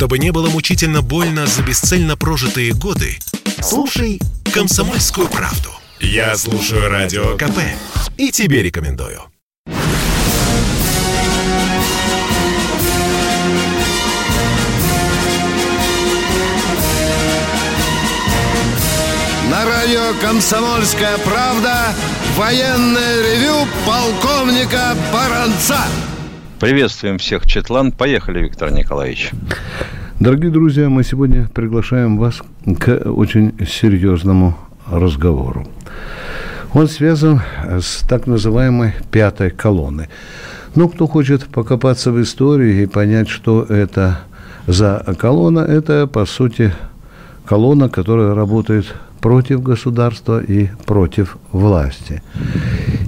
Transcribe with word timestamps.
Чтобы 0.00 0.18
не 0.18 0.32
было 0.32 0.48
мучительно 0.48 1.02
больно 1.02 1.46
за 1.46 1.60
бесцельно 1.60 2.16
прожитые 2.16 2.72
годы, 2.72 3.18
слушай 3.60 4.18
«Комсомольскую 4.50 5.28
правду». 5.28 5.68
Я 6.00 6.38
слушаю 6.38 6.88
Радио 6.88 7.36
КП 7.36 7.58
и 8.16 8.30
тебе 8.30 8.62
рекомендую. 8.62 9.20
На 19.50 19.66
радио 19.66 20.14
«Комсомольская 20.22 21.18
правда» 21.18 21.94
военное 22.38 23.22
ревю 23.22 23.68
полковника 23.84 24.96
Баранца. 25.12 25.84
Приветствуем 26.60 27.16
всех, 27.16 27.46
Четлан. 27.46 27.90
Поехали, 27.90 28.42
Виктор 28.42 28.70
Николаевич. 28.70 29.30
Дорогие 30.20 30.50
друзья, 30.50 30.90
мы 30.90 31.04
сегодня 31.04 31.48
приглашаем 31.48 32.18
вас 32.18 32.42
к 32.78 32.96
очень 33.06 33.54
серьезному 33.66 34.58
разговору. 34.86 35.66
Он 36.74 36.86
связан 36.86 37.40
с 37.64 38.06
так 38.06 38.26
называемой 38.26 38.92
пятой 39.10 39.50
колонной. 39.50 40.10
Ну, 40.74 40.90
кто 40.90 41.06
хочет 41.06 41.46
покопаться 41.46 42.12
в 42.12 42.20
истории 42.20 42.82
и 42.82 42.86
понять, 42.86 43.30
что 43.30 43.62
это 43.62 44.20
за 44.66 45.02
колонна, 45.18 45.60
это, 45.60 46.06
по 46.06 46.26
сути, 46.26 46.74
колонна, 47.46 47.88
которая 47.88 48.34
работает 48.34 48.94
против 49.22 49.62
государства 49.62 50.42
и 50.42 50.68
против 50.84 51.38
власти. 51.52 52.22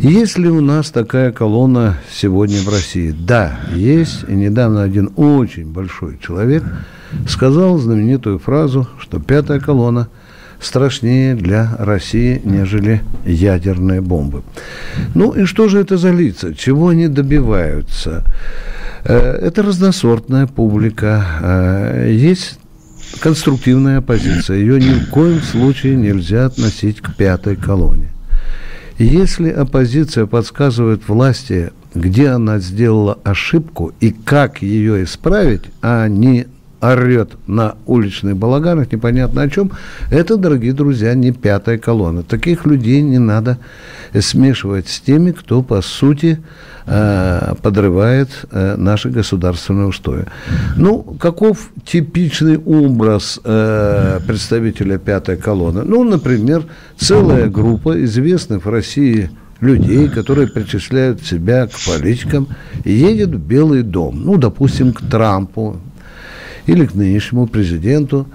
Есть 0.03 0.37
ли 0.37 0.49
у 0.49 0.61
нас 0.61 0.91
такая 0.91 1.31
колонна 1.31 1.97
сегодня 2.13 2.61
в 2.61 2.69
России? 2.69 3.15
Да, 3.17 3.61
есть. 3.73 4.25
И 4.27 4.33
недавно 4.33 4.83
один 4.83 5.13
очень 5.15 5.67
большой 5.67 6.19
человек 6.19 6.65
сказал 7.29 7.79
знаменитую 7.79 8.41
фразу, 8.41 8.89
что 8.99 9.21
пятая 9.21 9.61
колонна 9.61 10.09
страшнее 10.61 11.37
для 11.37 11.77
России, 11.79 12.43
нежели 12.43 13.01
ядерные 13.25 14.01
бомбы. 14.01 14.43
Ну 15.15 15.31
и 15.31 15.45
что 15.45 15.69
же 15.69 15.79
это 15.79 15.97
за 15.97 16.11
лица? 16.11 16.53
Чего 16.53 16.89
они 16.89 17.07
добиваются? 17.07 18.25
Э, 19.05 19.17
это 19.17 19.63
разносортная 19.63 20.49
публика. 20.49 21.25
Э, 21.41 22.11
есть 22.11 22.59
конструктивная 23.21 23.99
оппозиция. 23.99 24.57
Ее 24.57 24.81
ни 24.81 24.95
в 24.95 25.11
коем 25.11 25.41
случае 25.43 25.95
нельзя 25.95 26.47
относить 26.47 27.01
к 27.01 27.15
пятой 27.15 27.55
колонне. 27.55 28.12
Если 28.99 29.51
оппозиция 29.51 30.27
подсказывает 30.27 31.09
власти, 31.09 31.73
где 31.95 32.29
она 32.29 32.59
сделала 32.59 33.19
ошибку 33.25 33.93
и 34.01 34.11
как 34.11 34.63
ее 34.63 35.05
исправить, 35.05 35.63
а 35.81 36.07
не 36.09 36.47
орет 36.81 37.37
на 37.47 37.77
уличных 37.87 38.37
балаганах, 38.37 38.91
непонятно 38.93 39.43
о 39.43 39.49
чем, 39.49 39.71
это, 40.11 40.37
дорогие 40.37 40.73
друзья, 40.73 41.15
не 41.15 41.33
пятая 41.33 41.79
колонна. 41.79 42.25
Таких 42.25 42.67
людей 42.67 43.03
не 43.03 43.19
надо 43.19 43.59
смешивать 44.19 44.89
с 44.89 45.01
теми, 45.01 45.31
кто, 45.31 45.63
по 45.63 45.81
сути, 45.81 46.41
э, 46.87 47.55
подрывает 47.63 48.29
э, 48.51 48.77
наши 48.77 49.11
государственные 49.11 49.87
устои. 49.87 50.25
Ну, 50.77 51.03
каков 51.19 51.71
типичный 51.85 52.59
образ 52.59 53.41
э, 53.45 54.21
представителя 54.27 54.99
пятой 54.99 55.37
колонны? 55.37 55.83
Ну, 55.85 56.05
например, 56.05 56.65
целая 56.97 57.49
группа 57.49 58.03
известных 58.05 58.65
в 58.65 58.71
России 58.71 59.31
людей, 59.61 60.09
которые 60.09 60.49
причисляют 60.49 61.23
себя 61.23 61.67
к 61.67 61.73
политикам, 61.87 62.49
едет 62.85 63.31
в 63.31 63.39
Белый 63.39 63.83
дом, 63.83 64.23
ну, 64.25 64.37
допустим, 64.37 64.93
к 64.93 65.01
Трампу, 65.03 65.77
или 66.67 66.87
к 66.87 66.95
нынешнему 66.95 67.47
президенту. 67.47 68.27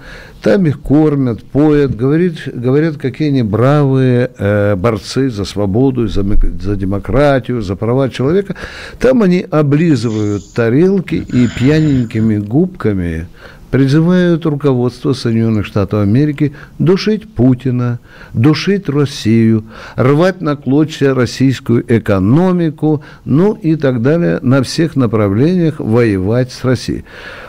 Там 0.42 0.66
их 0.66 0.80
кормят, 0.80 1.42
поят, 1.42 1.96
говорит, 1.96 2.42
говорят, 2.46 2.96
какие 2.96 3.28
они 3.28 3.42
бравые 3.42 4.30
э, 4.38 4.76
борцы 4.76 5.30
за 5.30 5.44
свободу, 5.44 6.06
за, 6.06 6.24
за 6.60 6.76
демократию, 6.76 7.62
за 7.62 7.74
права 7.74 8.08
человека. 8.08 8.54
Там 9.00 9.22
они 9.22 9.44
облизывают 9.50 10.52
тарелки 10.52 11.16
и 11.16 11.48
пьяненькими 11.48 12.38
губками 12.38 13.26
призывают 13.70 14.46
руководство 14.46 15.12
Соединенных 15.12 15.66
Штатов 15.66 16.02
Америки 16.02 16.54
душить 16.78 17.28
Путина, 17.28 17.98
душить 18.32 18.88
Россию, 18.88 19.64
рвать 19.96 20.40
на 20.40 20.56
клочья 20.56 21.14
российскую 21.14 21.84
экономику, 21.88 23.02
ну 23.24 23.54
и 23.54 23.76
так 23.76 24.02
далее, 24.02 24.38
на 24.42 24.62
всех 24.62 24.96
направлениях 24.96 25.80
воевать 25.80 26.52
с 26.52 26.64
Россией. 26.64 27.04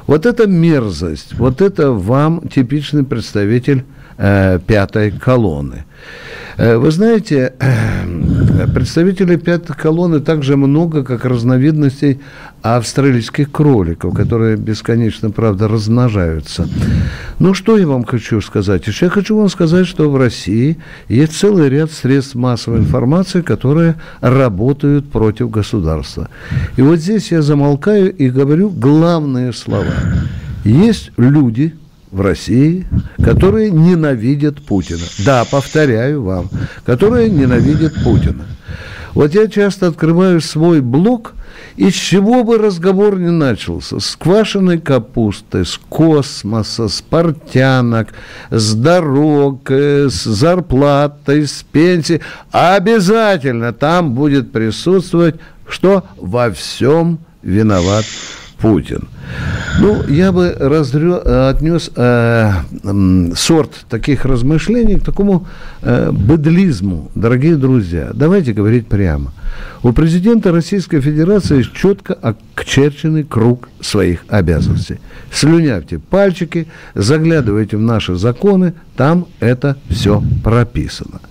Вот 0.08 0.26
это 0.26 0.48
мерзость, 0.48 1.34
вот 1.36 1.62
это 1.62 1.92
вам 1.92 2.48
типичный 2.48 3.04
представитель 3.04 3.84
э, 4.20 4.60
пятой 4.68 5.12
колонны. 5.12 5.86
Э, 6.58 6.78
вы 6.78 6.92
знаете, 6.92 7.54
представителей 8.74 9.38
пятой 9.38 9.76
колонны 9.76 10.20
так 10.20 10.44
же 10.44 10.58
много, 10.58 11.04
как 11.04 11.26
разновидностей 11.26 12.20
австралийских 12.62 13.50
кроликов, 13.50 14.14
которые 14.14 14.58
бесконечно, 14.58 15.32
правда, 15.32 15.70
размножаются. 15.70 16.68
Ну, 17.40 17.54
что 17.54 17.78
я 17.78 17.88
вам 17.88 18.04
хочу 18.04 18.42
сказать? 18.42 18.86
Еще 18.88 19.06
я 19.06 19.10
хочу 19.10 19.38
вам 19.38 19.48
сказать, 19.48 19.88
что 19.88 20.10
в 20.10 20.18
России 20.18 20.78
есть 21.08 21.40
целый 21.40 21.70
ряд 21.70 21.92
средств 21.92 22.36
массовой 22.36 22.80
информации, 22.80 23.42
которые 23.42 23.96
работают 24.20 25.10
против 25.10 25.50
государства. 25.50 26.30
И 26.76 26.82
вот 26.82 27.00
здесь 27.00 27.32
я 27.32 27.42
замолкаю 27.42 28.14
и 28.14 28.30
говорю 28.30 28.70
главные 28.70 29.54
слова. 29.54 29.94
Есть 30.66 31.12
люди, 31.16 31.74
в 32.12 32.22
России, 32.22 32.86
которые 33.24 33.72
ненавидят 33.72 34.62
Путина. 34.62 35.06
Да, 35.26 35.46
повторяю 35.46 36.24
вам, 36.24 36.50
которые 36.86 37.30
ненавидят 37.30 37.94
Путина. 38.04 38.46
Вот 39.14 39.34
я 39.34 39.48
часто 39.48 39.88
открываю 39.88 40.40
свой 40.42 40.82
блог, 40.82 41.34
и 41.76 41.90
с 41.90 41.94
чего 41.94 42.44
бы 42.44 42.58
разговор 42.58 43.18
не 43.20 43.32
начался? 43.32 44.00
С 44.00 44.16
квашеной 44.16 44.80
капусты, 44.80 45.66
с 45.66 45.78
космоса, 45.90 46.88
с 46.88 47.02
портянок, 47.02 48.10
с 48.50 48.74
дорог, 48.74 49.70
э, 49.72 50.10
с 50.10 50.24
зарплатой, 50.24 51.48
с 51.48 51.64
пенсии. 51.64 52.22
Обязательно 52.52 53.74
там 53.74 54.14
будет 54.14 54.52
присутствовать, 54.52 55.36
что 55.68 56.04
во 56.18 56.52
всем 56.52 57.20
виноват 57.42 58.06
Путин. 58.62 59.08
Ну, 59.80 60.04
я 60.08 60.32
бы 60.32 60.56
разрё, 60.60 61.50
отнес 61.50 61.92
э, 61.96 62.52
сорт 63.36 63.86
таких 63.90 64.26
размышлений 64.26 65.00
к 65.00 65.04
такому 65.04 65.48
э, 65.82 66.12
быдлизму, 66.12 67.10
дорогие 67.16 67.56
друзья. 67.56 68.12
Давайте 68.14 68.54
говорить 68.54 68.88
прямо. 68.88 69.32
У 69.82 69.94
президента 69.94 70.52
Российской 70.52 71.00
Федерации 71.00 71.64
четко 71.74 72.14
окчерченный 72.14 73.24
круг 73.24 73.70
своих 73.80 74.26
обязанностей. 74.28 75.00
Слюнявьте 75.32 76.00
пальчики, 76.00 76.68
заглядывайте 76.96 77.78
в 77.78 77.82
наши 77.82 78.16
законы, 78.16 78.74
там 78.98 79.28
это 79.40 79.78
все 79.90 80.22
прописано. 80.44 81.22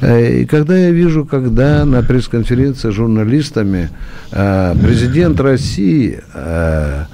Э, 0.00 0.40
и 0.40 0.46
когда 0.46 0.76
я 0.76 0.90
вижу, 0.90 1.24
когда 1.24 1.84
на 1.84 2.02
пресс-конференции 2.02 2.90
с 2.90 2.94
журналистами 2.94 3.90
э, 4.32 4.74
президент 4.82 5.40
России 5.40 6.20
э, 6.34 7.04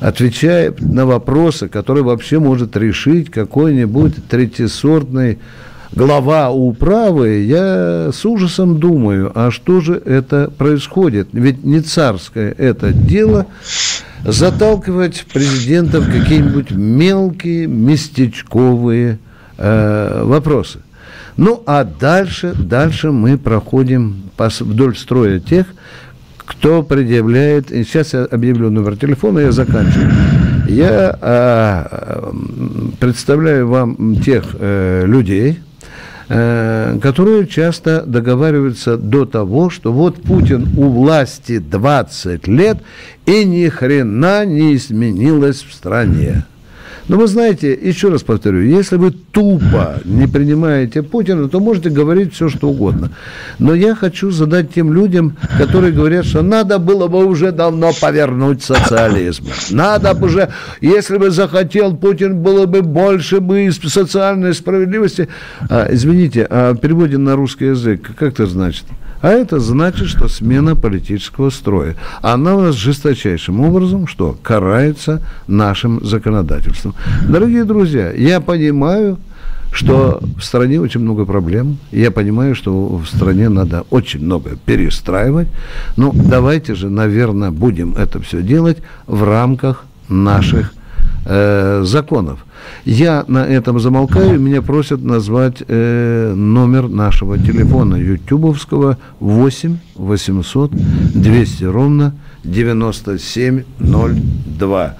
отвечает 0.00 0.80
на 0.80 1.06
вопросы, 1.06 1.68
которые 1.68 2.04
вообще 2.04 2.38
может 2.38 2.76
решить 2.76 3.30
какой-нибудь 3.30 4.28
третьесортный 4.28 5.38
глава 5.92 6.50
управы, 6.50 7.40
я 7.40 8.10
с 8.12 8.24
ужасом 8.24 8.78
думаю, 8.78 9.32
а 9.34 9.50
что 9.50 9.80
же 9.80 9.94
это 10.04 10.50
происходит? 10.56 11.28
Ведь 11.32 11.64
не 11.64 11.80
царское 11.80 12.52
это 12.52 12.92
дело 12.92 13.46
заталкивать 14.24 15.26
президента 15.32 16.00
в 16.00 16.10
какие-нибудь 16.10 16.70
мелкие 16.72 17.66
местечковые 17.66 19.18
э, 19.56 20.22
вопросы. 20.24 20.80
Ну, 21.36 21.62
а 21.66 21.84
дальше, 21.84 22.54
дальше 22.54 23.10
мы 23.10 23.36
проходим 23.36 24.22
вдоль 24.38 24.96
строя 24.96 25.38
тех, 25.38 25.66
кто 26.38 26.82
предъявляет, 26.82 27.70
и 27.70 27.84
сейчас 27.84 28.14
я 28.14 28.24
объявлю 28.24 28.70
номер 28.70 28.96
телефона, 28.96 29.40
я 29.40 29.52
заканчиваю. 29.52 30.10
Я 30.68 31.16
а, 31.20 32.32
представляю 32.98 33.68
вам 33.68 34.16
тех 34.16 34.44
э, 34.58 35.04
людей, 35.06 35.60
э, 36.28 36.98
которые 37.02 37.46
часто 37.46 38.02
договариваются 38.02 38.96
до 38.96 39.26
того, 39.26 39.70
что 39.70 39.92
вот 39.92 40.22
Путин 40.22 40.68
у 40.76 40.88
власти 40.88 41.58
20 41.58 42.48
лет, 42.48 42.78
и 43.26 43.44
ни 43.44 43.68
хрена 43.68 44.44
не 44.46 44.74
изменилось 44.74 45.62
в 45.62 45.72
стране. 45.72 46.44
Но 47.08 47.16
вы 47.16 47.28
знаете, 47.28 47.72
еще 47.72 48.08
раз 48.08 48.22
повторю, 48.22 48.62
если 48.62 48.96
вы 48.96 49.12
тупо 49.12 50.00
не 50.04 50.26
принимаете 50.26 51.02
Путина, 51.02 51.48
то 51.48 51.60
можете 51.60 51.88
говорить 51.88 52.34
все, 52.34 52.48
что 52.48 52.68
угодно. 52.68 53.10
Но 53.58 53.74
я 53.74 53.94
хочу 53.94 54.30
задать 54.30 54.74
тем 54.74 54.92
людям, 54.92 55.36
которые 55.56 55.92
говорят, 55.92 56.24
что 56.26 56.42
надо 56.42 56.78
было 56.78 57.06
бы 57.06 57.24
уже 57.24 57.52
давно 57.52 57.92
повернуть 58.00 58.62
социализм. 58.64 59.44
Надо 59.70 60.14
бы 60.14 60.26
уже, 60.26 60.50
если 60.80 61.16
бы 61.16 61.30
захотел 61.30 61.96
Путин, 61.96 62.38
было 62.38 62.66
бы 62.66 62.82
больше 62.82 63.40
бы 63.40 63.70
социальной 63.70 64.52
справедливости. 64.54 65.28
А, 65.70 65.88
извините, 65.90 66.46
а 66.50 66.72
в 66.72 66.78
переводе 66.78 67.18
на 67.18 67.36
русский 67.36 67.66
язык, 67.66 68.10
как 68.16 68.32
это 68.32 68.46
значит? 68.46 68.84
А 69.20 69.30
это 69.30 69.60
значит, 69.60 70.08
что 70.08 70.28
смена 70.28 70.76
политического 70.76 71.50
строя. 71.50 71.96
Она 72.22 72.56
у 72.56 72.60
нас 72.62 72.74
жесточайшим 72.74 73.60
образом, 73.60 74.06
что 74.06 74.36
карается 74.42 75.22
нашим 75.46 76.04
законодательством. 76.04 76.94
Дорогие 77.28 77.64
друзья, 77.64 78.12
я 78.12 78.40
понимаю, 78.40 79.18
что 79.72 80.20
в 80.38 80.42
стране 80.42 80.80
очень 80.80 81.00
много 81.00 81.24
проблем. 81.24 81.78
Я 81.92 82.10
понимаю, 82.10 82.54
что 82.54 82.72
в 82.72 83.06
стране 83.06 83.48
надо 83.48 83.84
очень 83.90 84.24
много 84.24 84.56
перестраивать. 84.64 85.48
Но 85.96 86.12
давайте 86.14 86.74
же, 86.74 86.88
наверное, 86.88 87.50
будем 87.50 87.94
это 87.94 88.20
все 88.20 88.42
делать 88.42 88.78
в 89.06 89.22
рамках 89.22 89.84
наших 90.08 90.72
э, 91.26 91.82
законов. 91.84 92.44
Я 92.84 93.24
на 93.28 93.44
этом 93.44 93.80
замолкаю, 93.80 94.40
меня 94.40 94.62
просят 94.62 95.02
назвать 95.02 95.62
э, 95.66 96.32
номер 96.34 96.88
нашего 96.88 97.38
телефона. 97.38 97.96
Ютубовского 97.96 98.98
8 99.20 99.76
800 99.96 100.70
200 100.70 101.64
ровно 101.64 102.14
9702. 102.46 104.96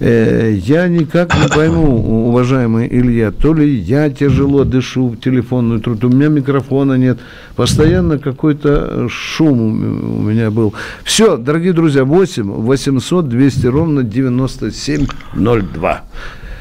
Э, 0.00 0.52
я 0.54 0.88
никак 0.88 1.36
не 1.36 1.48
пойму, 1.48 2.28
уважаемый 2.28 2.88
Илья, 2.88 3.30
то 3.32 3.52
ли 3.52 3.74
я 3.74 4.08
тяжело 4.08 4.64
дышу 4.64 5.08
в 5.08 5.18
телефонную 5.18 5.80
трубку, 5.80 6.06
у 6.06 6.10
меня 6.10 6.28
микрофона 6.28 6.94
нет, 6.94 7.18
постоянно 7.54 8.18
какой-то 8.18 9.10
шум 9.10 10.18
у 10.18 10.22
меня 10.22 10.50
был. 10.50 10.72
Все, 11.04 11.36
дорогие 11.36 11.74
друзья, 11.74 12.04
8 12.04 12.50
800 12.50 13.28
200 13.28 13.66
ровно 13.66 14.02
9702. 14.02 16.04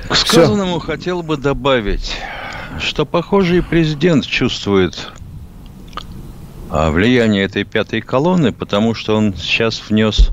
К 0.10 0.16
сказанному 0.16 0.80
Все. 0.80 0.88
хотел 0.88 1.22
бы 1.22 1.38
добавить, 1.38 2.18
что, 2.80 3.06
похоже, 3.06 3.60
и 3.60 3.62
президент 3.62 4.26
чувствует 4.26 5.12
влияние 6.70 7.44
этой 7.44 7.64
пятой 7.64 8.02
колонны, 8.02 8.52
потому 8.52 8.94
что 8.94 9.16
он 9.16 9.34
сейчас 9.36 9.82
внес 9.90 10.32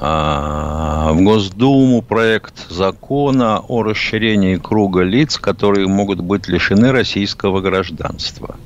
а, 0.00 1.12
в 1.12 1.22
Госдуму 1.22 2.02
проект 2.02 2.70
закона 2.70 3.60
о 3.60 3.82
расширении 3.82 4.56
круга 4.56 5.02
лиц, 5.02 5.38
которые 5.38 5.86
могут 5.86 6.20
быть 6.20 6.48
лишены 6.48 6.92
российского 6.92 7.60
гражданства. 7.60 8.56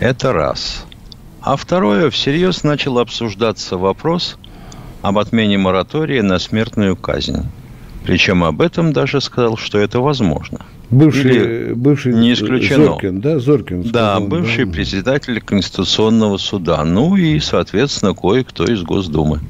Это 0.00 0.32
раз. 0.32 0.84
А 1.40 1.56
второе, 1.56 2.10
всерьез 2.10 2.64
начал 2.64 2.98
обсуждаться 2.98 3.76
вопрос 3.76 4.38
об 5.02 5.18
отмене 5.18 5.58
моратория 5.58 6.22
на 6.22 6.38
смертную 6.38 6.96
казнь. 6.96 7.46
Причем 8.04 8.44
об 8.44 8.60
этом 8.60 8.92
даже 8.92 9.20
сказал, 9.20 9.56
что 9.56 9.78
это 9.78 10.00
возможно. 10.00 10.60
Бывший, 10.94 11.30
Или 11.30 11.72
бывший 11.74 12.14
не 12.14 12.32
исключено. 12.34 12.84
Зоркин, 12.84 13.20
да, 13.20 13.38
Зоркин. 13.40 13.84
Сказал, 13.84 14.20
да, 14.20 14.26
бывший 14.26 14.64
да. 14.64 14.72
председатель 14.72 15.40
Конституционного 15.40 16.36
суда. 16.36 16.84
Ну 16.84 17.16
и, 17.16 17.40
соответственно, 17.40 18.14
кое-кто 18.14 18.64
из 18.64 18.82
Госдумы. 18.82 19.40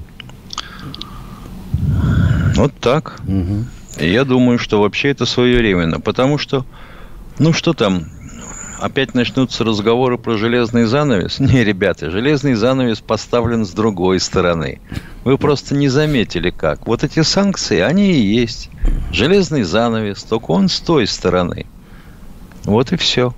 Вот 2.57 2.73
так. 2.81 3.21
Угу. 3.29 4.05
Я 4.05 4.25
думаю, 4.25 4.59
что 4.59 4.81
вообще 4.81 5.11
это 5.11 5.27
своевременно, 5.27 6.01
потому 6.01 6.39
что, 6.39 6.65
ну 7.39 7.53
что 7.53 7.75
там, 7.75 8.07
опять 8.79 9.15
начнутся 9.15 9.65
разговоры 9.65 10.19
про 10.19 10.37
железный 10.37 10.85
занавес? 10.85 11.41
Не, 11.41 11.65
ребята, 11.65 12.11
железный 12.11 12.55
занавес 12.55 13.01
поставлен 13.01 13.65
с 13.65 13.71
другой 13.71 14.21
стороны. 14.21 14.81
Вы 15.25 15.39
просто 15.39 15.75
не 15.75 15.89
заметили 15.89 16.51
как. 16.51 16.87
Вот 16.87 17.05
эти 17.05 17.23
санкции, 17.23 17.81
они 17.81 18.13
и 18.13 18.21
есть. 18.21 18.71
Железный 19.11 19.63
занавес, 19.63 20.23
только 20.23 20.51
он 20.51 20.69
с 20.69 20.81
той 20.81 21.07
стороны. 21.07 21.67
Вот 22.65 22.93
и 22.93 22.97
все. 22.97 23.35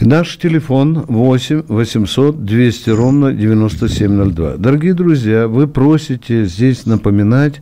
Наш 0.00 0.38
телефон 0.38 1.04
8 1.08 1.64
800 1.68 2.44
200 2.44 2.90
ровно 2.90 3.32
9702. 3.32 4.56
Дорогие 4.56 4.94
друзья, 4.94 5.46
вы 5.46 5.68
просите 5.68 6.46
здесь 6.46 6.86
напоминать 6.86 7.60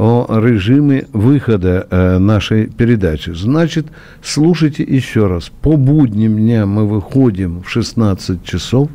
о 0.00 0.40
режиме 0.40 1.06
выхода 1.12 1.86
э, 1.90 2.18
нашей 2.18 2.68
передачи. 2.68 3.32
Значит, 3.34 3.86
слушайте 4.22 4.82
еще 4.82 5.26
раз. 5.26 5.50
По 5.60 5.76
будним 5.76 6.38
дням 6.38 6.70
мы 6.70 6.88
выходим 6.88 7.62
в 7.62 7.68
16 7.68 8.42
часов 8.42 8.88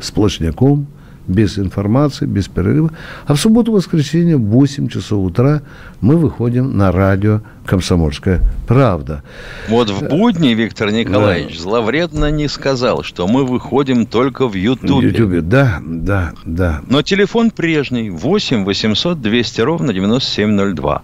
сплошняком– 0.00 0.86
без 1.26 1.58
информации, 1.58 2.26
без 2.26 2.48
перерыва. 2.48 2.90
А 3.26 3.34
в 3.34 3.40
субботу-воскресенье 3.40 4.36
в 4.36 4.44
8 4.44 4.88
часов 4.88 5.24
утра 5.24 5.62
мы 6.00 6.16
выходим 6.16 6.76
на 6.76 6.92
радио 6.92 7.40
«Комсомольская 7.64 8.42
правда». 8.66 9.22
Вот 9.68 9.90
в 9.90 10.08
будни 10.08 10.54
Виктор 10.54 10.90
Николаевич 10.90 11.56
да. 11.56 11.62
зловредно 11.62 12.30
не 12.30 12.48
сказал, 12.48 13.02
что 13.02 13.26
мы 13.26 13.44
выходим 13.44 14.06
только 14.06 14.48
в 14.48 14.54
Ютубе. 14.54 15.08
В 15.08 15.12
Ютубе, 15.12 15.40
да, 15.40 15.80
да, 15.84 16.32
да. 16.44 16.80
Но 16.88 17.02
телефон 17.02 17.50
прежний, 17.50 18.10
8 18.10 18.64
800 18.64 19.20
200 19.20 19.60
ровно 19.60 19.92
9702. 19.92 21.02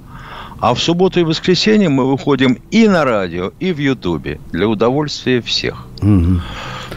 А 0.61 0.75
в 0.75 0.81
субботу 0.81 1.20
и 1.20 1.23
воскресенье 1.23 1.88
мы 1.88 2.11
выходим 2.11 2.59
и 2.73 2.88
на 2.88 3.05
радио, 3.05 3.53
и 3.61 3.73
в 3.73 3.79
Ютубе 3.79 4.41
для 4.50 4.67
удовольствия 4.67 5.41
всех. 5.41 5.87
Угу. 6.03 6.41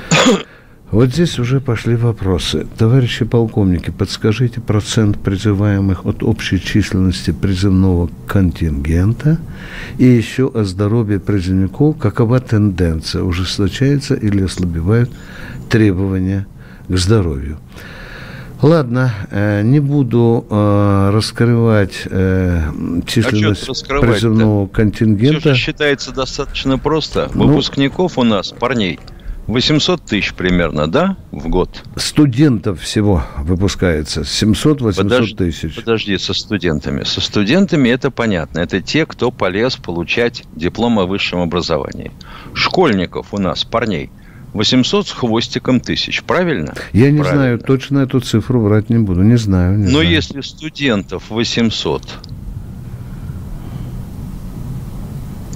Вот 0.92 1.10
здесь 1.10 1.40
уже 1.40 1.62
пошли 1.62 1.96
вопросы. 1.96 2.68
Товарищи 2.78 3.24
полковники, 3.24 3.92
подскажите 3.92 4.60
процент 4.60 5.18
призываемых 5.18 6.06
от 6.06 6.22
общей 6.22 6.60
численности 6.60 7.32
призывного 7.32 8.10
контингента 8.28 9.40
и 9.98 10.06
еще 10.06 10.52
о 10.54 10.66
здоровье 10.66 11.22
призывников. 11.22 11.98
Какова 11.98 12.42
тенденция? 12.42 13.24
Ужесточается 13.24 14.16
или 14.16 14.44
ослабевают 14.44 15.10
требования 15.70 16.46
к 16.90 16.98
здоровью? 16.98 17.58
Ладно, 18.62 19.14
э, 19.32 19.62
не 19.64 19.80
буду 19.80 20.46
э, 20.48 21.10
раскрывать 21.14 22.04
э, 22.06 22.70
численность 23.08 23.90
а 23.90 24.00
призывного 24.02 24.68
контингента. 24.68 25.40
Все 25.40 25.56
считается 25.56 26.12
достаточно 26.12 26.78
просто. 26.78 27.32
Ну, 27.34 27.48
Выпускников 27.48 28.20
у 28.20 28.24
нас, 28.24 28.52
парней, 28.52 29.00
800 29.48 30.04
тысяч 30.06 30.34
примерно, 30.34 30.88
да, 30.90 31.18
в 31.32 31.50
год? 31.50 31.84
Студентов 31.96 32.80
всего 32.82 33.24
выпускается 33.38 34.22
700-800 34.22 35.36
тысяч. 35.36 35.76
Подожди, 35.76 36.18
со 36.18 36.34
студентами. 36.34 37.04
Со 37.04 37.22
студентами 37.22 37.90
это 37.90 38.12
понятно. 38.12 38.60
Это 38.60 38.82
те, 38.82 39.06
кто 39.06 39.32
полез 39.32 39.75
получать 39.75 40.44
диплом 40.56 41.00
о 41.00 41.06
высшем 41.06 41.39
образовании. 41.42 42.12
Школьников 42.54 43.34
у 43.34 43.39
нас, 43.39 43.63
парней, 43.63 44.10
800 44.54 45.08
с 45.08 45.12
хвостиком 45.12 45.80
тысяч, 45.80 46.24
правильно? 46.24 46.74
Я 46.94 47.10
не 47.12 47.20
правильно. 47.20 47.42
знаю, 47.44 47.60
точно 47.60 48.00
эту 48.00 48.20
цифру 48.20 48.62
брать 48.63 48.89
не 48.89 49.00
буду, 49.00 49.22
не 49.24 49.38
знаю. 49.38 49.77
Не 49.77 49.86
Но 49.86 49.89
знаю. 50.00 50.10
если 50.10 50.42
студентов 50.42 51.24
800, 51.30 52.04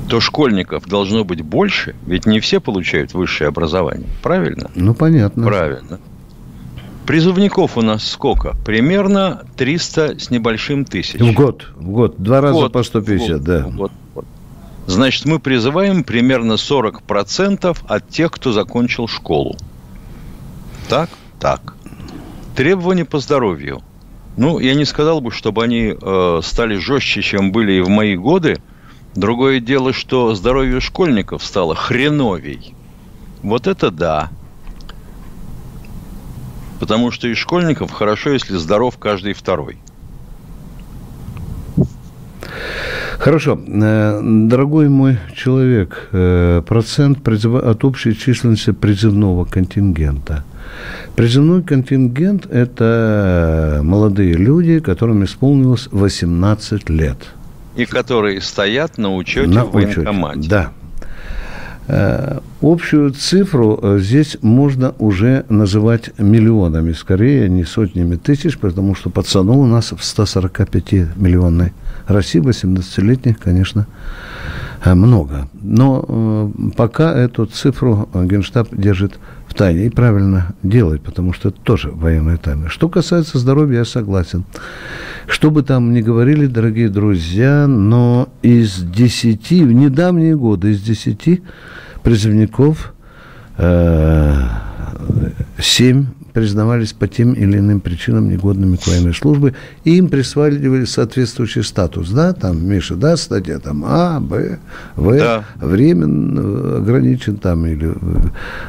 то 0.08 0.20
школьников 0.20 0.88
должно 0.88 1.24
быть 1.24 1.42
больше, 1.42 1.96
ведь 2.06 2.26
не 2.26 2.40
все 2.40 2.60
получают 2.60 3.14
высшее 3.14 3.48
образование. 3.48 4.08
Правильно? 4.22 4.70
Ну, 4.76 4.94
понятно. 4.94 5.46
Правильно. 5.46 6.00
Призывников 7.06 7.78
у 7.78 7.82
нас 7.82 8.08
сколько? 8.08 8.56
Примерно 8.66 9.44
300 9.58 10.20
с 10.20 10.30
небольшим 10.30 10.86
тысяч. 10.86 11.20
В 11.20 11.34
год. 11.34 11.68
В 11.76 11.90
год. 11.90 12.16
Два 12.18 12.42
раза 12.42 12.54
год, 12.54 12.74
по 12.74 12.84
150, 12.84 13.30
год, 13.30 13.42
да. 13.42 13.68
В 13.68 13.76
год, 13.76 13.92
год. 14.14 14.26
Значит, 14.88 15.26
мы 15.26 15.40
призываем 15.40 16.04
примерно 16.04 16.54
40% 16.54 17.78
от 17.88 18.10
тех, 18.10 18.32
кто 18.32 18.52
закончил 18.52 19.08
школу. 19.08 19.56
Так? 20.90 21.10
Так. 21.40 21.76
Требования 22.56 23.06
по 23.06 23.20
здоровью. 23.20 23.82
Ну, 24.38 24.60
я 24.60 24.76
не 24.76 24.86
сказал 24.86 25.22
бы, 25.22 25.32
чтобы 25.32 25.64
они 25.64 25.96
э, 26.00 26.40
стали 26.44 26.78
жестче, 26.78 27.22
чем 27.22 27.52
были 27.52 27.74
и 27.74 27.82
в 27.82 27.90
мои 27.90 28.16
годы– 28.16 28.58
Другое 29.16 29.62
дело, 29.62 29.94
что 29.94 30.36
здоровье 30.36 30.82
школьников 30.82 31.44
стало 31.44 31.74
хреновей. 31.74 32.76
Вот 33.44 33.66
это 33.66 33.90
да. 33.90 34.30
Потому 36.82 37.12
что 37.12 37.30
из 37.30 37.38
школьников 37.38 37.92
хорошо, 37.92 38.32
если 38.32 38.58
здоров 38.58 38.98
каждый 38.98 39.32
второй. 39.34 39.78
Хорошо. 43.18 43.58
Э, 43.66 44.20
дорогой 44.22 44.90
мой 44.90 45.18
человек, 45.34 46.10
э, 46.12 46.62
процент 46.68 47.26
от 47.26 47.86
общей 47.86 48.18
численности 48.18 48.72
призывного 48.72 49.46
контингента. 49.46 50.44
Призывной 51.16 51.64
контингент– 51.64 52.46
это 52.52 53.80
молодые 53.82 54.34
люди, 54.34 54.80
которым 54.80 55.24
исполнилось 55.24 55.88
18 55.92 56.90
лет– 56.90 57.18
и 57.76 57.86
которые 57.86 58.42
стоят 58.42 58.98
на 58.98 59.14
учете 59.14 59.48
на 59.48 59.66
в 59.66 59.72
военкомате. 59.72 60.40
Учете. 60.40 60.50
Да. 60.50 60.72
Э, 61.88 62.40
общую 62.62 63.12
цифру 63.12 63.80
э, 63.82 64.00
здесь 64.00 64.38
можно 64.42 64.96
уже 64.98 65.46
называть 65.50 66.18
миллионами, 66.18 66.94
скорее 66.94 67.48
не 67.48 67.64
сотнями 67.64 68.16
тысяч, 68.16 68.58
потому 68.58 68.96
что 68.96 69.12
пацанов 69.12 69.58
у 69.58 69.66
нас 69.66 69.92
в 69.92 69.98
145-миллионной 69.98 71.74
России, 72.08 72.42
18-летних, 72.42 73.38
конечно, 73.38 73.86
э, 74.84 74.96
много. 74.96 75.48
Но 75.62 76.52
пока 76.76 77.14
эту 77.16 77.46
цифру 77.46 78.10
Генштаб 78.16 78.70
держит 78.72 79.20
в 79.56 79.58
тайне. 79.58 79.86
И 79.86 79.90
правильно 79.90 80.54
делает, 80.64 81.02
потому 81.02 81.34
что 81.34 81.50
это 81.50 81.60
тоже 81.62 81.90
военная 81.90 82.38
тайна. 82.38 82.70
Что 82.70 82.90
касается 82.90 83.40
здоровья, 83.40 83.80
я 83.80 83.86
согласен. 83.86 84.44
Что 85.28 85.50
бы 85.50 85.64
там 85.64 85.94
ни 85.94 86.02
говорили, 86.02 86.46
дорогие 86.46 86.90
друзья, 86.90 87.66
но 87.66 88.30
из 88.42 88.82
десяти, 88.82 89.64
в 89.64 89.72
недавние 89.72 90.36
годы, 90.36 90.72
из 90.72 90.82
десяти 90.82 91.42
призывников 92.04 92.94
э, 93.58 94.36
семь 95.58 96.08
признавались 96.36 96.92
по 96.92 97.08
тем 97.08 97.32
или 97.32 97.60
иным 97.60 97.80
причинам 97.80 98.30
негодными 98.30 98.76
к 98.76 98.86
военной 98.86 99.14
службе, 99.14 99.54
и 99.86 99.96
им 99.96 100.10
присваивали 100.10 100.84
соответствующий 100.84 101.64
статус, 101.64 102.10
да, 102.10 102.34
там, 102.34 102.62
Миша, 102.68 102.96
да, 102.96 103.16
статья 103.16 103.58
там 103.58 103.86
А, 103.88 104.20
Б, 104.20 104.60
В, 104.98 105.18
да. 105.18 105.46
временно 105.56 106.80
ограничен 106.80 107.38
там 107.38 107.66
или 107.66 107.90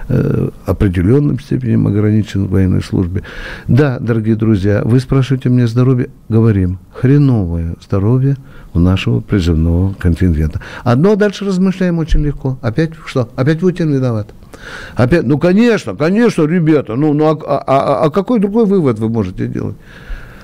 э, 0.09 0.49
определенным 0.65 1.41
степенем 1.41 1.89
ограничен 1.89 2.45
в 2.45 2.51
военной 2.51 2.85
службе. 2.85 3.25
Да, 3.67 3.99
дорогие 3.99 4.37
друзья, 4.37 4.83
вы 4.85 5.01
спрашиваете 5.01 5.49
мне 5.49 5.67
здоровье, 5.67 6.11
говорим, 6.29 6.79
хреновое 6.95 7.75
здоровье 7.85 8.37
нашего 8.79 9.21
призывного 9.21 9.95
контингента. 9.95 10.61
Одно 10.85 11.17
дальше 11.17 11.45
размышляем 11.45 11.99
очень 11.99 12.25
легко. 12.25 12.59
Опять 12.63 12.93
что? 13.07 13.29
Опять 13.37 13.61
Путин 13.61 13.93
виноват. 13.93 14.29
Опять, 14.95 15.25
ну, 15.25 15.39
конечно, 15.39 15.95
конечно, 15.95 16.43
ребята, 16.45 16.97
ну, 16.97 17.13
ну 17.13 17.27
а, 17.27 17.39
а, 17.45 17.65
а, 17.67 18.05
а 18.05 18.11
какой 18.11 18.41
другой 18.41 18.65
вывод 18.65 18.99
вы 18.99 19.09
можете 19.09 19.47
делать? 19.47 19.77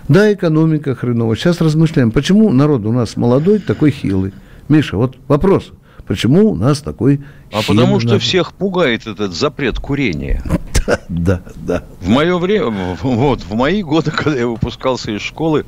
Да, 0.09 0.33
экономика 0.33 0.95
хреновая. 0.95 1.37
Сейчас 1.37 1.61
размышляем, 1.61 2.11
почему 2.11 2.51
народ 2.53 2.85
у 2.85 2.93
нас 2.93 3.17
молодой, 3.17 3.59
такой 3.59 3.91
хилый. 3.91 4.33
Миша, 4.69 4.97
вот 4.97 5.17
вопрос. 5.29 5.73
Почему 6.07 6.51
у 6.51 6.55
нас 6.57 6.81
такой 6.81 7.21
А 7.53 7.63
потому 7.67 8.01
что 8.01 8.09
народ? 8.11 8.23
всех 8.23 8.53
пугает 8.53 9.07
этот 9.07 9.33
запрет 9.33 9.79
курения. 9.79 10.43
Да, 10.85 10.99
да, 11.09 11.43
да. 11.55 11.85
В 12.01 12.09
мое 12.09 12.37
время, 12.39 12.99
вот, 13.03 13.43
в 13.43 13.55
мои 13.55 13.85
годы, 13.85 14.11
когда 14.11 14.41
я 14.41 14.49
выпускался 14.49 15.13
из 15.13 15.21
школы, 15.21 15.65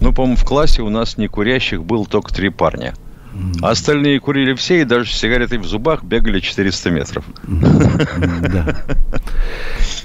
ну, 0.00 0.12
по-моему, 0.12 0.36
в 0.36 0.44
классе 0.44 0.82
у 0.82 0.88
нас 0.88 1.18
не 1.18 1.28
курящих 1.28 1.84
был 1.84 2.06
только 2.06 2.32
три 2.34 2.50
парня. 2.50 2.94
А 3.62 3.70
остальные 3.70 4.20
курили 4.20 4.54
все 4.54 4.80
и 4.80 4.84
даже 4.84 5.10
с 5.10 5.16
сигаретой 5.16 5.58
в 5.58 5.64
зубах 5.64 6.02
бегали 6.02 6.40
400 6.40 6.90
метров. 6.90 7.24
Да. 7.46 8.84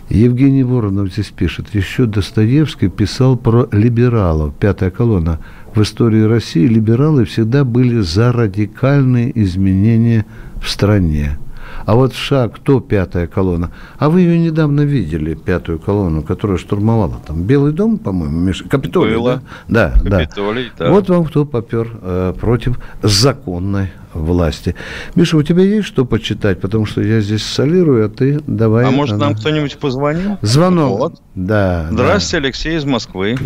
Евгений 0.09 0.63
Воронов 0.63 1.11
здесь 1.11 1.29
пишет. 1.29 1.73
Еще 1.73 2.05
Достоевский 2.05 2.89
писал 2.89 3.35
про 3.37 3.67
либералов. 3.71 4.53
Пятая 4.55 4.91
колонна. 4.91 5.39
В 5.73 5.81
истории 5.81 6.21
России 6.21 6.67
либералы 6.67 7.25
всегда 7.25 7.63
были 7.63 7.99
за 8.01 8.31
радикальные 8.31 9.31
изменения 9.43 10.25
в 10.61 10.69
стране. 10.69 11.39
А 11.85 11.95
вот 11.95 12.13
в 12.13 12.17
США 12.17 12.49
кто 12.49 12.79
пятая 12.79 13.27
колонна? 13.27 13.71
А 13.97 14.09
вы 14.09 14.21
ее 14.21 14.39
недавно 14.39 14.81
видели, 14.81 15.35
пятую 15.35 15.79
колонну, 15.79 16.23
которая 16.23 16.57
штурмовала 16.57 17.21
там 17.25 17.43
Белый 17.43 17.73
дом, 17.73 17.97
по-моему, 17.97 18.39
Миш... 18.39 18.63
Капитолий, 18.69 19.15
Было. 19.15 19.41
да? 19.67 19.93
Да, 20.03 20.19
Капитолий, 20.19 20.71
да. 20.77 20.85
да. 20.85 20.91
Вот 20.91 21.09
вам 21.09 21.25
кто 21.25 21.45
попер 21.45 21.89
э, 22.01 22.33
против 22.39 22.79
законной 23.03 23.91
власти. 24.13 24.75
Миша, 25.15 25.37
у 25.37 25.43
тебя 25.43 25.63
есть 25.63 25.87
что 25.87 26.05
почитать? 26.05 26.59
Потому 26.59 26.85
что 26.85 27.01
я 27.01 27.21
здесь 27.21 27.43
солирую, 27.43 28.05
а 28.05 28.09
ты 28.09 28.39
давай. 28.47 28.85
А 28.85 28.91
может, 28.91 29.17
нам 29.17 29.35
кто-нибудь 29.35 29.77
позвонил? 29.77 30.37
Звонок. 30.41 30.99
Вот. 30.99 31.21
Да. 31.35 31.87
Здравствуйте, 31.91 32.41
да. 32.41 32.47
Алексей 32.47 32.77
из 32.77 32.85
Москвы. 32.85 33.37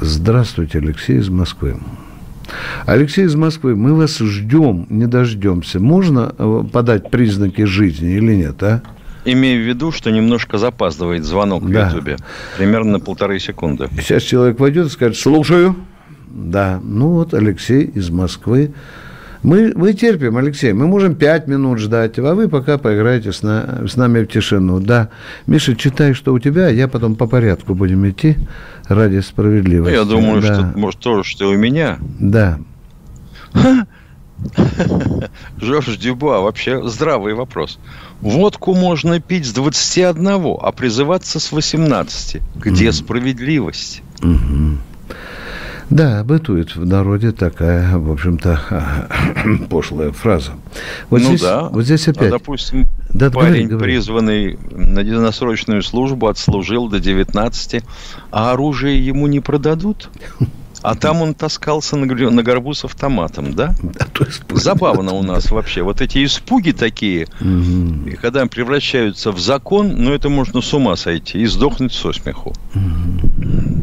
Здравствуйте, 0.00 0.78
Алексей 0.78 1.18
из 1.18 1.28
Москвы. 1.28 1.76
Алексей 2.86 3.24
из 3.24 3.34
Москвы, 3.34 3.76
мы 3.76 3.94
вас 3.94 4.18
ждем, 4.18 4.86
не 4.88 5.06
дождемся. 5.06 5.80
Можно 5.80 6.34
э, 6.38 6.64
подать 6.72 7.10
признаки 7.10 7.62
жизни 7.62 8.16
или 8.16 8.34
нет, 8.34 8.62
а? 8.62 8.82
Имею 9.24 9.62
в 9.62 9.68
виду, 9.68 9.92
что 9.92 10.10
немножко 10.10 10.58
запаздывает 10.58 11.24
звонок 11.24 11.70
да. 11.70 11.88
в 11.88 11.92
Ютубе. 11.92 12.16
Примерно 12.56 12.92
на 12.92 13.00
полторы 13.00 13.38
секунды. 13.38 13.88
Сейчас 13.96 14.22
человек 14.22 14.58
войдет 14.58 14.86
и 14.86 14.90
скажет, 14.90 15.18
слушаю. 15.18 15.76
Да, 16.28 16.80
ну 16.82 17.10
вот 17.10 17.34
Алексей 17.34 17.84
из 17.84 18.10
Москвы. 18.10 18.72
Мы, 19.42 19.72
мы 19.74 19.92
терпим, 19.92 20.36
Алексей, 20.36 20.72
мы 20.72 20.86
можем 20.86 21.14
пять 21.14 21.46
минут 21.46 21.78
ждать, 21.78 22.18
а 22.18 22.34
вы 22.34 22.48
пока 22.48 22.78
поиграете 22.78 23.32
с, 23.32 23.42
на, 23.42 23.86
с 23.86 23.96
нами 23.96 24.24
в 24.24 24.26
тишину. 24.26 24.80
Да, 24.80 25.10
Миша, 25.46 25.76
читай, 25.76 26.12
что 26.12 26.32
у 26.32 26.38
тебя, 26.38 26.68
я 26.68 26.88
потом 26.88 27.14
по 27.14 27.26
порядку 27.26 27.74
будем 27.74 28.08
идти 28.08 28.36
ради 28.88 29.20
справедливости. 29.20 29.94
Я 29.94 30.04
думаю, 30.04 30.42
да. 30.42 30.54
что 30.54 30.78
может 30.78 31.00
тоже, 31.00 31.24
что 31.24 31.48
у 31.48 31.56
меня. 31.56 31.98
Да. 32.18 32.58
Жорж 35.60 35.96
Дюба, 35.96 36.40
вообще 36.40 36.86
здравый 36.88 37.34
вопрос. 37.34 37.78
Водку 38.20 38.74
можно 38.74 39.20
пить 39.20 39.46
с 39.46 39.52
21, 39.52 40.56
а 40.60 40.72
призываться 40.72 41.40
с 41.40 41.52
18. 41.52 42.40
Где 42.56 42.88
mm. 42.88 42.92
справедливость? 42.92 44.02
Mm-hmm. 44.20 44.76
Да, 45.90 46.22
бытует 46.22 46.76
в 46.76 46.86
народе 46.86 47.32
такая, 47.32 47.96
в 47.96 48.12
общем-то, 48.12 49.08
пошлая 49.70 50.12
фраза. 50.12 50.52
Вот 51.08 51.22
ну 51.22 51.28
здесь, 51.28 51.40
да. 51.40 51.68
Вот 51.68 51.84
здесь 51.84 52.06
опять. 52.08 52.28
А, 52.28 52.38
допустим, 52.38 52.86
да, 53.08 53.30
парень, 53.30 53.68
говори, 53.68 53.94
призванный 53.94 54.58
на, 54.70 55.02
на 55.02 55.32
срочную 55.32 55.82
службу, 55.82 56.26
отслужил 56.28 56.88
до 56.88 57.00
19, 57.00 57.82
а 58.30 58.52
оружие 58.52 59.04
ему 59.04 59.26
не 59.26 59.40
продадут? 59.40 60.10
А 60.82 60.94
там 60.94 61.22
он 61.22 61.34
таскался 61.34 61.96
на, 61.96 62.06
на 62.06 62.42
горбу 62.42 62.72
с 62.72 62.84
автоматом, 62.84 63.54
да? 63.54 63.74
Забавно 64.50 65.12
у 65.12 65.22
нас 65.22 65.50
вообще. 65.50 65.82
Вот 65.82 66.00
эти 66.00 66.24
испуги 66.24 66.70
такие, 66.70 67.26
угу. 67.40 68.16
когда 68.20 68.46
превращаются 68.46 69.32
в 69.32 69.40
закон, 69.40 69.96
ну 69.96 70.12
это 70.12 70.28
можно 70.28 70.60
с 70.60 70.72
ума 70.72 70.94
сойти 70.96 71.40
и 71.40 71.46
сдохнуть 71.46 71.92
со 71.92 72.12
смеху. 72.12 72.54
Угу. 72.74 73.78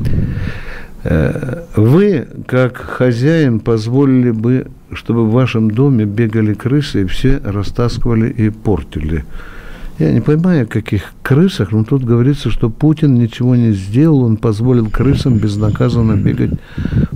Вы, 1.76 2.28
как 2.48 2.78
хозяин, 2.78 3.60
позволили 3.60 4.32
бы, 4.32 4.68
чтобы 4.94 5.26
в 5.26 5.32
вашем 5.32 5.70
доме 5.70 6.06
бегали 6.06 6.54
крысы 6.54 7.02
и 7.02 7.06
все 7.06 7.42
растаскивали 7.44 8.30
и 8.30 8.50
портили 8.50 9.26
я 10.00 10.12
не 10.12 10.22
понимаю, 10.22 10.64
о 10.64 10.66
каких 10.66 11.14
крысах, 11.24 11.72
но 11.72 11.84
тут 11.84 12.04
говорится, 12.04 12.50
что 12.50 12.70
Путин 12.70 13.16
ничего 13.16 13.56
не 13.56 13.72
сделал, 13.72 14.24
он 14.24 14.38
позволил 14.38 14.90
крысам 14.90 15.38
безнаказанно 15.38 16.16
бегать 16.16 16.52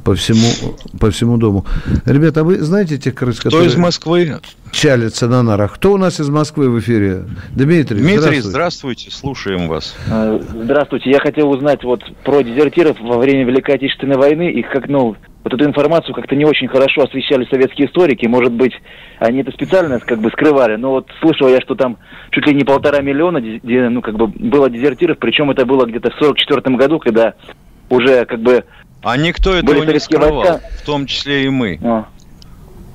по 0.03 0.15
всему, 0.15 0.75
по 0.99 1.11
всему 1.11 1.37
дому. 1.37 1.65
Ребята, 2.05 2.41
а 2.41 2.43
вы 2.43 2.59
знаете 2.59 2.97
тех 2.97 3.15
крыс, 3.15 3.37
которые... 3.39 3.67
Кто 3.67 3.69
из 3.69 3.77
Москвы? 3.77 4.39
Чалятся 4.71 5.27
на 5.27 5.43
нарах. 5.43 5.75
Кто 5.75 5.93
у 5.93 5.97
нас 5.97 6.19
из 6.19 6.29
Москвы 6.29 6.69
в 6.69 6.79
эфире? 6.79 7.25
Дмитрий, 7.51 7.99
Дмитрий, 7.99 8.17
здравствуйте. 8.17 8.41
здравствуйте, 8.41 9.11
слушаем 9.11 9.67
вас. 9.67 9.95
А, 10.09 10.39
здравствуйте, 10.53 11.09
я 11.09 11.19
хотел 11.19 11.49
узнать 11.49 11.83
вот 11.83 12.01
про 12.23 12.41
дезертиров 12.41 12.99
во 13.01 13.17
время 13.17 13.45
Великой 13.45 13.75
Отечественной 13.75 14.17
войны, 14.17 14.51
их 14.51 14.69
как, 14.71 14.87
ну, 14.87 15.15
вот 15.43 15.53
эту 15.53 15.63
информацию 15.65 16.13
как-то 16.13 16.35
не 16.35 16.45
очень 16.45 16.67
хорошо 16.67 17.03
освещали 17.03 17.47
советские 17.49 17.87
историки. 17.87 18.25
Может 18.25 18.51
быть, 18.51 18.73
они 19.19 19.39
это 19.39 19.51
специально 19.51 19.99
как 19.99 20.19
бы 20.19 20.29
скрывали. 20.31 20.75
Но 20.75 20.91
вот 20.91 21.07
слышал 21.21 21.47
я, 21.47 21.61
что 21.61 21.75
там 21.75 21.97
чуть 22.31 22.45
ли 22.45 22.53
не 22.53 22.63
полтора 22.63 23.01
миллиона 23.01 23.39
ну, 23.63 24.01
как 24.01 24.15
бы 24.15 24.27
было 24.27 24.69
дезертиров, 24.69 25.17
причем 25.17 25.49
это 25.51 25.65
было 25.65 25.85
где-то 25.85 26.11
в 26.11 26.15
44 26.15 26.75
году, 26.75 26.99
когда 26.99 27.33
уже 27.89 28.25
как 28.25 28.41
бы... 28.41 28.65
А 29.01 29.15
никто 29.15 29.53
этого 29.53 29.83
не 29.83 29.99
скрывал, 29.99 30.39
войска. 30.39 30.59
в 30.81 30.85
том 30.85 31.05
числе 31.05 31.45
и 31.45 31.49
мы. 31.49 31.79
А. 31.81 32.05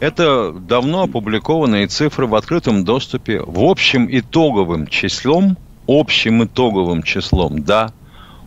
Это 0.01 0.53
давно 0.53 1.05
опубликованные 1.05 1.87
цифры 1.87 2.27
в 2.27 2.35
открытом 2.35 2.85
доступе. 2.85 3.41
В 3.41 3.65
общем 3.65 4.07
итоговым 4.11 4.87
числом, 4.87 5.57
общим 5.89 6.45
итоговым 6.45 7.03
числом, 7.03 7.63
да, 7.63 7.91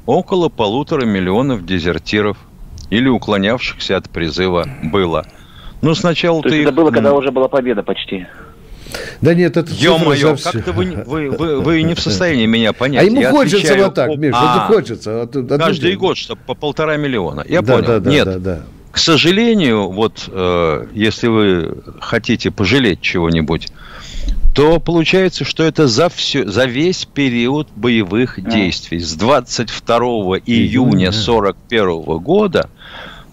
около 0.05 0.49
полутора 0.49 1.05
миллионов 1.05 1.65
дезертиров 1.65 2.37
или 2.89 3.07
уклонявшихся 3.07 3.97
от 3.97 4.09
призыва 4.09 4.67
было. 4.83 5.25
Ну, 5.81 5.93
сначала 5.95 6.41
То 6.41 6.49
ты... 6.49 6.63
это 6.63 6.71
было, 6.71 6.91
когда 6.91 7.13
уже 7.13 7.31
была 7.31 7.47
победа 7.47 7.83
почти. 7.83 8.25
Да 9.21 9.33
нет, 9.33 9.57
это 9.57 9.71
Ё-моё, 9.71 10.37
как-то 10.41 10.71
вы, 10.71 11.03
вы, 11.05 11.29
вы, 11.29 11.61
вы 11.61 11.81
не 11.83 11.93
в 11.93 11.99
состоянии 11.99 12.45
меня 12.45 12.73
понять. 12.73 13.03
А 13.03 13.05
ему 13.05 13.21
я 13.21 13.31
хочется 13.31 13.75
вот 13.75 13.93
так, 13.93 14.15
Миш, 14.15 14.33
а, 14.35 14.65
это 14.65 14.73
хочется. 14.73 15.23
От, 15.23 15.35
от 15.35 15.59
каждый 15.59 15.95
год, 15.95 16.17
чтобы 16.17 16.41
по 16.45 16.53
полтора 16.53 16.97
миллиона. 16.97 17.45
Я 17.47 17.61
да, 17.61 17.73
понял. 17.73 17.87
Да, 17.87 17.99
да, 17.99 18.09
нет, 18.09 18.25
да, 18.25 18.39
да. 18.39 18.61
к 18.91 18.97
сожалению, 18.97 19.89
вот 19.89 20.29
э, 20.31 20.87
если 20.93 21.27
вы 21.27 21.83
хотите 21.99 22.49
пожалеть 22.49 23.01
чего-нибудь, 23.01 23.67
то 24.53 24.79
получается, 24.79 25.45
что 25.45 25.63
это 25.63 25.87
за, 25.87 26.09
все, 26.09 26.47
за 26.47 26.65
весь 26.65 27.05
период 27.05 27.67
боевых 27.75 28.39
а. 28.39 28.41
действий 28.41 28.99
с 28.99 29.13
22 29.13 29.97
июня 30.45 31.09
1941 31.09 32.17
года 32.19 32.69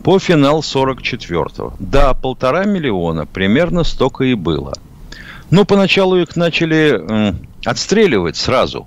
по 0.04 0.18
финал 0.18 0.60
44-го. 0.60 1.72
Да, 1.80 2.12
полтора 2.12 2.64
миллиона, 2.64 3.24
примерно 3.24 3.84
столько 3.84 4.24
и 4.24 4.34
было. 4.34 4.74
Но 5.50 5.64
поначалу 5.64 6.18
их 6.18 6.36
начали 6.36 7.30
э, 7.30 7.34
отстреливать 7.64 8.36
сразу. 8.36 8.86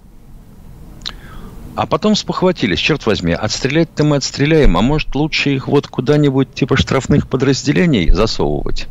А 1.76 1.88
потом 1.88 2.16
спохватились, 2.16 2.80
черт 2.80 3.06
возьми, 3.08 3.34
отстрелять-то 3.34 4.04
мы 4.04 4.18
отстреляем, 4.18 4.78
а 4.78 4.82
может 4.82 5.16
лучше 5.16 5.50
их 5.50 5.68
вот 5.68 5.88
куда-нибудь 5.88 6.54
типа 6.54 6.78
штрафных 6.78 7.28
подразделений 7.28 8.12
засовывать. 8.12 8.88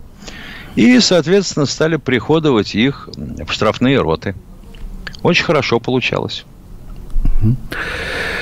И, 0.75 0.99
соответственно, 0.99 1.67
стали 1.67 1.95
приходовать 1.95 2.75
их 2.75 3.09
в 3.17 3.53
штрафные 3.53 4.01
роты. 4.01 4.35
Очень 5.23 5.45
хорошо 5.45 5.79
получалось. 5.79 6.45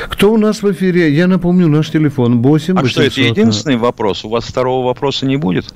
Кто 0.08 0.32
у 0.32 0.36
нас 0.36 0.62
в 0.62 0.72
эфире? 0.72 1.10
Я 1.12 1.26
напомню, 1.26 1.68
наш 1.68 1.90
телефон 1.90 2.42
8 2.42 2.78
А 2.78 2.82
800... 2.82 2.90
что, 2.90 3.02
это 3.02 3.20
единственный 3.20 3.76
вопрос? 3.76 4.24
У 4.24 4.28
вас 4.28 4.44
второго 4.44 4.86
вопроса 4.86 5.26
не 5.26 5.36
будет? 5.36 5.74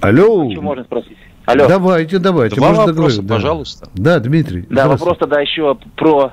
Алло. 0.00 0.50
Что 0.50 0.62
можно 0.62 0.84
спросить? 0.84 1.16
Алло. 1.46 1.68
Давайте, 1.68 2.18
давайте. 2.18 2.56
Два 2.56 2.68
Можно 2.68 2.86
вопроса, 2.86 3.22
да. 3.22 3.34
пожалуйста. 3.34 3.88
Да, 3.94 4.18
Дмитрий. 4.20 4.66
Да, 4.70 4.88
вопрос 4.88 5.18
тогда 5.18 5.40
еще 5.40 5.76
про 5.96 6.32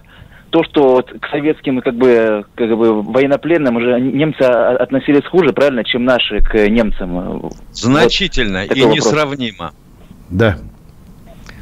то, 0.50 0.64
что 0.64 0.90
вот 0.96 1.12
к 1.12 1.28
советским 1.30 1.82
как 1.82 1.96
бы, 1.96 2.46
как 2.56 2.78
бы 2.78 3.02
военнопленным 3.02 3.76
уже 3.78 4.00
немцы 4.00 4.42
относились 4.42 5.26
хуже, 5.26 5.54
правильно, 5.54 5.84
чем 5.84 6.06
наши 6.06 6.40
к 6.42 6.70
немцам. 6.70 7.52
Значительно 7.72 8.66
вот 8.68 8.78
и 8.78 8.86
несравнимо. 8.86 9.74
Да. 10.30 10.58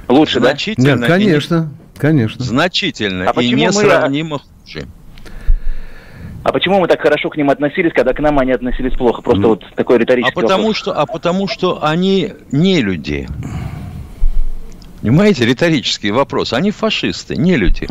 Лучше, 0.08 0.40
Значительно 0.40 0.96
да? 0.96 0.96
Нет, 0.96 1.08
конечно, 1.08 1.72
и... 1.96 2.00
конечно. 2.00 2.44
Значительно 2.44 3.32
а 3.34 3.42
и 3.42 3.52
несравнимо 3.52 4.30
мы... 4.30 4.40
хуже. 4.40 4.88
А 6.46 6.52
почему 6.52 6.80
мы 6.80 6.88
так 6.88 7.02
хорошо 7.02 7.32
к 7.32 7.38
ним 7.38 7.50
относились, 7.50 7.92
когда 7.92 8.14
к 8.14 8.20
нам 8.20 8.38
они 8.38 8.52
относились 8.52 8.94
плохо? 8.94 9.24
Просто 9.24 9.48
вот 9.48 9.64
такой 9.76 9.98
риторический 9.98 10.40
а 10.40 10.42
потому 10.44 10.66
вопрос. 10.66 10.78
Что, 10.78 10.92
а 10.94 11.08
потому 11.08 11.48
что 11.48 11.84
они 11.84 12.34
не 12.52 12.84
люди. 12.84 13.28
Понимаете, 15.02 15.44
риторический 15.44 16.12
вопрос. 16.12 16.54
Они 16.54 16.70
фашисты, 16.70 17.36
не 17.36 17.56
люди. 17.56 17.88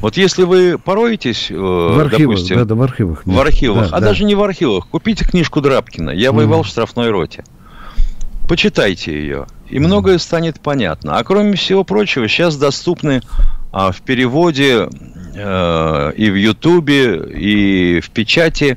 Вот 0.00 0.16
если 0.16 0.44
вы 0.44 0.78
пороетесь, 0.78 1.50
э, 1.50 1.54
в 1.54 2.00
архивах, 2.00 2.36
допустим, 2.36 2.56
да, 2.56 2.64
да, 2.64 2.74
в 2.74 2.82
архивах, 2.82 3.22
в 3.26 3.38
архивах, 3.38 3.90
да, 3.90 3.96
а 3.98 4.00
да. 4.00 4.06
даже 4.06 4.24
не 4.24 4.34
в 4.34 4.42
архивах, 4.42 4.88
купите 4.88 5.26
книжку 5.26 5.60
Драбкина. 5.60 6.08
Я 6.08 6.32
воевал 6.32 6.60
mm. 6.60 6.64
в 6.64 6.68
штрафной 6.68 7.10
роте. 7.10 7.44
Почитайте 8.48 9.12
ее, 9.12 9.46
и 9.68 9.78
многое 9.78 10.16
станет 10.16 10.58
понятно. 10.58 11.18
А 11.18 11.24
кроме 11.24 11.52
всего 11.52 11.84
прочего, 11.84 12.28
сейчас 12.28 12.56
доступны 12.56 13.20
а, 13.72 13.92
в 13.92 14.00
переводе 14.02 14.88
Э, 15.34 16.12
и 16.16 16.28
в 16.30 16.34
Ютубе, 16.34 17.16
и 17.16 18.00
в 18.00 18.10
печати, 18.10 18.76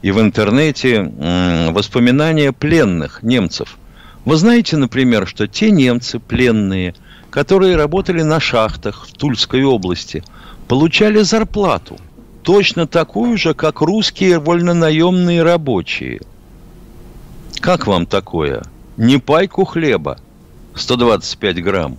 и 0.00 0.10
в 0.12 0.20
интернете 0.20 1.12
воспоминания 1.70 2.52
пленных 2.52 3.22
немцев. 3.22 3.78
Вы 4.24 4.36
знаете, 4.36 4.76
например, 4.76 5.26
что 5.26 5.48
те 5.48 5.70
немцы 5.70 6.20
пленные, 6.20 6.94
которые 7.30 7.76
работали 7.76 8.22
на 8.22 8.38
шахтах 8.38 9.06
в 9.06 9.12
Тульской 9.12 9.64
области, 9.64 10.22
получали 10.68 11.22
зарплату 11.22 11.98
точно 12.42 12.86
такую 12.86 13.36
же, 13.36 13.54
как 13.54 13.80
русские 13.80 14.38
вольнонаемные 14.38 15.42
рабочие. 15.42 16.20
Как 17.60 17.86
вам 17.86 18.06
такое? 18.06 18.62
Не 18.96 19.18
пайку 19.18 19.64
хлеба 19.64 20.18
125 20.74 21.62
грамм, 21.62 21.98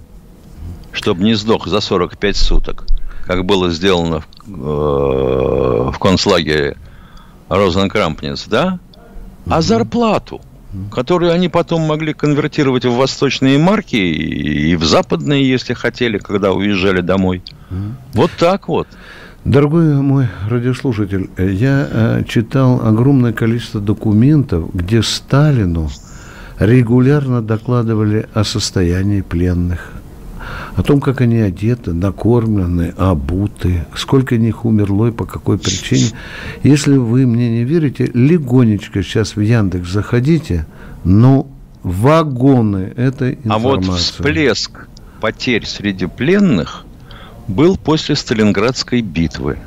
чтобы 0.91 1.23
не 1.23 1.35
сдох 1.35 1.67
за 1.67 1.81
45 1.81 2.35
суток– 2.37 2.85
как 3.29 3.45
было 3.45 3.69
сделано 3.69 4.23
в, 4.47 4.67
э, 4.67 5.91
в 5.91 5.99
концлагере 5.99 6.77
Розенкрампниц, 7.47 8.47
да? 8.47 8.79
А 9.47 9.61
зарплату, 9.61 10.41
которую 10.91 11.31
они 11.31 11.47
потом 11.47 11.83
могли 11.83 12.13
конвертировать 12.13 12.85
в 12.85 12.95
восточные 12.95 13.59
марки 13.59 13.97
и 13.97 14.75
в 14.75 14.83
западные, 14.83 15.47
если 15.47 15.75
хотели, 15.75 16.17
когда 16.17 16.53
уезжали 16.53 17.01
домой. 17.01 17.43
Вот 18.15 18.31
так 18.39 18.67
вот. 18.67 18.87
Дорогой 19.45 19.93
мой 19.93 20.27
радиослушатель, 20.49 21.29
я 21.37 21.87
э, 21.91 22.23
читал 22.27 22.81
огромное 22.83 23.31
количество 23.31 23.79
документов, 23.79 24.73
где 24.73 25.03
Сталину 25.03 25.91
регулярно 26.57 27.43
докладывали 27.43 28.27
о 28.33 28.43
состоянии 28.43 29.21
пленных, 29.21 29.93
о 30.75 30.83
том, 30.83 31.01
как 31.01 31.21
они 31.21 31.37
одеты, 31.37 31.93
накормлены, 31.93 32.93
обуты, 32.97 33.85
сколько 33.95 34.37
них 34.37 34.65
умерло 34.65 35.07
и 35.07 35.11
по 35.11 35.25
какой 35.25 35.57
причине. 35.57 36.11
Если 36.63 36.95
вы 36.97 37.25
мне 37.25 37.49
не 37.49 37.63
верите, 37.63 38.09
легонечко 38.13 39.03
сейчас 39.03 39.35
в 39.35 39.41
Яндекс 39.41 39.89
заходите, 39.89 40.65
но 41.03 41.47
вагоны 41.83 42.93
этой 42.95 43.39
информации. 43.43 43.51
А 43.51 43.91
вот 43.91 43.99
всплеск 43.99 44.87
потерь 45.21 45.65
среди 45.65 46.05
пленных 46.05 46.85
был 47.47 47.77
после 47.77 48.15
Сталинградской 48.15 49.01
битвы, 49.01 49.57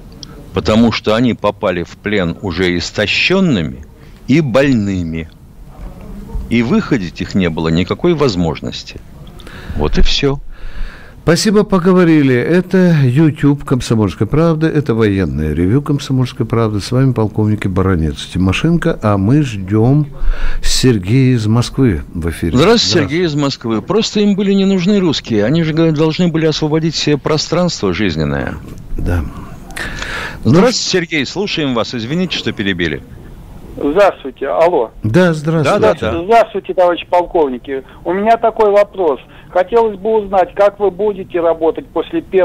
потому 0.54 0.92
что 0.92 1.14
они 1.14 1.34
попали 1.34 1.82
в 1.82 1.96
плен 1.96 2.36
уже 2.42 2.76
истощенными 2.76 3.84
и 4.28 4.40
больными. 4.40 5.28
И 6.48 6.62
выходить 6.62 7.20
их 7.20 7.34
не 7.34 7.48
было 7.48 7.68
никакой 7.68 8.14
возможности. 8.14 9.00
Вот 9.76 9.98
и 9.98 10.02
все. 10.02 10.38
Спасибо, 11.22 11.62
поговорили. 11.62 12.34
Это 12.34 12.96
YouTube 13.04 13.64
«Комсомольская 13.64 14.26
правда», 14.26 14.66
это 14.66 14.92
военное 14.92 15.52
ревю 15.52 15.80
«Комсомольской 15.80 16.44
правды». 16.44 16.80
С 16.80 16.90
вами 16.90 17.12
полковник 17.12 17.64
Баранец 17.68 18.26
Тимошенко, 18.26 18.98
а 19.00 19.16
мы 19.18 19.42
ждем 19.42 20.08
Сергея 20.62 21.36
из 21.36 21.46
Москвы 21.46 22.02
в 22.12 22.28
эфире. 22.30 22.56
Здравствуйте, 22.56 23.06
Сергей 23.06 23.24
из 23.24 23.36
Москвы. 23.36 23.82
Просто 23.82 24.18
им 24.18 24.34
были 24.34 24.52
не 24.52 24.64
нужны 24.64 24.98
русские. 24.98 25.44
Они 25.44 25.62
же 25.62 25.72
должны 25.92 26.26
были 26.26 26.46
освободить 26.46 26.96
себе 26.96 27.16
пространство 27.18 27.94
жизненное. 27.94 28.56
Да. 28.98 29.22
Здравствуйте, 30.42 30.90
Сергей. 30.90 31.24
Слушаем 31.24 31.74
вас. 31.74 31.94
Извините, 31.94 32.36
что 32.36 32.50
перебили. 32.50 33.00
Здравствуйте, 33.76 34.48
алло. 34.48 34.90
Да, 35.04 35.32
здравствуйте. 35.34 35.80
Да, 35.80 35.94
да, 35.94 36.12
да. 36.12 36.24
Здравствуйте, 36.24 36.74
товарищ 36.74 37.06
полковники. 37.08 37.84
У 38.04 38.12
меня 38.12 38.36
такой 38.38 38.72
вопрос– 38.72 39.20
Хотелось 39.52 39.98
бы 39.98 40.14
узнать, 40.22 40.54
как 40.54 40.80
вы 40.80 40.90
будете 40.90 41.40
работать 41.40 41.86
после 41.88 42.20
1 42.20 42.40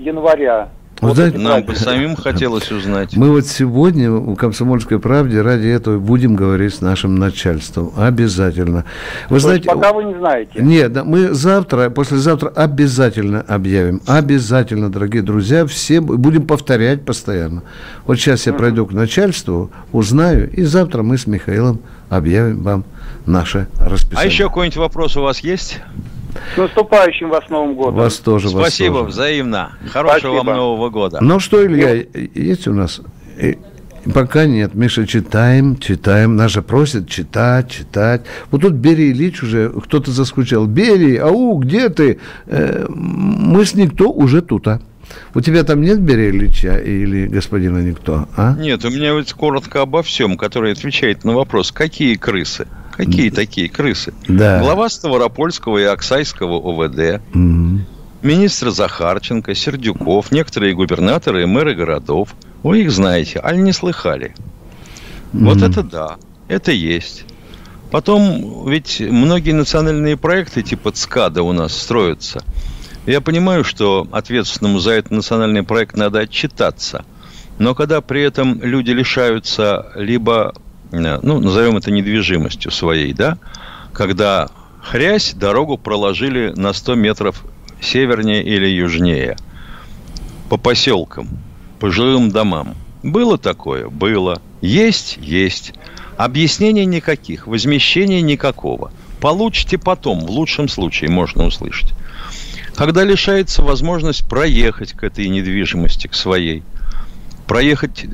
января 0.00 0.68
вот 1.02 1.16
знаете, 1.16 1.38
нам 1.38 1.64
бы 1.64 1.74
самим 1.74 2.14
хотелось 2.14 2.70
узнать. 2.70 3.16
Мы 3.16 3.30
вот 3.30 3.46
сегодня 3.46 4.12
у 4.12 4.36
«Комсомольской 4.36 5.00
правде» 5.00 5.42
ради 5.42 5.66
этого 5.66 5.98
будем 5.98 6.36
говорить 6.36 6.74
с 6.74 6.80
нашим 6.80 7.16
начальством. 7.16 7.90
Обязательно. 7.96 8.84
Вы 9.28 9.38
То 9.38 9.42
знаете, 9.42 9.68
пока 9.68 9.92
вы 9.92 10.04
не 10.04 10.14
знаете? 10.14 10.62
Нет, 10.62 10.92
да, 10.92 11.02
мы 11.02 11.34
завтра, 11.34 11.90
послезавтра 11.90 12.50
обязательно 12.50 13.40
объявим. 13.40 14.00
Обязательно, 14.06 14.92
дорогие 14.92 15.22
друзья, 15.22 15.66
все 15.66 16.00
будем 16.00 16.46
повторять 16.46 17.04
постоянно. 17.04 17.64
Вот 18.06 18.20
сейчас 18.20 18.46
я 18.46 18.52
пройду 18.52 18.86
к 18.86 18.92
начальству, 18.92 19.72
узнаю, 19.90 20.48
и 20.52 20.62
завтра 20.62 21.02
мы 21.02 21.18
с 21.18 21.26
Михаилом 21.26 21.80
объявим 22.10 22.62
вам 22.62 22.84
наше 23.26 23.66
расписание. 23.80 24.22
А 24.22 24.24
еще 24.24 24.44
какой-нибудь 24.44 24.76
вопрос 24.76 25.16
у 25.16 25.22
вас 25.22 25.40
есть? 25.40 25.80
С 26.54 26.56
наступающим 26.56 27.30
вас 27.30 27.48
Новым 27.48 27.74
годом. 27.74 27.94
Вас 27.96 28.18
тоже. 28.18 28.48
Спасибо, 28.48 28.92
вас 28.92 29.02
тоже. 29.02 29.12
взаимно. 29.12 29.72
Хорошего 29.92 30.18
Спасибо. 30.18 30.50
вам 30.50 30.56
Нового 30.56 30.90
года. 30.90 31.18
Ну 31.20 31.40
что, 31.40 31.64
Илья, 31.64 32.04
есть 32.34 32.66
у 32.68 32.72
нас? 32.72 33.00
Пока 34.12 34.46
нет. 34.46 34.74
Миша, 34.74 35.06
читаем, 35.06 35.76
читаем. 35.76 36.34
Нас 36.34 36.50
же 36.50 36.62
просят 36.62 37.08
читать, 37.08 37.70
читать. 37.70 38.22
Вот 38.50 38.62
тут 38.62 38.72
Бери 38.72 39.12
Ильич 39.12 39.42
уже, 39.42 39.70
кто-то 39.70 40.10
заскучал. 40.10 40.66
Бери, 40.66 41.16
ау, 41.16 41.58
где 41.58 41.88
ты? 41.88 42.18
Э, 42.46 42.86
мы 42.88 43.64
с 43.64 43.74
никто 43.74 44.10
уже 44.10 44.42
тут, 44.42 44.66
а? 44.66 44.80
У 45.34 45.40
тебя 45.40 45.62
там 45.62 45.82
нет 45.82 46.00
Берия 46.00 46.30
Ильича 46.30 46.78
или 46.78 47.26
господина 47.26 47.78
никто, 47.78 48.28
а? 48.36 48.54
Нет, 48.58 48.84
у 48.84 48.90
меня 48.90 49.14
вот 49.14 49.32
коротко 49.32 49.82
обо 49.82 50.02
всем, 50.02 50.36
который 50.36 50.72
отвечает 50.72 51.24
на 51.24 51.34
вопрос, 51.34 51.72
какие 51.72 52.16
крысы? 52.16 52.66
Какие 52.92 53.30
такие 53.30 53.68
крысы? 53.68 54.12
Да. 54.28 54.60
Глава 54.60 54.88
Ставропольского 54.88 55.78
и 55.78 55.84
Оксайского 55.84 56.56
ОВД, 56.56 57.22
mm 57.34 57.80
министр 58.22 58.70
Захарченко, 58.70 59.52
Сердюков, 59.52 60.30
некоторые 60.30 60.74
губернаторы 60.74 61.42
и 61.42 61.46
мэры 61.46 61.74
городов. 61.74 62.36
Вы 62.62 62.82
их 62.82 62.92
знаете, 62.92 63.40
аль 63.42 63.60
не 63.60 63.72
слыхали? 63.72 64.34
mm 65.32 65.44
Вот 65.44 65.62
это 65.62 65.82
да, 65.82 66.16
это 66.46 66.70
есть. 66.70 67.24
Потом 67.90 68.68
ведь 68.68 69.00
многие 69.00 69.52
национальные 69.52 70.16
проекты 70.16 70.62
типа 70.62 70.92
ЦКАДа 70.92 71.42
у 71.42 71.52
нас 71.52 71.76
строятся. 71.76 72.44
Я 73.06 73.20
понимаю, 73.20 73.64
что 73.64 74.06
ответственному 74.12 74.78
за 74.78 74.92
этот 74.92 75.10
национальный 75.10 75.64
проект 75.64 75.96
надо 75.96 76.20
отчитаться. 76.20 77.04
Но 77.58 77.74
когда 77.74 78.00
при 78.00 78.22
этом 78.22 78.62
люди 78.62 78.92
лишаются 78.92 79.92
либо 79.96 80.54
ну, 80.92 81.40
назовем 81.40 81.76
это 81.76 81.90
недвижимостью 81.90 82.70
своей, 82.70 83.12
да, 83.12 83.38
когда 83.92 84.48
хрясь 84.82 85.32
дорогу 85.34 85.78
проложили 85.78 86.52
на 86.54 86.72
100 86.72 86.94
метров 86.96 87.44
севернее 87.80 88.42
или 88.42 88.66
южнее, 88.66 89.36
по 90.48 90.56
поселкам, 90.56 91.28
по 91.80 91.90
жилым 91.90 92.30
домам. 92.30 92.74
Было 93.02 93.38
такое? 93.38 93.88
Было. 93.88 94.40
Есть? 94.60 95.18
Есть. 95.20 95.72
Объяснений 96.16 96.84
никаких, 96.84 97.46
возмещения 97.46 98.20
никакого. 98.20 98.92
Получите 99.20 99.78
потом, 99.78 100.20
в 100.20 100.30
лучшем 100.30 100.68
случае 100.68 101.10
можно 101.10 101.46
услышать. 101.46 101.94
Когда 102.74 103.04
лишается 103.04 103.62
возможность 103.62 104.28
проехать 104.28 104.92
к 104.92 105.04
этой 105.04 105.28
недвижимости, 105.28 106.06
к 106.06 106.14
своей, 106.14 106.62
проехать 107.46 108.06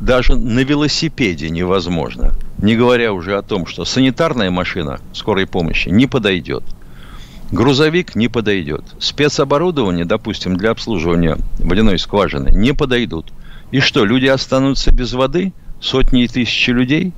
даже 0.00 0.34
на 0.34 0.60
велосипеде 0.60 1.50
невозможно, 1.50 2.34
не 2.58 2.74
говоря 2.74 3.12
уже 3.12 3.36
о 3.36 3.42
том, 3.42 3.66
что 3.66 3.84
санитарная 3.84 4.50
машина 4.50 4.98
скорой 5.12 5.46
помощи 5.46 5.90
не 5.90 6.06
подойдет, 6.06 6.64
грузовик 7.52 8.16
не 8.16 8.28
подойдет, 8.28 8.84
спецоборудование, 8.98 10.06
допустим, 10.06 10.56
для 10.56 10.70
обслуживания 10.70 11.36
водяной 11.58 11.98
скважины 11.98 12.50
не 12.50 12.72
подойдут. 12.72 13.32
И 13.70 13.80
что, 13.80 14.04
люди 14.04 14.26
останутся 14.26 14.90
без 14.90 15.12
воды? 15.12 15.52
Сотни 15.80 16.24
и 16.24 16.28
тысячи 16.28 16.70
людей? 16.70 17.12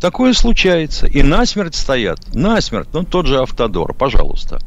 Такое 0.00 0.32
случается. 0.32 1.06
И 1.06 1.22
насмерть 1.22 1.74
стоят. 1.74 2.18
Насмерть. 2.34 2.88
Ну, 2.92 3.04
тот 3.04 3.26
же 3.26 3.40
Автодор, 3.40 3.94
пожалуйста. 3.94 4.58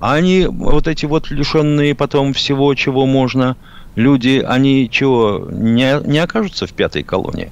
А 0.00 0.14
они, 0.14 0.46
вот 0.46 0.88
эти 0.88 1.06
вот 1.06 1.30
лишенные 1.30 1.94
потом 1.94 2.32
всего, 2.32 2.74
чего 2.74 3.06
можно, 3.06 3.56
люди, 3.94 4.44
они 4.46 4.88
чего, 4.90 5.48
не, 5.50 6.00
не 6.06 6.18
окажутся 6.18 6.66
в 6.66 6.72
пятой 6.72 7.02
колонии? 7.02 7.50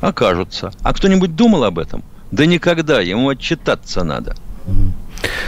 Окажутся. 0.00 0.72
А 0.82 0.92
кто-нибудь 0.92 1.36
думал 1.36 1.64
об 1.64 1.78
этом? 1.78 2.02
Да 2.30 2.46
никогда. 2.46 3.00
Ему 3.00 3.28
отчитаться 3.28 4.04
надо. 4.04 4.34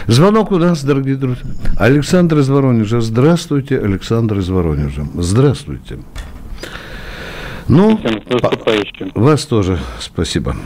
Звонок 0.07 0.53
у 0.53 0.59
нас, 0.59 0.85
дорогие 0.85 1.17
друзья. 1.17 1.45
Александр 1.79 2.39
из 2.39 2.49
Воронежа. 2.49 3.01
Здравствуйте, 3.01 3.79
Александр 3.79 4.39
из 4.39 4.49
Воронежа. 4.49 5.07
Здравствуйте. 5.15 5.99
Ну, 7.69 7.99
вас 9.15 9.47
тоже 9.47 9.79
спасибо. 10.01 10.57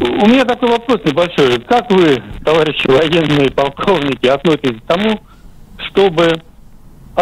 У 0.00 0.26
меня 0.26 0.44
такой 0.44 0.68
вопрос 0.70 1.00
небольшой. 1.04 1.60
Как 1.62 1.90
вы, 1.90 2.22
товарищи 2.44 2.86
военные 2.86 3.50
полковники, 3.50 4.26
относитесь 4.26 4.80
к 4.80 4.86
тому, 4.86 5.20
чтобы 5.88 6.42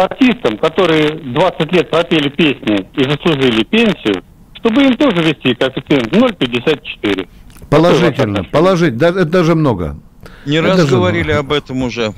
артистам, 0.03 0.57
которые 0.57 1.11
20 1.11 1.71
лет 1.71 1.89
пропели 1.89 2.29
песни 2.29 2.87
и 2.93 3.03
заслужили 3.03 3.63
пенсию, 3.63 4.23
чтобы 4.55 4.83
им 4.83 4.95
тоже 4.95 5.21
вести 5.21 5.53
коэффициент 5.53 6.07
0,54? 6.13 7.27
Положительно, 7.69 8.43
положительно. 8.43 9.05
Это 9.05 9.25
даже 9.25 9.55
много. 9.55 9.97
Не 10.45 10.57
это 10.57 10.67
раз 10.67 10.89
говорили 10.89 11.33
много. 11.33 11.39
об 11.39 11.51
этом 11.51 11.83
уже. 11.83 12.13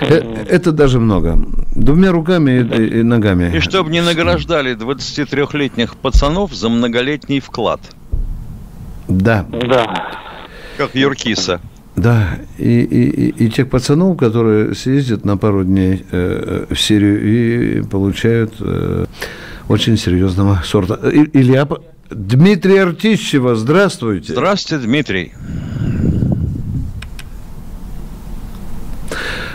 Это, 0.00 0.26
это 0.48 0.72
даже 0.72 1.00
много. 1.00 1.38
Двумя 1.74 2.12
руками 2.12 2.60
и, 2.60 3.00
и 3.00 3.02
ногами. 3.02 3.56
И 3.56 3.60
чтобы 3.60 3.90
не 3.90 4.00
награждали 4.00 4.76
23-летних 4.76 5.96
пацанов 5.96 6.54
за 6.54 6.68
многолетний 6.68 7.40
вклад. 7.40 7.80
Да. 9.08 9.44
Да. 9.50 10.12
Как 10.76 10.94
Юркиса. 10.94 11.60
Да, 11.98 12.38
и, 12.58 12.80
и, 12.80 13.44
и 13.44 13.50
тех 13.50 13.68
пацанов, 13.68 14.16
которые 14.18 14.74
съездят 14.76 15.24
на 15.24 15.36
пару 15.36 15.64
дней 15.64 16.04
э, 16.12 16.66
в 16.70 16.80
Сирию 16.80 17.80
и 17.80 17.82
получают 17.82 18.54
э, 18.60 19.06
очень 19.68 19.96
серьезного 19.96 20.62
сорта. 20.64 20.94
И, 21.10 21.28
Илья, 21.36 21.66
Дмитрий 22.08 22.78
Артищева, 22.78 23.56
здравствуйте. 23.56 24.32
Здравствуйте, 24.32 24.86
Дмитрий. 24.86 25.32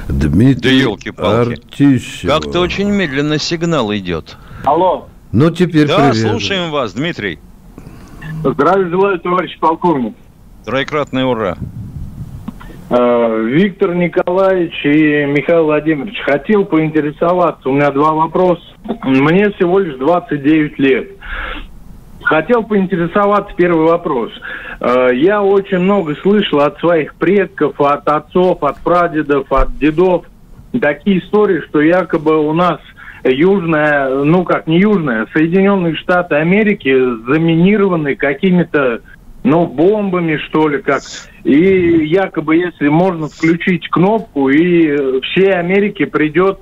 Дмитрий 0.10 0.80
да 0.80 0.84
елки-палки. 0.90 1.52
Артищева. 1.54 2.30
Как-то 2.30 2.60
очень 2.60 2.90
медленно 2.90 3.40
сигнал 3.40 3.94
идет. 3.94 4.36
Алло. 4.66 5.08
Ну, 5.32 5.50
теперь 5.50 5.88
Да, 5.88 6.10
привет. 6.12 6.30
слушаем 6.30 6.72
вас, 6.72 6.92
Дмитрий. 6.94 7.40
Здравия 8.44 8.90
желаю, 8.90 9.18
товарищ 9.22 9.58
полковник. 9.60 10.14
Троекратное 10.66 11.24
ура. 11.24 11.58
Э, 12.96 13.46
Виктор 13.48 13.96
Николаевич 13.96 14.86
и 14.86 15.26
Михаил 15.26 15.64
Владимирович, 15.64 16.16
хотел 16.22 16.64
поинтересоваться, 16.64 17.68
у 17.68 17.74
меня 17.74 17.90
два 17.90 18.14
вопроса. 18.14 18.62
Мне 19.04 19.50
всего 19.52 19.80
лишь 19.80 19.96
29 19.96 20.78
лет. 20.78 21.10
Хотел 22.22 22.64
поинтересоваться, 22.64 23.52
первый 23.58 23.88
вопрос. 23.88 24.32
Э, 24.80 25.10
я 25.12 25.42
очень 25.42 25.80
много 25.80 26.14
слышал 26.18 26.60
от 26.60 26.78
своих 26.80 27.16
предков, 27.16 27.82
от 27.82 28.08
отцов, 28.08 28.64
от 28.64 28.78
прадедов, 28.82 29.52
от 29.52 29.76
дедов 29.80 30.26
такие 30.80 31.18
истории, 31.20 31.62
что 31.62 31.82
якобы 31.82 32.38
у 32.48 32.54
нас 32.54 32.80
южная, 33.24 34.24
ну 34.24 34.44
как 34.44 34.68
не 34.68 34.80
южная, 34.80 35.28
Соединенные 35.34 35.96
Штаты 35.96 36.36
Америки 36.36 36.94
заминированы 37.28 38.16
какими-то, 38.16 39.02
ну, 39.44 39.68
бомбами, 39.68 40.38
что 40.38 40.68
ли, 40.68 40.82
как. 40.82 41.04
И 41.44 42.06
якобы, 42.08 42.56
если 42.56 42.88
можно 42.88 43.28
включить 43.28 43.90
кнопку, 43.90 44.50
и 44.50 45.22
всей 45.22 45.54
Америке 45.54 46.06
придет, 46.06 46.60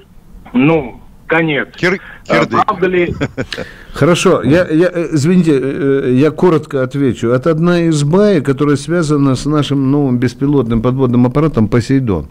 ну, 0.53 0.99
конец. 1.27 1.69
Кир... 1.75 2.01
А, 2.27 2.45
правда 2.45 2.87
ли? 2.87 3.13
Хорошо, 3.93 4.41
я, 4.43 4.67
я, 4.69 4.89
э, 4.93 5.07
извините, 5.11 5.51
э, 5.51 6.01
э, 6.05 6.13
я 6.13 6.31
коротко 6.31 6.81
отвечу. 6.81 7.29
Это 7.29 7.51
одна 7.51 7.81
из 7.81 8.03
баек, 8.03 8.45
которая 8.45 8.77
связана 8.77 9.35
с 9.35 9.45
нашим 9.45 9.91
новым 9.91 10.17
беспилотным 10.17 10.81
подводным 10.81 11.25
аппаратом 11.25 11.67
«Посейдон», 11.67 12.27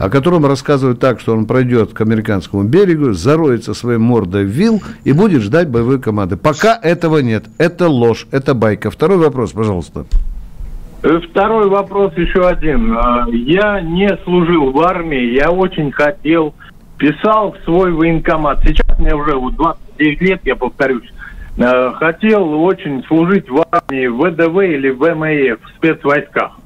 о 0.00 0.08
котором 0.08 0.46
рассказывают 0.46 0.98
так, 0.98 1.20
что 1.20 1.34
он 1.34 1.46
пройдет 1.46 1.92
к 1.92 2.00
американскому 2.00 2.64
берегу, 2.64 3.12
зароется 3.12 3.74
своей 3.74 3.98
мордой 3.98 4.44
в 4.44 4.48
вил 4.48 4.82
и 5.04 5.12
будет 5.12 5.42
ждать 5.42 5.68
боевой 5.68 6.00
команды. 6.00 6.36
Пока 6.36 6.78
этого 6.82 7.18
нет. 7.18 7.44
Это 7.58 7.88
ложь, 7.88 8.26
это 8.30 8.54
байка. 8.54 8.90
Второй 8.90 9.18
вопрос, 9.18 9.52
пожалуйста. 9.52 10.06
Второй 11.02 11.68
вопрос 11.68 12.14
еще 12.16 12.48
один. 12.48 12.96
А, 12.96 13.26
я 13.30 13.80
не 13.82 14.18
служил 14.24 14.72
в 14.72 14.80
армии, 14.80 15.34
я 15.38 15.50
очень 15.50 15.92
хотел 15.92 16.54
писал 16.98 17.52
в 17.52 17.64
свой 17.64 17.92
военкомат. 17.92 18.60
Сейчас 18.64 18.98
мне 18.98 19.14
уже 19.14 19.36
вот 19.36 19.54
29 19.96 20.20
лет, 20.20 20.40
я 20.44 20.56
повторюсь. 20.56 21.10
Э, 21.58 21.92
хотел 21.94 22.62
очень 22.62 23.02
служить 23.04 23.48
в 23.48 23.64
армии, 23.70 24.06
ВДВ 24.06 24.62
или 24.62 24.90
в 24.90 25.14
МАФ, 25.14 25.60
в 25.62 25.76
спецвойсках. 25.76 26.58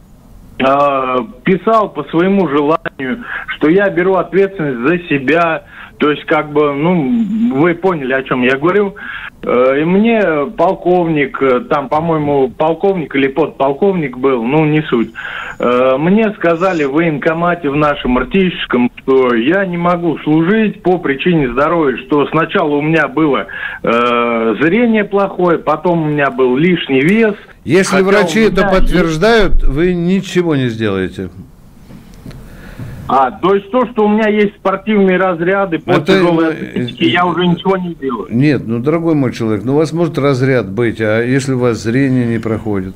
Э, 0.59 1.19
писал 1.45 1.91
по 1.91 2.05
своему 2.05 2.49
желанию, 2.49 3.25
что 3.57 3.69
я 3.71 3.89
беру 3.89 4.15
ответственность 4.15 4.89
за 4.89 4.99
себя, 5.09 5.65
то 6.01 6.11
есть, 6.11 6.25
как 6.25 6.51
бы, 6.51 6.73
ну, 6.73 7.25
вы 7.61 7.75
поняли, 7.75 8.15
о 8.15 8.23
чем 8.23 8.41
я 8.43 8.57
говорю. 8.57 8.95
Э, 9.43 9.81
и 9.81 9.85
мне 9.85 10.47
полковник, 10.57 11.41
э, 11.43 11.61
там, 11.69 11.91
по-моему, 11.91 12.49
полковник 12.49 13.15
или 13.15 13.29
подполковник 13.29 14.17
был, 14.17 14.43
ну, 14.43 14.65
не 14.65 14.81
суть. 14.85 15.13
Э, 15.59 15.99
мне 15.99 16.33
сказали 16.39 16.85
в 16.85 16.93
военкомате 16.93 17.69
в 17.69 17.77
нашем 17.77 18.17
артическом, 18.17 18.91
что 18.99 19.35
я 19.35 19.67
не 19.67 19.77
могу 19.77 20.17
служить 20.21 20.83
по 20.83 20.97
причине 20.97 21.53
здоровья, 21.53 21.99
что 22.07 22.27
сначала 22.29 22.77
у 22.77 22.81
меня 22.81 23.07
было 23.07 23.49
э, 23.83 24.55
зрение 24.59 25.05
плохое, 25.05 25.59
потом 25.59 26.03
у 26.03 26.07
меня 26.07 26.31
был 26.31 26.57
лишний 26.57 27.03
вес. 27.03 27.35
Если 27.65 28.01
врачи 28.01 28.41
это 28.41 28.67
подтверждают, 28.67 29.63
вы 29.63 29.93
ничего 29.93 30.57
не 30.57 30.69
сделаете. 30.69 31.29
А, 33.13 33.33
то 33.33 33.55
есть 33.55 33.71
то, 33.73 33.87
что 33.87 34.05
у 34.05 34.09
меня 34.09 34.29
есть 34.29 34.55
спортивные 34.55 35.17
разряды 35.17 35.81
по 35.81 35.91
это, 35.91 36.13
тяжелой 36.13 36.51
атлетике, 36.51 37.09
я 37.11 37.27
уже 37.27 37.45
ничего 37.45 37.77
не 37.77 37.95
делаю. 37.95 38.29
Нет, 38.31 38.63
ну, 38.67 38.79
дорогой 38.79 39.17
мой 39.17 39.33
человек, 39.33 39.65
ну, 39.65 39.75
у 39.75 39.79
вас 39.79 39.93
может 39.93 40.17
разряд 40.17 40.71
быть, 40.71 41.01
а 41.01 41.21
если 41.21 41.55
у 41.55 41.59
вас 41.59 41.83
зрение 41.83 42.27
не 42.27 42.39
проходит? 42.39 42.95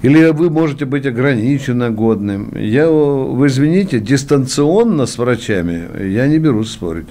Или 0.00 0.30
вы 0.30 0.48
можете 0.48 0.86
быть 0.86 1.04
ограниченно 1.04 1.90
годным. 1.90 2.52
Я, 2.56 2.88
вы 2.88 3.48
извините, 3.48 4.00
дистанционно 4.00 5.04
с 5.04 5.18
врачами 5.18 6.08
я 6.08 6.26
не 6.26 6.38
берусь 6.38 6.70
спорить. 6.70 7.08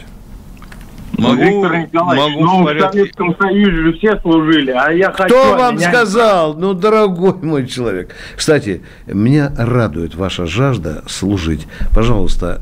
Могу, 1.18 1.36
Виктор 1.36 1.78
Николаевич, 1.78 2.36
могу 2.36 2.46
ну, 2.46 2.64
в, 2.64 2.80
Советском 2.80 3.36
Союзе 3.40 3.98
все 3.98 4.20
служили, 4.22 4.72
а 4.72 4.92
я 4.92 5.12
хочу... 5.12 5.34
Кто 5.34 5.58
вам 5.58 5.76
меня... 5.76 5.90
сказал? 5.90 6.54
Ну, 6.56 6.74
дорогой 6.74 7.34
мой 7.42 7.66
человек. 7.66 8.14
Кстати, 8.36 8.84
меня 9.08 9.52
радует 9.58 10.16
ваша 10.16 10.46
жажда 10.46 11.04
служить. 11.08 11.68
Пожалуйста, 11.94 12.62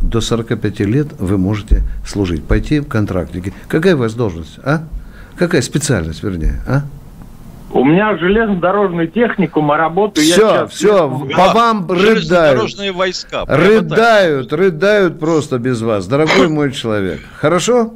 до 0.00 0.20
45 0.20 0.80
лет 0.80 1.08
вы 1.18 1.38
можете 1.38 1.82
служить. 2.06 2.44
Пойти 2.44 2.80
в 2.80 2.86
контрактники. 2.86 3.52
Какая 3.66 3.96
у 3.96 3.98
вас 3.98 4.14
должность, 4.14 4.58
а? 4.62 4.84
Какая 5.36 5.62
специальность, 5.62 6.22
вернее, 6.22 6.60
а? 6.66 6.82
У 7.70 7.84
меня 7.84 8.16
железнодорожный 8.16 9.08
техникум, 9.08 9.70
а 9.70 9.76
работаю 9.76 10.24
все, 10.24 10.34
я 10.34 10.36
сейчас... 10.36 10.70
Все, 10.72 11.26
все, 11.26 11.36
по 11.36 11.52
вам 11.52 11.86
рыдают. 11.90 12.74
войска. 12.94 13.44
Рыдают, 13.46 14.48
так. 14.48 14.58
рыдают 14.58 15.20
просто 15.20 15.58
без 15.58 15.82
вас, 15.82 16.06
дорогой 16.06 16.48
мой 16.48 16.72
человек. 16.72 17.20
Хорошо? 17.38 17.92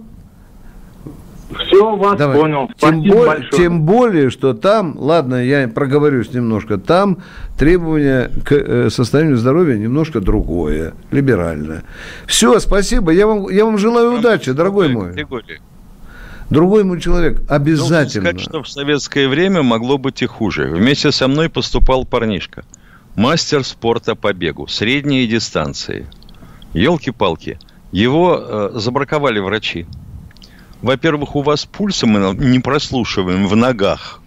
Все, 1.67 1.97
вас 1.97 2.19
Давай. 2.19 2.39
понял. 2.39 2.71
Тем, 2.79 3.03
бо- 3.03 3.37
тем 3.53 3.83
более, 3.83 4.31
что 4.31 4.55
там, 4.55 4.95
ладно, 4.99 5.43
я 5.45 5.69
проговорюсь 5.69 6.33
немножко, 6.33 6.79
там 6.79 7.19
требования 7.59 8.31
к 8.45 8.53
э, 8.53 8.91
состоянию 8.91 9.37
здоровья 9.37 9.77
немножко 9.77 10.21
другое, 10.21 10.95
либеральное. 11.11 11.83
Все, 12.27 12.59
спасибо. 12.59 13.11
Я 13.11 13.27
вам, 13.27 13.49
я 13.51 13.65
вам 13.65 13.79
желаю 13.79 14.15
удачи, 14.15 14.53
дорогой 14.53 14.89
мой. 14.89 15.13
Григорий. 15.13 15.61
Другой 16.53 16.81
ему 16.81 16.99
человек 16.99 17.41
обязательно. 17.49 18.25
Должен 18.25 18.41
сказать, 18.41 18.41
что 18.41 18.63
в 18.63 18.69
советское 18.69 19.27
время 19.27 19.63
могло 19.63 19.97
быть 19.97 20.21
и 20.21 20.27
хуже. 20.27 20.67
Вместе 20.67 21.11
со 21.11 21.27
мной 21.27 21.49
поступал 21.49 22.05
парнишка. 22.05 22.65
Мастер 23.17 23.65
спорта 23.65 24.15
по 24.15 24.35
бегу. 24.35 24.67
Средние 24.67 25.27
дистанции. 25.27 26.07
Елки-палки. 26.75 27.59
Его 27.91 28.39
э, 28.39 28.71
забраковали 28.75 29.39
врачи. 29.39 29.87
Во-первых, 30.83 31.37
у 31.37 31.43
вас 31.43 31.65
пульса 31.65 32.07
мы 32.07 32.35
не 32.35 32.59
прослушиваем 32.59 33.47
в 33.47 33.57
ногах. 33.57 34.21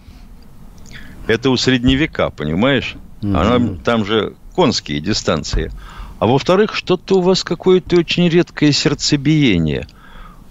Это 1.28 1.50
у 1.50 1.56
средневека, 1.56 2.30
понимаешь? 2.30 2.96
Mm-hmm. 3.22 3.36
Она, 3.36 3.76
там 3.84 4.04
же 4.04 4.34
конские 4.52 4.98
дистанции. 4.98 5.70
А 6.18 6.26
во-вторых, 6.26 6.74
что-то 6.74 7.18
у 7.18 7.20
вас 7.20 7.44
какое-то 7.44 7.94
очень 7.94 8.28
редкое 8.28 8.72
сердцебиение– 8.72 9.86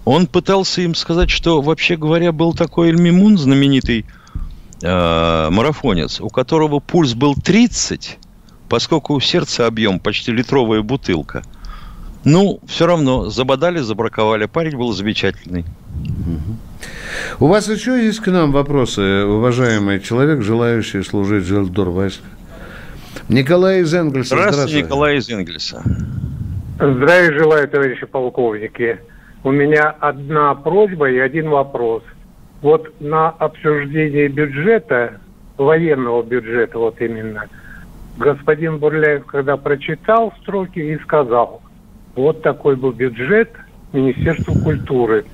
он 0.06 0.28
пытался 0.28 0.82
им 0.82 0.94
сказать, 0.94 1.30
что, 1.30 1.60
вообще 1.60 1.96
говоря, 1.96 2.30
был 2.30 2.54
такой 2.54 2.90
Эльмимун, 2.90 3.36
знаменитый 3.36 4.06
э, 4.80 5.48
марафонец, 5.50 6.20
у 6.20 6.28
которого 6.28 6.78
пульс 6.78 7.14
был 7.14 7.34
30, 7.34 8.16
поскольку 8.68 9.14
у 9.14 9.20
сердца 9.20 9.66
объем 9.66 9.98
почти 9.98 10.30
литровая 10.30 10.82
бутылка. 10.82 11.42
Ну, 12.24 12.60
все 12.68 12.86
равно, 12.86 13.30
забодали, 13.30 13.80
забраковали. 13.80 14.46
Парень 14.46 14.76
был 14.76 14.92
замечательный. 14.92 15.64
У 17.40 17.48
вас 17.48 17.68
еще 17.68 18.04
есть 18.04 18.20
к 18.20 18.28
нам 18.28 18.52
вопросы, 18.52 19.24
уважаемый 19.24 19.98
человек, 19.98 20.40
желающий 20.40 21.02
служить 21.02 21.42
в 21.42 21.48
Желдорвайск? 21.48 22.20
Николай 23.28 23.80
из 23.80 23.92
Энгельса. 23.92 24.36
Здравствуйте, 24.36 24.52
Здравствуйте, 24.52 24.86
Николай 24.86 25.16
из 25.16 25.28
Энгельса. 25.28 25.82
Здравия 26.76 27.36
желаю, 27.36 27.68
товарищи 27.68 28.06
полковники. 28.06 29.00
У 29.46 29.52
меня 29.52 29.94
одна 30.00 30.56
просьба 30.56 31.08
и 31.08 31.20
один 31.20 31.50
вопрос. 31.50 32.02
Вот 32.62 33.00
на 33.00 33.28
обсуждение 33.28 34.26
бюджета, 34.26 35.20
военного 35.56 36.24
бюджета 36.24 36.80
вот 36.80 37.00
именно, 37.00 37.46
господин 38.18 38.78
Бурляев, 38.78 39.24
когда 39.26 39.56
прочитал 39.56 40.34
строки 40.42 40.80
и 40.80 40.98
сказал, 40.98 41.62
вот 42.16 42.42
такой 42.42 42.74
был 42.74 42.90
бюджет 42.90 43.52
Министерства 43.92 44.52
культуры. 44.64 45.24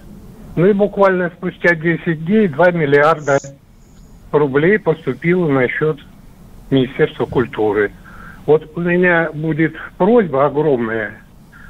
Ну 0.57 0.67
и 0.67 0.75
буквально 0.75 1.31
спустя 1.31 1.75
10 1.75 2.27
дней 2.27 2.49
2 2.49 2.71
миллиарда 2.73 3.39
рублей 4.31 4.79
поступило 4.79 5.49
на 5.49 5.67
счет 5.69 5.97
Министерства 6.71 7.25
культуры. 7.25 7.93
Вот 8.45 8.77
у 8.77 8.81
меня 8.81 9.31
будет 9.33 9.73
просьба 9.97 10.45
огромная, 10.45 11.13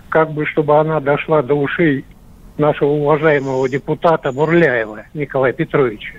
как 0.09 0.33
бы 0.33 0.45
чтобы 0.45 0.81
она 0.81 0.99
дошла 0.99 1.41
до 1.43 1.55
ушей 1.55 2.05
нашего 2.59 2.91
уважаемого 2.91 3.69
депутата 3.69 4.33
Бурляева 4.33 5.05
Николая 5.15 5.53
Петровича. 5.53 6.15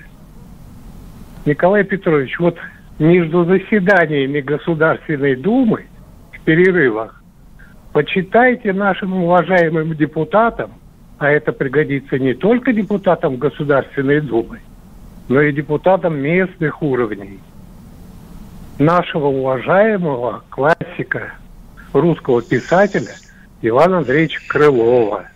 Николай 1.45 1.83
Петрович, 1.83 2.39
вот 2.39 2.57
между 2.99 3.45
заседаниями 3.45 4.39
Государственной 4.39 5.35
Думы 5.35 5.85
в 6.31 6.39
перерывах 6.41 7.21
почитайте 7.91 8.73
нашим 8.73 9.13
уважаемым 9.23 9.93
депутатам, 9.95 10.71
а 11.19 11.29
это 11.29 11.51
пригодится 11.51 12.17
не 12.17 12.33
только 12.33 12.73
депутатам 12.73 13.37
Государственной 13.37 14.21
Думы, 14.21 14.59
но 15.27 15.41
и 15.41 15.53
депутатам 15.53 16.17
местных 16.17 16.81
уровней, 16.81 17.39
нашего 18.79 19.27
уважаемого 19.27 20.43
классика 20.49 21.33
русского 21.91 22.41
писателя 22.41 23.11
Ивана 23.61 23.99
Андреевича 23.99 24.41
Крылова– 24.47 25.25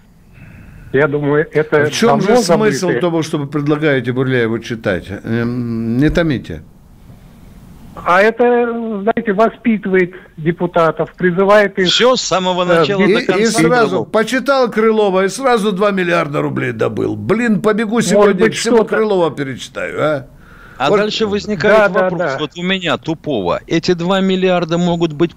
я 0.94 1.08
думаю, 1.08 1.48
это... 1.52 1.86
В 1.86 1.92
чем 1.92 2.22
же 2.22 2.38
смысл 2.38 2.88
забытые. 2.88 3.02
того, 3.02 3.24
что 3.24 3.38
вы 3.38 3.48
предлагаете 3.48 4.12
Бурляеву 4.12 4.60
читать? 4.60 5.06
Эм, 5.10 5.98
не 5.98 6.10
томите. 6.10 6.64
А 8.06 8.22
это, 8.22 8.44
знаете, 9.02 9.34
воспитывает 9.34 10.14
депутатов, 10.38 11.14
призывает 11.16 11.78
их... 11.80 11.88
Все 11.88 12.16
с 12.16 12.22
самого 12.22 12.64
начала 12.64 13.02
и, 13.02 13.14
до 13.14 13.26
конца. 13.26 13.42
И 13.42 13.46
сразу 13.48 14.06
почитал 14.06 14.70
Крылова, 14.70 15.26
и 15.26 15.30
сразу 15.30 15.72
2 15.72 15.92
миллиарда 15.92 16.42
рублей 16.42 16.74
добыл. 16.74 17.16
Блин, 17.16 17.62
побегу 17.62 18.02
сегодня, 18.02 18.46
быть, 18.46 18.56
всего 18.56 18.84
Крылова 18.84 19.32
перечитаю, 19.32 20.02
а? 20.02 20.28
А 20.78 20.90
вот... 20.90 20.98
дальше 20.98 21.26
возникает 21.26 21.92
да, 21.92 22.02
вопрос, 22.02 22.20
да, 22.20 22.28
да. 22.34 22.38
вот 22.40 22.52
у 22.56 22.62
меня 22.62 22.98
тупого. 22.98 23.62
Эти 23.66 23.94
2 23.94 24.22
миллиарда 24.22 24.78
могут 24.78 25.14
быть 25.14 25.32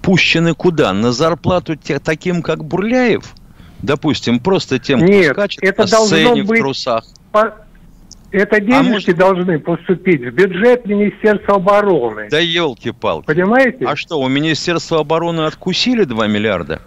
пущены 0.00 0.54
куда? 0.54 0.92
На 0.94 1.12
зарплату 1.12 1.76
те, 1.76 1.98
таким, 1.98 2.42
как 2.42 2.64
Бурляев? 2.64 3.34
Допустим, 3.82 4.40
просто 4.40 4.78
тем, 4.78 5.04
Нет, 5.04 5.32
кто 5.32 5.34
скачет 5.34 5.62
это 5.62 5.82
по 5.82 5.86
сцене 5.86 6.42
быть 6.44 6.58
в 6.58 6.62
трусах. 6.62 7.04
По... 7.32 7.54
Это 8.30 8.56
а 8.56 8.60
денежки 8.60 9.10
а 9.10 9.14
может... 9.14 9.16
должны 9.16 9.58
поступить 9.58 10.20
в 10.20 10.30
бюджет 10.30 10.86
Министерства 10.86 11.56
обороны. 11.56 12.28
Да 12.30 12.38
елки-палки. 12.38 13.26
Понимаете? 13.26 13.84
А 13.86 13.96
что, 13.96 14.20
у 14.20 14.28
Министерства 14.28 15.00
обороны 15.00 15.42
откусили 15.42 16.04
2 16.04 16.26
миллиарда? 16.28 16.80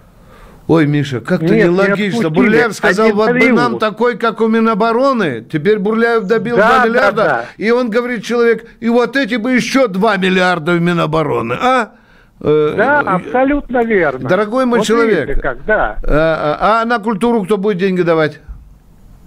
Ой, 0.67 0.87
Миша, 0.87 1.19
как-то 1.19 1.53
нелогично. 1.53 2.23
Не 2.23 2.29
Бурляев 2.29 2.73
сказал, 2.73 3.11
вот 3.11 3.31
бы 3.31 3.51
нам 3.51 3.79
такой, 3.79 4.17
как 4.17 4.39
у 4.39 4.47
Минобороны. 4.47 5.45
Теперь 5.51 5.77
Бурляев 5.77 6.23
добил 6.23 6.55
да, 6.55 6.83
2 6.83 6.85
миллиарда. 6.85 7.15
Да, 7.15 7.23
да. 7.23 7.45
И 7.57 7.69
он 7.71 7.89
говорит, 7.89 8.23
человек, 8.23 8.65
и 8.79 8.87
вот 8.87 9.17
эти 9.17 9.35
бы 9.35 9.51
еще 9.51 9.89
2 9.89 10.17
миллиарда 10.17 10.73
в 10.73 10.81
Минобороны. 10.81 11.53
А? 11.59 11.91
Э, 12.45 12.73
да, 12.75 12.99
абсолютно 12.99 13.83
верно. 13.85 14.27
Дорогой 14.27 14.65
мой 14.65 14.79
вот 14.79 14.85
человек, 14.85 15.41
как, 15.41 15.63
да. 15.63 15.97
а, 16.03 16.81
а 16.81 16.85
на 16.85 16.99
культуру 16.99 17.45
кто 17.45 17.57
будет 17.57 17.77
деньги 17.77 18.01
давать? 18.01 18.41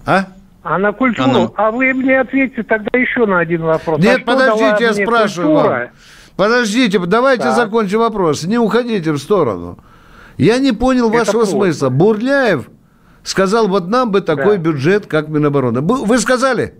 А? 0.04 0.26
А 0.62 0.76
на 0.78 0.92
культуру? 0.92 1.30
А, 1.30 1.32
ну. 1.32 1.54
а 1.56 1.70
вы 1.70 1.94
мне 1.94 2.20
ответьте 2.20 2.62
тогда 2.62 2.98
еще 2.98 3.24
на 3.24 3.38
один 3.38 3.62
вопрос. 3.62 4.00
Нет, 4.00 4.20
а 4.22 4.24
подождите, 4.24 4.84
я 4.84 4.92
спрашиваю 4.92 5.54
культура? 5.54 5.78
вам. 5.78 5.88
Подождите, 6.36 6.98
давайте 6.98 7.44
так. 7.44 7.56
закончим 7.56 8.00
вопрос. 8.00 8.44
Не 8.44 8.58
уходите 8.58 9.10
в 9.12 9.18
сторону. 9.18 9.78
Я 10.36 10.58
не 10.58 10.72
понял 10.72 11.08
Это 11.08 11.18
вашего 11.18 11.38
просто. 11.38 11.56
смысла. 11.56 11.88
Бурляев 11.88 12.68
сказал, 13.22 13.68
вот 13.68 13.88
нам 13.88 14.10
бы 14.10 14.20
такой 14.20 14.58
да. 14.58 14.64
бюджет, 14.64 15.06
как 15.06 15.28
Минобороны. 15.28 15.80
Вы 15.80 16.18
сказали? 16.18 16.74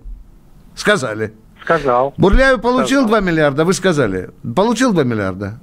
Сказали. 0.75 1.33
Сказал. 1.63 2.13
Бурляев 2.19 2.61
получил 2.61 3.05
сказал. 3.05 3.21
2 3.21 3.21
миллиарда, 3.21 3.65
вы 3.65 3.73
сказали. 3.73 4.31
Получил 4.55 4.93
2 4.93 5.05
миллиарда. 5.05 5.61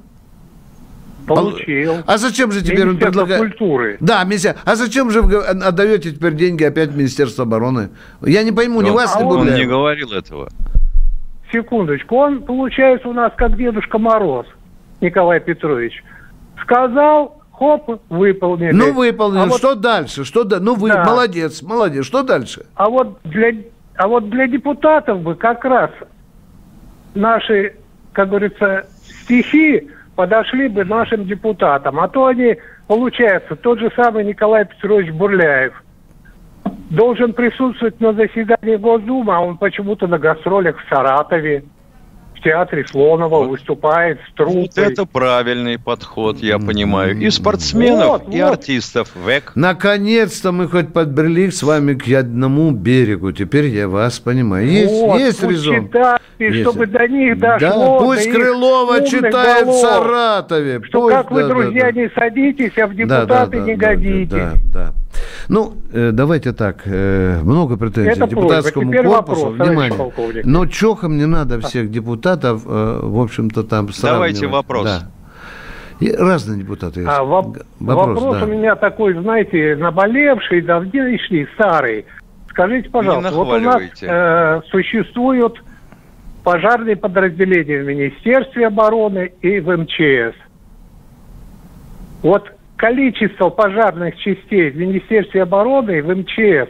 Получил. 1.27 1.97
А 2.05 2.17
зачем 2.17 2.51
же 2.51 2.61
теперь 2.61 2.89
он 2.89 2.97
предлагает... 2.97 3.41
культуры. 3.41 3.97
Да, 3.99 4.23
Мися. 4.23 4.57
А 4.65 4.75
зачем 4.75 5.09
же 5.09 5.21
вы 5.21 5.37
отдаете 5.37 6.11
теперь 6.11 6.33
деньги 6.33 6.63
опять 6.63 6.89
в 6.89 6.97
Министерство 6.97 7.43
обороны? 7.43 7.89
Я 8.21 8.43
не 8.43 8.51
пойму, 8.51 8.81
не 8.81 8.91
вас, 8.91 9.15
а 9.15 9.23
не 9.23 9.29
Он 9.29 9.53
не 9.53 9.65
говорил 9.65 10.11
этого. 10.11 10.49
Секундочку. 11.51 12.15
Он, 12.15 12.41
получается, 12.41 13.07
у 13.07 13.13
нас 13.13 13.31
как 13.37 13.55
Дедушка 13.55 13.97
Мороз, 13.99 14.47
Николай 15.01 15.39
Петрович. 15.39 16.03
Сказал, 16.63 17.41
хоп, 17.51 18.01
выполнили. 18.09 18.71
Ну, 18.71 18.93
выполнил. 18.93 19.41
А 19.41 19.45
вот... 19.45 19.57
Что 19.57 19.75
дальше? 19.75 20.25
Что 20.25 20.43
да? 20.43 20.59
Ну, 20.59 20.75
вы 20.75 20.89
да. 20.89 21.05
молодец, 21.05 21.61
молодец. 21.61 22.05
Что 22.05 22.23
дальше? 22.23 22.65
А 22.75 22.89
вот 22.89 23.19
для, 23.23 23.53
а 23.95 24.07
вот 24.07 24.29
для 24.29 24.47
депутатов 24.47 25.21
бы 25.21 25.35
как 25.35 25.63
раз 25.63 25.91
наши, 27.13 27.75
как 28.13 28.29
говорится, 28.29 28.87
стихи 29.03 29.89
подошли 30.15 30.67
бы 30.67 30.85
нашим 30.85 31.25
депутатам. 31.25 31.99
А 31.99 32.07
то 32.07 32.27
они, 32.27 32.57
получается, 32.87 33.55
тот 33.55 33.79
же 33.79 33.91
самый 33.95 34.23
Николай 34.23 34.65
Петрович 34.65 35.11
Бурляев 35.11 35.73
должен 36.89 37.33
присутствовать 37.33 37.99
на 37.99 38.13
заседании 38.13 38.75
Госдумы, 38.75 39.35
а 39.35 39.39
он 39.39 39.57
почему-то 39.57 40.07
на 40.07 40.19
гастролях 40.19 40.77
в 40.79 40.89
Саратове 40.89 41.63
театре 42.43 42.85
Слонова 42.87 43.39
вот. 43.39 43.49
выступает 43.49 44.19
с 44.29 44.33
труппой. 44.35 44.61
Вот 44.61 44.77
это 44.77 45.05
правильный 45.05 45.79
подход, 45.79 46.37
я 46.39 46.59
понимаю. 46.59 47.17
И 47.19 47.29
спортсменов, 47.29 48.23
вот, 48.23 48.33
и 48.33 48.41
вот. 48.41 48.51
артистов. 48.51 49.09
Век. 49.25 49.53
Наконец-то 49.55 50.51
мы 50.51 50.67
хоть 50.67 50.93
подбрели 50.93 51.49
с 51.49 51.63
вами 51.63 51.93
к 51.93 52.07
одному 52.07 52.71
берегу. 52.71 53.31
Теперь 53.31 53.67
я 53.67 53.87
вас 53.87 54.19
понимаю. 54.19 54.67
Есть, 54.67 54.91
вот, 54.91 55.19
есть 55.19 55.43
резон. 55.43 55.87
Читайте, 55.87 56.61
чтобы 56.61 56.85
до 56.87 57.07
них 57.07 57.39
дошло. 57.39 57.99
Да, 57.99 58.05
пусть 58.05 58.31
до 58.31 58.37
Крылова 58.37 59.07
читает 59.07 59.65
голов, 59.65 59.77
в 59.77 59.81
Саратове. 59.81 60.81
Что 60.83 61.01
пусть, 61.01 61.15
как 61.15 61.31
вы, 61.31 61.41
да, 61.41 61.47
друзья, 61.47 61.85
да, 61.85 61.91
не 61.91 62.09
садитесь, 62.09 62.77
а 62.77 62.87
в 62.87 62.95
депутаты 62.95 63.27
да, 63.27 63.45
да, 63.45 63.59
не 63.59 63.75
да, 63.75 63.87
годитесь. 63.87 64.29
Да, 64.29 64.53
да. 64.73 64.93
Ну, 65.49 65.73
э, 65.91 66.11
давайте 66.11 66.53
так, 66.53 66.81
э, 66.85 67.41
много 67.43 67.77
претензий 67.77 68.11
Это 68.11 68.27
к 68.27 68.29
депутатскому 68.29 68.91
корпусу, 68.91 69.45
вопрос, 69.45 69.67
внимание. 69.67 70.43
Но 70.43 70.65
чохом 70.65 71.17
не 71.17 71.25
надо 71.25 71.59
всех 71.61 71.91
депутатов, 71.91 72.63
э, 72.65 72.99
в 73.03 73.19
общем-то, 73.19 73.63
там 73.63 73.89
сравнивать. 73.89 74.39
Давайте 74.39 74.47
вопрос. 74.47 74.85
Да. 74.85 75.07
И 75.99 76.11
разные 76.11 76.59
депутаты 76.59 77.01
есть. 77.01 77.11
А, 77.11 77.21
воп- 77.21 77.63
вопрос 77.79 78.21
вопрос 78.21 78.37
да. 78.39 78.45
у 78.45 78.47
меня 78.47 78.75
такой, 78.75 79.13
знаете, 79.13 79.75
наболевший, 79.75 80.61
давнейший, 80.61 81.47
старый. 81.55 82.05
Скажите, 82.49 82.89
пожалуйста, 82.89 83.31
вот 83.31 83.47
у 83.47 83.59
нас 83.59 83.81
э, 84.01 84.61
существуют 84.69 85.61
пожарные 86.43 86.95
подразделения 86.95 87.81
в 87.81 87.85
Министерстве 87.85 88.67
обороны 88.67 89.31
и 89.41 89.59
в 89.59 89.75
МЧС. 89.75 90.35
Вот 92.21 92.52
количество 92.83 93.47
пожарных 93.47 94.17
частей 94.17 94.69
в 94.69 94.75
Министерстве 94.75 95.43
обороны 95.43 95.99
и 95.99 96.01
в 96.01 96.13
МЧС 96.13 96.69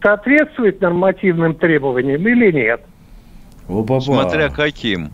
соответствует 0.00 0.80
нормативным 0.80 1.56
требованиям 1.56 2.28
или 2.28 2.52
нет? 2.52 2.80
Опа-па. 3.68 4.00
Смотря 4.00 4.50
каким. 4.50 5.10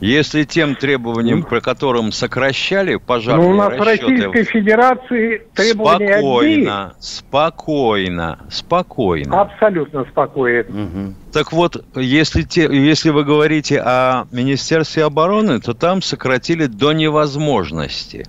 Если 0.00 0.44
тем 0.44 0.76
требованиям, 0.76 1.40
ну, 1.40 1.46
про 1.46 1.60
которым 1.60 2.12
сокращали 2.12 2.94
пожарные 2.94 3.48
ну, 3.48 3.54
у 3.54 3.56
нас 3.56 3.72
расчеты... 3.72 4.04
в 4.06 4.08
Российской 4.08 4.44
Федерации 4.44 5.42
требования 5.52 6.18
Спокойно, 6.18 6.82
одни. 6.82 6.94
спокойно, 7.00 8.38
спокойно. 8.50 9.40
Абсолютно 9.40 10.04
спокойно. 10.04 10.68
Угу. 10.68 11.14
Так 11.32 11.52
вот, 11.52 11.84
если, 11.96 12.42
те, 12.42 12.68
если 12.70 13.10
вы 13.10 13.24
говорите 13.24 13.80
о 13.80 14.26
Министерстве 14.30 15.02
обороны, 15.02 15.60
то 15.60 15.74
там 15.74 16.02
сократили 16.02 16.66
до 16.66 16.92
невозможности 16.92 18.26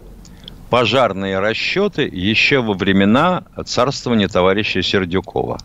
пожарные 0.75 1.39
расчеты 1.39 2.01
еще 2.01 2.61
во 2.61 2.73
времена 2.73 3.45
царствования 3.65 4.27
товарища 4.27 4.81
Сердюкова. 4.81 5.57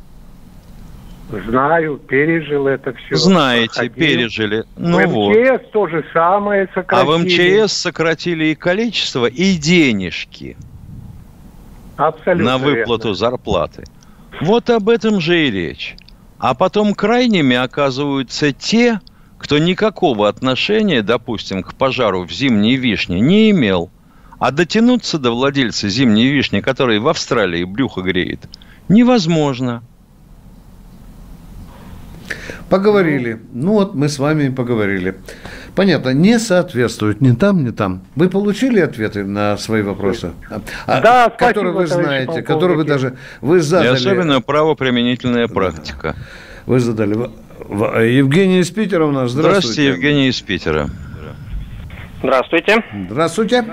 Знаю, 1.49 1.97
пережил 1.97 2.69
это 2.69 2.93
все. 2.93 3.17
Знаете, 3.17 3.75
проходил. 3.75 3.97
пережили. 3.97 4.65
Ну 4.77 4.99
в 4.99 5.31
МЧС 5.33 5.51
вот. 5.51 5.73
то 5.73 5.87
же 5.89 6.05
самое 6.13 6.69
сократили. 6.73 7.01
А 7.01 7.05
в 7.05 7.65
МЧС 7.65 7.73
сократили 7.73 8.45
и 8.45 8.55
количество, 8.55 9.27
и 9.27 9.57
денежки. 9.57 10.57
Абсолютно 11.97 12.53
На 12.53 12.59
выплату 12.59 13.09
верно. 13.09 13.15
зарплаты. 13.15 13.85
Вот 14.43 14.71
об 14.71 14.89
этом 14.89 15.21
же 15.21 15.49
и 15.49 15.51
речь. 15.51 15.97
А 16.39 16.55
потом 16.55 16.95
крайними 16.95 17.57
оказываются 17.57 18.53
те, 18.53 19.01
кто 19.39 19.59
никакого 19.59 20.29
отношения, 20.29 21.03
допустим, 21.03 21.65
к 21.65 21.75
пожару 21.75 22.23
в 22.23 22.31
зимней 22.31 22.77
вишне 22.77 23.19
не 23.19 23.51
имел. 23.51 23.91
А 24.41 24.51
дотянуться 24.51 25.19
до 25.19 25.33
владельца 25.33 25.91
зимней 25.91 26.33
вишни, 26.33 26.61
который 26.61 26.99
в 26.99 27.07
Австралии 27.09 27.65
брюхо 27.65 28.01
греет, 28.01 28.41
невозможно. 28.89 29.83
Поговорили. 32.71 33.39
Ну 33.53 33.73
вот 33.73 33.95
мы 33.95 34.09
с 34.09 34.19
вами 34.19 34.49
поговорили. 34.49 35.17
Понятно, 35.75 36.11
не 36.11 36.39
соответствует 36.39 37.21
ни 37.21 37.33
там, 37.33 37.65
ни 37.65 37.71
там. 37.71 38.03
Вы 38.17 38.31
получили 38.31 38.81
ответы 38.81 39.25
на 39.25 39.59
свои 39.59 39.83
вопросы? 39.83 40.33
А, 40.87 41.01
да, 41.01 41.29
которые 41.29 41.75
вы 41.75 41.87
знаете, 41.87 42.43
которые 42.43 42.79
вы 42.79 42.85
даже 42.85 43.19
вы 43.43 43.61
задали. 43.61 43.89
И 43.89 43.91
особенно 43.91 44.41
правоприменительная 44.41 45.49
практика. 45.49 46.17
Вы 46.65 46.81
задали. 46.81 47.15
Евгений 47.69 48.61
из 48.61 48.71
Питера 48.71 49.05
у 49.05 49.11
нас. 49.11 49.33
Здравствуйте. 49.33 49.61
Здравствуйте, 49.61 49.89
Евгений 49.89 50.29
из 50.29 50.41
Питера. 50.41 50.89
Здравствуйте. 52.23 52.85
Здравствуйте. 53.09 53.65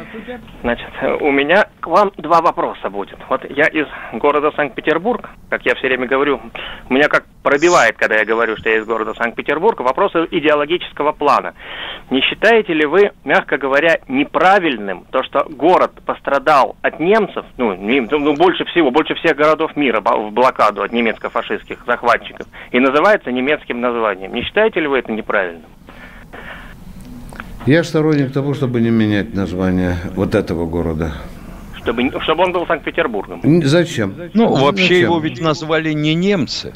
Значит, 0.61 0.87
у 1.19 1.31
меня 1.31 1.67
к 1.81 1.87
вам 1.87 2.13
два 2.17 2.41
вопроса 2.41 2.89
будет. 2.89 3.17
Вот 3.27 3.43
я 3.49 3.65
из 3.65 3.87
города 4.13 4.51
Санкт-Петербург, 4.55 5.29
как 5.49 5.65
я 5.65 5.75
все 5.75 5.87
время 5.87 6.07
говорю, 6.07 6.39
у 6.89 6.93
меня 6.93 7.09
как 7.09 7.25
пробивает, 7.43 7.97
когда 7.97 8.15
я 8.15 8.25
говорю, 8.25 8.55
что 8.55 8.69
я 8.69 8.77
из 8.77 8.85
города 8.85 9.13
Санкт-Петербург, 9.15 9.81
вопросы 9.81 10.27
идеологического 10.31 11.11
плана. 11.11 11.55
Не 12.09 12.21
считаете 12.21 12.73
ли 12.73 12.85
вы, 12.85 13.11
мягко 13.25 13.57
говоря, 13.57 13.99
неправильным 14.07 15.05
то, 15.11 15.23
что 15.23 15.45
город 15.49 15.91
пострадал 16.05 16.77
от 16.81 17.01
немцев, 17.01 17.45
ну, 17.57 17.75
ну 17.75 18.33
больше 18.35 18.63
всего, 18.65 18.91
больше 18.91 19.15
всех 19.15 19.35
городов 19.35 19.75
мира 19.75 19.99
в 19.99 20.31
блокаду 20.31 20.83
от 20.83 20.93
немецко-фашистских 20.93 21.83
захватчиков, 21.85 22.47
и 22.71 22.79
называется 22.79 23.29
немецким 23.29 23.81
названием? 23.81 24.33
Не 24.33 24.43
считаете 24.43 24.79
ли 24.79 24.87
вы 24.87 24.99
это 24.99 25.11
неправильным? 25.11 25.65
Я 27.67 27.83
сторонник 27.83 28.31
того, 28.31 28.53
чтобы 28.53 28.79
не 28.79 28.89
менять 28.89 29.33
название 29.33 29.97
вот 30.15 30.35
этого 30.35 30.65
города. 30.65 31.11
Чтобы, 31.75 32.09
чтобы 32.21 32.45
он 32.45 32.53
был 32.53 32.65
Санкт-Петербургом. 32.65 33.41
Зачем? 33.63 34.13
Ну, 34.33 34.55
вообще 34.55 34.83
Зачем? 34.83 35.01
его 35.01 35.19
ведь 35.19 35.41
назвали 35.41 35.91
не 35.91 36.15
немцы. 36.15 36.73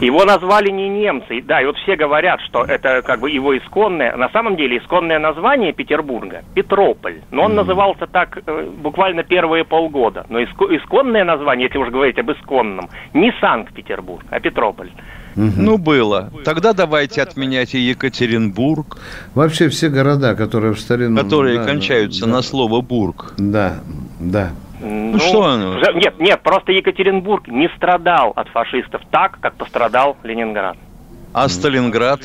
Его 0.00 0.24
назвали 0.24 0.70
не 0.70 0.88
немцы, 0.88 1.42
да, 1.42 1.60
и 1.60 1.66
вот 1.66 1.76
все 1.78 1.96
говорят, 1.96 2.40
что 2.42 2.64
это 2.64 3.02
как 3.02 3.20
бы 3.20 3.30
его 3.30 3.58
исконное, 3.58 4.16
на 4.16 4.28
самом 4.30 4.56
деле 4.56 4.78
исконное 4.78 5.18
название 5.18 5.72
Петербурга– 5.72 6.42
Петрополь, 6.54 7.20
но 7.32 7.42
он 7.42 7.52
mm. 7.52 7.56
назывался 7.56 8.06
так 8.06 8.38
э, 8.46 8.68
буквально 8.80 9.24
первые 9.24 9.64
полгода, 9.64 10.24
но 10.28 10.40
исконное 10.40 11.24
название, 11.24 11.66
если 11.66 11.78
уж 11.78 11.88
говорить 11.88 12.16
об 12.16 12.30
исконном, 12.30 12.88
не 13.12 13.32
Санкт-Петербург, 13.40 14.24
а 14.30 14.38
Петрополь. 14.38 14.90
Угу. 15.36 15.52
Ну, 15.56 15.78
было. 15.78 16.30
Тогда 16.44 16.72
давайте 16.72 17.22
отменять 17.22 17.74
и 17.74 17.78
Екатеринбург. 17.78 18.98
Вообще 19.34 19.68
все 19.68 19.88
города, 19.88 20.34
которые 20.34 20.74
в 20.74 20.80
старину... 20.80 21.16
Которые 21.16 21.58
да, 21.58 21.64
кончаются 21.64 22.26
да, 22.26 22.32
на 22.32 22.42
слово 22.42 22.80
«бург». 22.80 23.34
Да, 23.38 23.78
да. 24.18 24.50
Ну, 24.80 25.12
ну 25.12 25.18
что 25.18 25.44
оно? 25.44 25.74
Нет, 25.92 26.18
нет, 26.18 26.40
просто 26.42 26.72
Екатеринбург 26.72 27.48
не 27.48 27.68
страдал 27.76 28.32
от 28.36 28.48
фашистов 28.48 29.02
так, 29.10 29.38
как 29.40 29.54
пострадал 29.54 30.16
Ленинград. 30.22 30.76
А 31.32 31.48
Сталинград? 31.48 32.20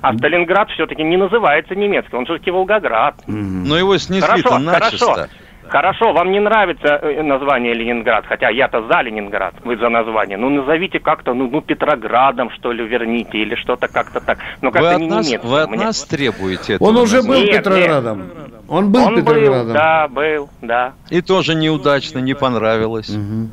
А 0.00 0.16
Сталинград 0.16 0.70
все-таки 0.70 1.02
не 1.02 1.16
называется 1.16 1.74
немецким, 1.74 2.18
он 2.18 2.24
все-таки 2.24 2.50
Волгоград. 2.50 3.14
Но 3.26 3.76
его 3.76 3.96
снесли-то 3.96 4.58
начисто. 4.58 5.06
Хорошо. 5.06 5.26
Хорошо, 5.70 6.12
вам 6.12 6.32
не 6.32 6.40
нравится 6.40 6.98
э, 7.00 7.22
название 7.22 7.74
Ленинград, 7.74 8.24
хотя 8.26 8.50
я-то 8.50 8.84
за 8.88 9.02
Ленинград, 9.02 9.54
вы 9.64 9.76
за 9.76 9.88
название. 9.88 10.36
Ну, 10.36 10.50
назовите 10.50 10.98
как-то, 10.98 11.32
ну, 11.32 11.48
ну 11.48 11.60
Петроградом, 11.60 12.50
что 12.50 12.72
ли, 12.72 12.84
верните, 12.84 13.38
или 13.38 13.54
что-то 13.54 13.86
как-то 13.86 14.20
так. 14.20 14.38
Ну, 14.62 14.72
как-то 14.72 14.98
не 14.98 15.06
нас, 15.06 15.28
немецко. 15.28 15.46
Вы 15.46 15.60
от 15.60 15.70
Мне... 15.70 15.84
нас 15.84 16.02
требуете 16.02 16.74
этого? 16.74 16.88
Он 16.88 16.96
уже 16.96 17.22
был 17.22 17.40
нет, 17.40 17.58
Петроградом. 17.58 18.18
Нет. 18.18 18.54
Он 18.68 18.90
был 18.90 19.04
Он 19.06 19.14
Петроградом. 19.14 19.66
Был, 19.66 19.74
да, 19.74 20.08
был, 20.08 20.50
да. 20.60 20.92
И 21.08 21.22
тоже 21.22 21.54
неудачно, 21.54 22.18
не 22.18 22.34
понравилось. 22.34 23.10
Угу. 23.10 23.48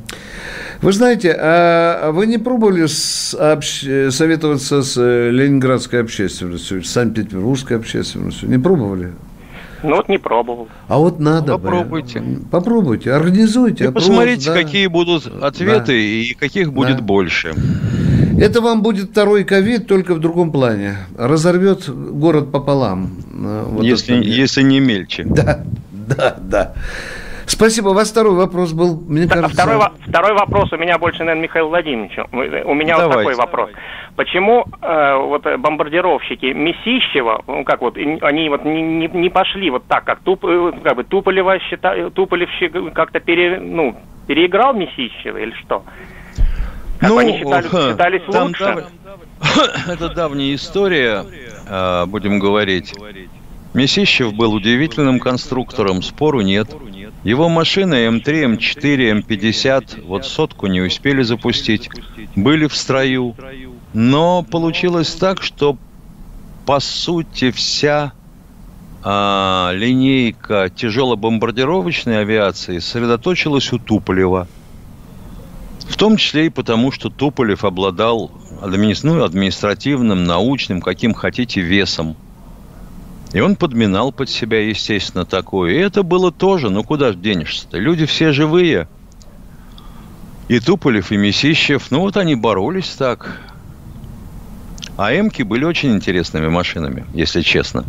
Вы 0.82 0.92
знаете, 0.92 1.36
а 1.40 2.10
вы 2.10 2.26
не 2.26 2.38
пробовали 2.38 2.86
с, 2.86 3.32
общ, 3.34 3.84
советоваться 4.10 4.82
с 4.82 4.96
э, 4.96 5.30
ленинградской 5.30 6.00
общественностью, 6.00 6.82
с 6.82 6.90
Санкт-Петербургской 6.90 7.76
общественностью? 7.76 8.48
Не 8.48 8.58
пробовали? 8.58 9.12
Ну 9.82 9.96
вот 9.96 10.08
не 10.08 10.18
пробовал. 10.18 10.68
А 10.88 10.98
вот 10.98 11.20
надо 11.20 11.52
Попробуйте. 11.52 12.20
Бы. 12.20 12.44
Попробуйте, 12.50 13.12
организуйте. 13.12 13.84
И 13.84 13.86
опрос, 13.86 14.04
посмотрите, 14.04 14.50
да. 14.50 14.54
какие 14.54 14.86
будут 14.86 15.26
ответы 15.42 15.86
да. 15.86 15.92
и 15.92 16.34
каких 16.34 16.72
будет 16.72 16.96
да. 16.98 17.02
больше. 17.02 17.54
Это 18.38 18.60
вам 18.60 18.82
будет 18.82 19.10
второй 19.10 19.44
ковид, 19.44 19.86
только 19.86 20.14
в 20.14 20.20
другом 20.20 20.52
плане. 20.52 20.96
Разорвет 21.16 21.88
город 21.88 22.52
пополам. 22.52 23.10
Вот 23.32 23.82
если, 23.82 24.14
если 24.14 24.62
не 24.62 24.80
мельче. 24.80 25.24
Да, 25.24 25.64
да, 25.90 26.36
да. 26.40 26.74
Спасибо. 27.48 27.88
У 27.88 27.94
вас 27.94 28.10
второй 28.10 28.34
вопрос 28.34 28.72
был, 28.72 29.00
мне 29.08 29.26
кажется... 29.26 29.54
Второй, 29.54 29.80
второй 30.06 30.32
вопрос 30.34 30.72
у 30.72 30.76
меня 30.76 30.98
больше, 30.98 31.20
наверное, 31.20 31.42
Михаил 31.42 31.68
Владимировичу. 31.68 32.28
У 32.30 32.74
меня 32.74 32.96
Давайте. 32.96 33.06
вот 33.06 33.16
такой 33.16 33.34
вопрос. 33.34 33.70
Почему 34.16 34.66
э, 34.82 35.16
вот 35.16 35.44
бомбардировщики 35.58 36.46
Месищева, 36.46 37.42
ну 37.46 37.64
как 37.64 37.80
вот, 37.80 37.96
они 37.96 38.48
вот 38.48 38.64
не, 38.64 38.82
не, 38.82 39.06
не 39.06 39.28
пошли 39.30 39.70
вот 39.70 39.84
так, 39.86 40.04
как, 40.04 40.18
Туп, 40.20 40.44
э, 40.44 40.72
как 40.82 40.96
бы 40.96 41.04
Туполева 41.04 41.58
счита, 41.60 42.10
Туполев 42.10 42.50
как-то 42.94 43.20
пере, 43.20 43.60
ну, 43.60 43.96
переиграл 44.26 44.74
Месищева 44.74 45.38
или 45.38 45.52
что? 45.64 45.84
Как 46.98 47.10
ну, 47.10 47.18
они 47.18 47.38
считали, 47.38 47.68
считались 47.68 48.22
там 48.30 48.48
лучше? 48.48 48.86
Дав... 49.04 49.88
Это 49.88 50.08
давняя 50.08 50.54
история, 50.54 51.24
э, 51.68 52.06
будем 52.06 52.40
говорить. 52.40 52.94
Месищев 53.72 54.34
был 54.34 54.52
удивительным 54.52 55.20
конструктором, 55.20 56.02
спору 56.02 56.40
нет. 56.40 56.68
Его 57.28 57.50
машины 57.50 58.06
М3, 58.06 58.56
М4, 58.56 59.20
М50 59.20 60.06
вот 60.06 60.24
сотку 60.24 60.66
не 60.66 60.80
успели 60.80 61.20
запустить, 61.20 61.90
были 62.34 62.66
в 62.66 62.74
строю. 62.74 63.36
Но 63.92 64.42
получилось 64.42 65.14
так, 65.14 65.42
что 65.42 65.76
по 66.64 66.80
сути 66.80 67.50
вся 67.50 68.14
а, 69.04 69.72
линейка 69.74 70.70
тяжело-бомбардировочной 70.74 72.20
авиации 72.20 72.78
сосредоточилась 72.78 73.74
у 73.74 73.78
Туполева. 73.78 74.48
В 75.86 75.98
том 75.98 76.16
числе 76.16 76.46
и 76.46 76.48
потому, 76.48 76.92
что 76.92 77.10
Туполев 77.10 77.62
обладал 77.62 78.30
адми... 78.62 78.94
ну, 79.02 79.22
административным, 79.22 80.24
научным, 80.24 80.80
каким 80.80 81.12
хотите, 81.12 81.60
весом– 81.60 82.16
и 83.32 83.40
он 83.40 83.56
подминал 83.56 84.10
под 84.10 84.30
себя, 84.30 84.60
естественно, 84.60 85.24
такое. 85.24 85.72
И 85.72 85.78
это 85.78 86.02
было 86.02 86.32
тоже, 86.32 86.70
ну 86.70 86.82
куда 86.82 87.12
же 87.12 87.18
денешься-то? 87.18 87.78
Люди 87.78 88.06
все 88.06 88.32
живые. 88.32 88.88
И 90.48 90.60
Туполев, 90.60 91.12
и 91.12 91.16
Месищев, 91.16 91.90
ну 91.90 92.00
вот 92.00 92.16
они 92.16 92.34
боролись 92.34 92.88
так. 92.90 93.38
А 94.96 95.12
Эмки 95.12 95.42
были 95.42 95.64
очень 95.64 95.94
интересными 95.94 96.48
машинами, 96.48 97.04
если 97.12 97.42
честно. 97.42 97.84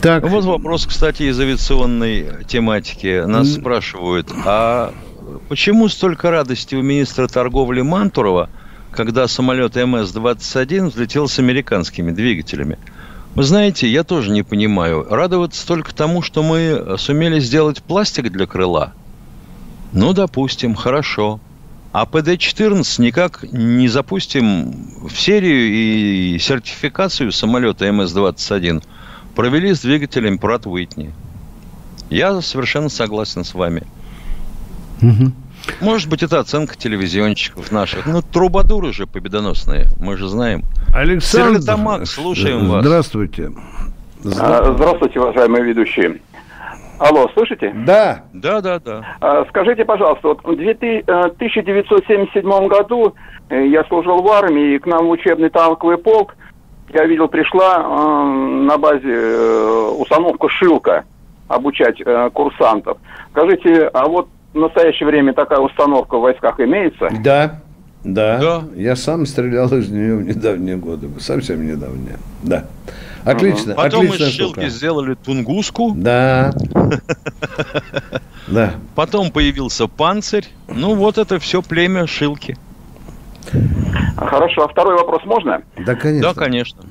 Так. 0.00 0.26
Вот 0.26 0.44
вопрос, 0.44 0.86
кстати, 0.86 1.24
из 1.24 1.38
авиационной 1.38 2.44
тематики. 2.46 3.22
Нас 3.26 3.48
mm. 3.48 3.60
спрашивают, 3.60 4.32
а 4.46 4.94
почему 5.50 5.88
столько 5.88 6.30
радости 6.30 6.74
у 6.74 6.80
министра 6.80 7.28
торговли 7.28 7.82
Мантурова– 7.82 8.48
когда 8.92 9.28
самолет 9.28 9.76
МС-21 9.76 10.88
взлетел 10.88 11.28
с 11.28 11.38
американскими 11.38 12.10
двигателями. 12.10 12.78
Вы 13.34 13.44
знаете, 13.44 13.88
я 13.88 14.02
тоже 14.02 14.32
не 14.32 14.42
понимаю. 14.42 15.06
Радоваться 15.08 15.66
только 15.66 15.94
тому, 15.94 16.20
что 16.20 16.42
мы 16.42 16.96
сумели 16.98 17.38
сделать 17.38 17.82
пластик 17.82 18.30
для 18.30 18.46
крыла. 18.46 18.92
Ну, 19.92 20.12
допустим, 20.12 20.74
хорошо. 20.74 21.40
А 21.92 22.06
ПД-14 22.06 23.02
никак 23.02 23.44
не 23.52 23.88
запустим 23.88 25.08
в 25.08 25.16
серию 25.16 26.34
и 26.34 26.38
сертификацию 26.38 27.32
самолета 27.32 27.86
МС-21 27.88 28.82
провели 29.34 29.74
с 29.74 29.80
двигателем 29.80 30.36
Pratt 30.36 30.62
Whitney. 30.62 31.10
Я 32.08 32.40
совершенно 32.42 32.88
согласен 32.88 33.44
с 33.44 33.54
вами. 33.54 33.84
Мгм. 35.00 35.34
Может 35.80 36.08
быть, 36.10 36.22
это 36.22 36.38
оценка 36.38 36.76
телевизионщиков 36.76 37.70
наших. 37.72 38.06
Ну, 38.06 38.22
трубадуры 38.22 38.92
же 38.92 39.06
победоносные, 39.06 39.86
мы 39.98 40.16
же 40.16 40.28
знаем. 40.28 40.62
Александр, 40.94 41.60
Стерлитамак, 41.60 42.06
слушаем 42.06 42.68
вас. 42.68 42.84
Здравствуйте. 42.84 43.50
А, 44.38 44.72
Здравствуйте, 44.74 45.20
уважаемые 45.20 45.64
ведущие. 45.64 46.20
Алло, 46.98 47.30
слышите? 47.32 47.72
Да. 47.86 48.24
Да, 48.34 48.60
да, 48.60 48.78
да. 48.78 49.16
А, 49.20 49.46
Скажите, 49.48 49.86
пожалуйста, 49.86 50.28
вот 50.28 50.44
в 50.44 50.54
2000, 50.54 51.04
э, 51.06 51.30
1977 51.30 52.68
году 52.68 53.14
э, 53.48 53.66
я 53.68 53.84
служил 53.84 54.20
в 54.20 54.28
армии, 54.28 54.74
и 54.74 54.78
к 54.78 54.86
нам 54.86 55.06
в 55.06 55.10
учебный 55.10 55.48
танковый 55.48 55.96
полк, 55.96 56.36
я 56.92 57.06
видел, 57.06 57.28
пришла 57.28 57.76
э, 57.76 58.24
на 58.66 58.76
базе 58.76 59.16
установка 59.98 60.50
«Шилка» 60.50 61.04
обучать 61.48 61.96
курсантов. 62.32 62.98
Скажите, 63.32 63.88
а 63.92 64.06
вот 64.06 64.28
в 64.52 64.58
настоящее 64.58 65.06
время 65.06 65.32
такая 65.32 65.60
установка 65.60 66.18
в 66.18 66.22
войсках 66.22 66.58
имеется? 66.60 67.08
Да. 67.22 67.60
Да. 68.02 68.64
Я 68.74 68.96
сам 68.96 69.26
стрелял 69.26 69.68
из 69.72 69.90
нее 69.90 70.16
в 70.16 70.22
недавние 70.22 70.76
годы. 70.76 71.08
Совсем 71.20 71.66
недавние. 71.66 72.16
Да. 72.42 72.64
Отлично. 73.24 73.74
Потом 73.74 74.06
отличная 74.06 74.28
из 74.28 74.34
Шилки 74.34 74.68
сделали 74.68 75.14
Тунгуску. 75.14 75.92
Да. 75.94 76.52
Да. 78.48 78.74
Потом 78.96 79.30
появился 79.30 79.86
Панцирь. 79.86 80.48
Ну, 80.66 80.96
вот 80.96 81.18
это 81.18 81.38
все 81.38 81.62
племя 81.62 82.08
Шилки. 82.08 82.56
Хорошо, 84.16 84.64
а 84.64 84.68
второй 84.68 84.96
вопрос 84.96 85.24
можно? 85.24 85.62
Да, 85.86 85.94
конечно. 85.94 86.34
Да, 86.34 86.40
конечно. 86.40 86.82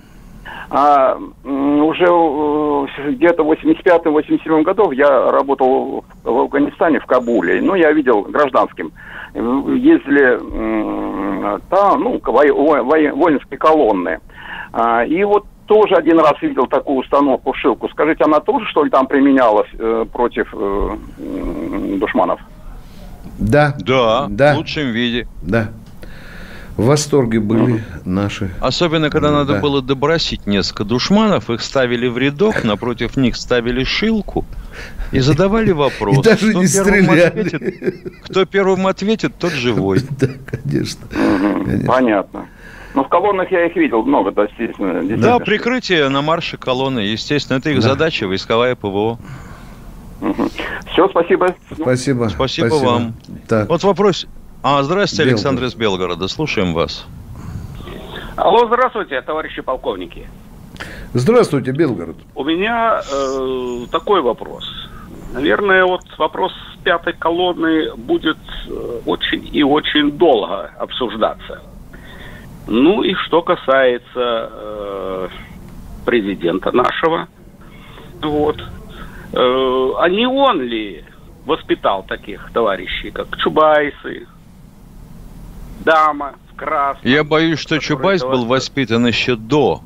А, 0.71 1.17
уже 1.43 2.05
э, 2.05 3.11
где-то 3.11 3.43
в 3.43 3.51
85-87 3.51 4.61
годов 4.63 4.93
я 4.93 5.31
работал 5.31 6.03
в 6.23 6.29
Афганистане, 6.39 6.99
в 6.99 7.05
Кабуле. 7.05 7.59
Ну, 7.61 7.73
я 7.75 7.91
видел 7.91 8.21
гражданским. 8.23 8.91
Э, 9.33 9.39
Ездили 9.75 10.39
там, 11.69 12.01
ну, 12.03 12.17
вои- 12.17 12.51
во- 12.51 12.83
вои- 12.83 13.11
воинские 13.11 13.57
колонны. 13.57 14.19
А, 14.71 15.03
и 15.05 15.23
вот 15.23 15.45
тоже 15.65 15.95
один 15.95 16.19
раз 16.19 16.33
видел 16.41 16.67
такую 16.67 16.99
установку 16.99 17.53
шилку. 17.53 17.89
Скажите, 17.89 18.23
она 18.23 18.39
тоже, 18.39 18.65
что 18.67 18.83
ли, 18.83 18.89
там 18.91 19.07
применялась 19.07 19.69
э, 19.77 20.05
против 20.11 20.53
э, 20.53 20.95
душманов? 21.97 22.39
Да. 23.39 23.73
Да, 23.79 24.25
Да. 24.29 24.53
в 24.53 24.57
лучшем 24.57 24.87
виде. 24.91 25.27
Да. 25.41 25.69
В 26.79 26.85
восторге 26.85 27.41
были 27.41 27.83
наши. 28.05 28.51
Особенно, 28.61 29.09
когда 29.09 29.31
надо 29.31 29.55
Да. 29.55 29.59
было 29.59 29.81
добросить 29.81 30.47
несколько 30.47 30.85
душманов, 30.85 31.49
их 31.49 31.61
ставили 31.61 32.07
в 32.07 32.17
рядок, 32.17 32.63
напротив 32.63 33.17
них 33.17 33.35
ставили 33.35 33.83
шилку 33.83 34.45
и 35.11 35.19
задавали 35.19 35.71
вопрос. 35.71 36.17
И 36.17 36.21
даже 36.21 36.51
кто 36.51 36.61
не 36.63 36.67
первым 36.67 37.03
стреляли. 37.03 37.19
ответит- 37.27 38.13
кто 38.23 38.45
первым 38.45 38.87
ответит, 38.87 39.33
тот 39.37 39.51
живой. 39.51 39.99
Да, 40.19 40.27
конечно. 40.45 41.05
Понятно. 41.85 42.45
Ну, 42.95 43.03
в 43.03 43.09
колоннах 43.09 43.51
я 43.51 43.65
их 43.65 43.75
видел 43.75 44.03
много, 44.03 44.31
да, 44.31 44.43
естественно. 44.45 45.01
Да, 45.17 45.39
прикрытие 45.39 46.07
на 46.07 46.21
марше 46.21 46.55
колонны, 46.57 46.99
естественно, 47.01 47.57
это 47.57 47.71
их 47.71 47.81
Да. 47.81 47.89
задача, 47.89 48.25
войсковая 48.25 48.75
ПВО. 48.75 49.19
Все, 50.93 51.07
спасибо. 51.09 51.53
Спасибо. 51.73 52.29
Спасибо, 52.29 52.73
вам. 52.75 53.13
Так. 53.49 53.67
Вот 53.67 53.83
вопрос. 53.83 54.27
А, 54.61 54.83
Белгород. 54.83 55.29
Александр 55.29 55.63
из 55.65 55.75
Белгорода, 55.75 56.27
слушаем 56.27 56.73
вас. 56.73 57.05
Алло, 58.35 58.67
здравствуйте, 58.67 59.21
товарищи 59.21 59.61
полковники. 59.61 60.27
Здравствуйте, 61.13 61.71
Белгород. 61.71 62.17
У 62.35 62.43
меня 62.43 63.01
э, 63.01 63.85
такой 63.91 64.21
вопрос. 64.21 64.65
Наверное, 65.33 65.85
вот 65.85 66.01
вопрос 66.17 66.51
пятой 66.83 67.13
колонны 67.13 67.95
будет 67.95 68.37
э, 68.67 69.01
очень 69.05 69.49
и 69.51 69.63
очень 69.63 70.11
долго 70.11 70.71
обсуждаться. 70.77 71.61
Ну 72.67 73.01
и 73.01 73.13
что 73.13 73.41
касается 73.41 74.01
э, 74.51 75.27
президента 76.05 76.71
нашего, 76.71 77.27
вот, 78.21 78.59
э, 78.59 79.91
а 79.99 80.09
не 80.09 80.27
он 80.27 80.61
ли 80.61 81.03
воспитал 81.45 82.03
таких 82.03 82.51
товарищей, 82.51 83.11
как 83.11 83.37
Чубайсы, 83.37 84.27
Дама 85.79 86.33
в 86.51 86.55
красном? 86.55 87.11
Я 87.11 87.23
боюсь, 87.23 87.59
что 87.59 87.79
Чубайс 87.79 88.21
был 88.21 88.45
воспитан 88.45 89.05
еще 89.07 89.35
до 89.35 89.81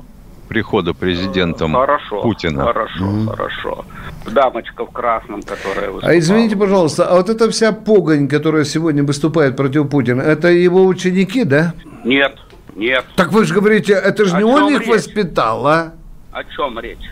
прихода 0.48 0.92
президентом 0.92 1.72
Хорошо, 1.72 2.20
Путина. 2.22 2.64
хорошо, 2.64 3.04
хорошо. 3.28 3.84
Дамочка 4.26 4.84
в 4.84 4.90
красном, 4.90 5.42
которая 5.42 5.90
выступала. 5.90 6.12
А 6.12 6.18
извините, 6.18 6.56
пожалуйста, 6.56 7.06
а 7.08 7.16
вот 7.16 7.28
эта 7.30 7.50
вся 7.50 7.72
погонь, 7.72 8.28
которая 8.28 8.64
сегодня 8.64 9.02
выступает 9.04 9.56
против 9.56 9.88
Путина, 9.88 10.20
это 10.22 10.48
его 10.48 10.84
ученики, 10.84 11.44
да? 11.44 11.72
Нет, 12.04 12.36
нет. 12.76 13.04
Так 13.16 13.32
вы 13.32 13.44
же 13.46 13.54
говорите, 13.54 13.94
это 13.94 14.24
же 14.26 14.36
О 14.36 14.38
не 14.38 14.44
он 14.44 14.72
их 14.74 14.80
речь? 14.80 14.88
воспитал, 14.88 15.66
а? 15.66 15.92
О 16.32 16.44
чем 16.44 16.78
речь? 16.78 17.10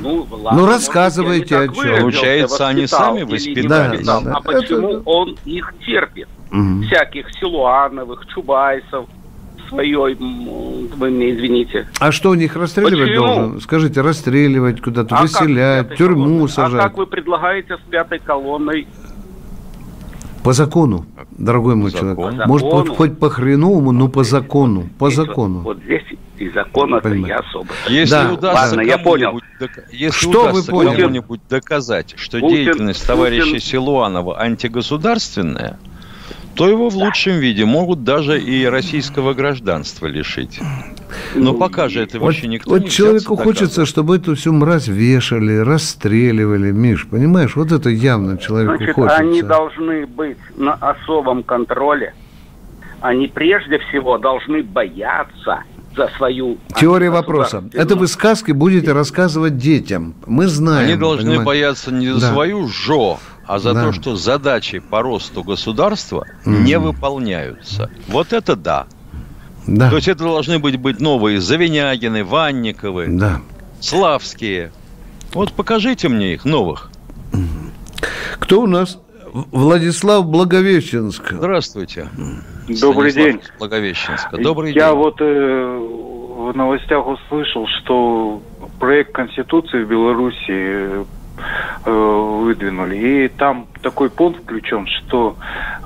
Ну, 0.00 0.26
Ну, 0.30 0.66
рассказывайте, 0.66 1.56
о 1.56 1.68
чем. 1.68 2.00
Получается, 2.00 2.66
они 2.66 2.88
сами 2.88 3.22
воспитали. 3.22 3.96
воспитал, 3.96 4.20
Да, 4.22 4.30
да, 4.32 4.36
А 4.38 4.40
почему 4.40 4.88
Это- 4.94 5.02
он 5.04 5.36
их 5.44 5.72
терпит? 5.86 6.28
Мгм. 6.52 6.82
Всяких 6.84 7.26
Силуановых, 7.40 8.26
Чубайсов, 8.26 9.06
своей, 9.68 9.94
м, 9.94 10.86
вы 10.98 11.10
мне 11.10 11.34
извините. 11.34 11.88
А 11.98 12.12
что, 12.12 12.30
у 12.30 12.34
них 12.34 12.54
расстреливать 12.56 13.08
Почему? 13.08 13.26
должен? 13.26 13.60
Скажите, 13.62 14.00
расстреливать 14.02 14.82
куда-то, 14.82 15.16
А 15.16 15.22
выселять, 15.22 15.96
тюрьму 15.96 16.24
колонной? 16.24 16.48
сажать. 16.50 16.80
А 16.80 16.88
как 16.88 16.98
вы 16.98 17.06
предлагаете 17.06 17.76
с 17.78 17.90
пятой 17.90 18.18
колонной? 18.18 18.86
По 20.44 20.52
закону, 20.52 21.06
дорогой 21.38 21.74
мой 21.76 21.90
По 21.90 21.98
человек. 21.98 22.46
Может, 22.46 22.68
По 22.68 22.76
хоть, 22.76 22.86
закону. 22.86 22.94
хоть 22.96 23.18
по 23.18 23.30
хреновому, 23.30 23.92
но 23.92 24.08
по 24.08 24.24
закону. 24.24 24.88
По 24.98 25.08
Здесь 25.08 25.18
вот- 25.20 25.26
закону. 25.28 25.58
Вот 25.60 25.78
здесь 25.84 26.02
и 26.38 26.50
закона-то 26.50 27.14
я 27.14 27.36
особо. 27.38 27.68
Если 27.88 28.10
Да, 28.14 28.32
удастся 28.32 28.76
ладно, 28.76 28.80
я 28.82 28.98
понял. 28.98 29.40
дока- 29.60 29.84
если 29.92 30.18
Что 30.18 30.42
вы 30.46 30.50
удастся 30.50 30.70
поняли? 30.72 31.00
кому-нибудь 31.00 31.40
доказать, 31.48 32.14
что 32.18 32.40
Путин- 32.40 32.56
деятельность 32.56 33.06
товарища 33.06 33.44
Путин- 33.44 33.60
Силуанова 33.60 34.38
антигосударственная, 34.40 35.78
то 36.54 36.68
его 36.68 36.88
в 36.90 36.96
лучшем 36.96 37.38
виде 37.38 37.64
могут 37.64 38.04
даже 38.04 38.40
и 38.40 38.64
российского 38.66 39.34
гражданства 39.34 40.06
лишить. 40.06 40.60
Но 41.34 41.54
пока 41.54 41.88
же 41.88 42.02
это 42.02 42.18
Вот, 42.18 42.26
вообще 42.26 42.46
никто 42.48 42.70
вот 42.70 42.82
не 42.82 42.88
человеку 42.90 43.36
хочется, 43.36 43.84
чтобы 43.86 44.16
эту 44.16 44.34
всю 44.34 44.52
мразь 44.52 44.88
вешали, 44.88 45.56
расстреливали, 45.58 46.70
Миш, 46.72 47.06
понимаешь? 47.06 47.56
Вот 47.56 47.72
это 47.72 47.88
явно 47.90 48.38
человеку 48.38 48.76
Значит, 48.78 48.94
хочется. 48.94 49.16
они 49.18 49.42
должны 49.42 50.06
быть 50.06 50.38
на 50.56 50.74
особом 50.74 51.42
контроле. 51.42 52.14
Они 53.00 53.26
прежде 53.26 53.78
всего 53.78 54.16
должны 54.18 54.62
бояться 54.62 55.64
за 55.96 56.08
свою 56.16 56.56
Теория 56.78 57.10
вопроса. 57.10 57.64
Это 57.74 57.96
вы 57.96 58.06
сказки 58.06 58.52
будете 58.52 58.92
рассказывать 58.92 59.58
детям. 59.58 60.14
Мы 60.26 60.46
знаем. 60.46 60.86
Они 60.88 60.96
должны 60.96 61.22
понимаете? 61.24 61.44
бояться 61.44 61.92
не 61.92 62.08
за 62.14 62.20
Да. 62.20 62.32
свою 62.32 62.68
ЖО, 62.68 63.18
а 63.54 63.58
за 63.58 63.74
Да. 63.74 63.82
то, 63.84 63.92
что 63.92 64.16
задачи 64.16 64.78
по 64.78 65.02
росту 65.02 65.42
государства 65.44 66.26
Мгм. 66.46 66.64
не 66.64 66.78
выполняются. 66.78 67.90
Вот 68.08 68.32
это 68.32 68.56
да. 68.56 68.86
Да. 69.66 69.90
То 69.90 69.96
есть 69.96 70.08
это 70.08 70.24
должны 70.24 70.58
быть, 70.58 70.76
быть 70.76 71.00
новые 71.00 71.38
Завинягины, 71.40 72.24
Ванниковы, 72.24 73.06
Да. 73.08 73.40
Славские. 73.80 74.72
Вот 75.34 75.52
покажите 75.52 76.08
мне 76.08 76.32
их 76.34 76.44
новых. 76.44 76.90
Кто 78.38 78.62
у 78.62 78.66
нас? 78.66 78.98
Владислав 79.32 80.26
Благовещенск. 80.26 81.32
Здравствуйте. 81.32 82.08
Добрый 82.68 83.10
Станислав 83.10 83.14
день. 83.14 83.40
из 83.40 83.58
Благовещенска. 83.58 84.36
Добрый 84.38 84.72
Я 84.74 84.88
день. 84.88 84.96
вот 84.98 85.16
э, 85.20 85.78
в 86.38 86.56
новостях 86.56 87.06
услышал, 87.06 87.66
что 87.82 88.42
проект 88.78 89.12
Конституции 89.12 89.84
в 89.84 89.88
Беларуси 89.88 91.04
э, 91.84 91.90
выдвинули. 91.90 92.96
И 92.96 93.28
там 93.28 93.66
такой 93.82 94.10
пункт 94.10 94.42
включен, 94.42 94.86
что 94.86 95.36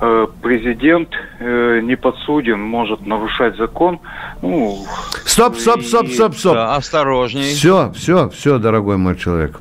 э, 0.01 0.27
президент 0.41 1.09
э, 1.39 1.81
не 1.81 1.95
подсуден, 1.95 2.61
может 2.61 3.05
нарушать 3.05 3.57
закон. 3.57 3.99
Ну, 4.41 4.85
Стоп, 5.25 5.55
стоп, 5.55 5.81
стоп, 5.81 6.07
стоп, 6.07 6.35
стоп. 6.35 6.53
Да, 6.53 6.75
осторожней. 6.75 7.53
Все, 7.53 7.91
все, 7.95 8.29
все, 8.29 8.57
дорогой 8.57 8.97
мой 8.97 9.15
человек. 9.15 9.59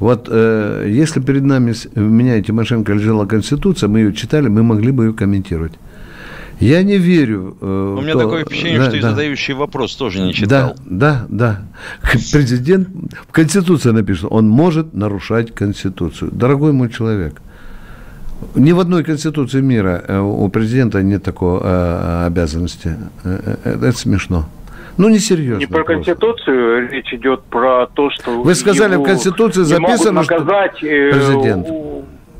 Вот 0.00 0.28
э, 0.30 0.86
если 0.88 1.20
перед 1.20 1.44
нами, 1.44 1.72
меня 1.94 2.36
и 2.36 2.42
Тимошенко 2.42 2.92
лежала 2.92 3.26
Конституция, 3.26 3.88
мы 3.88 4.00
ее 4.00 4.12
читали, 4.12 4.48
мы 4.48 4.62
могли 4.62 4.90
бы 4.90 5.06
ее 5.06 5.12
комментировать. 5.12 5.72
Я 6.60 6.82
не 6.82 6.98
верю. 6.98 7.56
э, 7.60 7.96
У 7.98 8.00
меня 8.00 8.12
то- 8.12 8.20
такое 8.20 8.44
ощущение, 8.44 8.78
да, 8.78 8.86
что 8.86 8.96
и 8.96 9.00
да. 9.00 9.10
задающий 9.10 9.54
вопрос 9.54 9.96
тоже 9.96 10.20
не 10.20 10.32
читал. 10.32 10.74
Да, 10.86 11.26
да, 11.28 11.60
да. 12.02 12.10
Президент 12.32 12.88
в 13.28 13.32
Конституции 13.32 13.90
написано, 13.90 14.28
он 14.28 14.48
может 14.48 14.94
нарушать 14.94 15.52
Конституцию. 15.54 16.30
Дорогой 16.32 16.72
мой 16.72 16.90
человек, 16.90 17.40
Ни 18.54 18.72
в 18.72 18.80
одной 18.80 19.04
конституции 19.04 19.60
мира 19.62 20.04
э, 20.06 20.18
у 20.20 20.48
президента 20.48 21.02
нет 21.02 21.22
такой 21.22 21.60
э, 21.62 22.26
обязанности. 22.26 22.96
Э, 23.24 23.56
это 23.64 23.92
смешно. 23.92 24.46
Ну, 24.96 25.08
не 25.08 25.18
серьезно. 25.18 25.60
Не 25.60 25.66
про 25.66 25.82
Конституцию 25.82 26.88
речь 26.90 27.12
идет 27.14 27.42
про 27.44 27.86
то, 27.86 28.10
что... 28.10 28.42
Вы 28.42 28.54
сказали, 28.54 28.96
в 28.96 29.02
Конституции 29.02 29.62
записано, 29.62 30.08
не 30.10 30.14
могут 30.14 30.30
наказать, 30.30 30.76
что 30.76 30.86
президент 30.86 31.66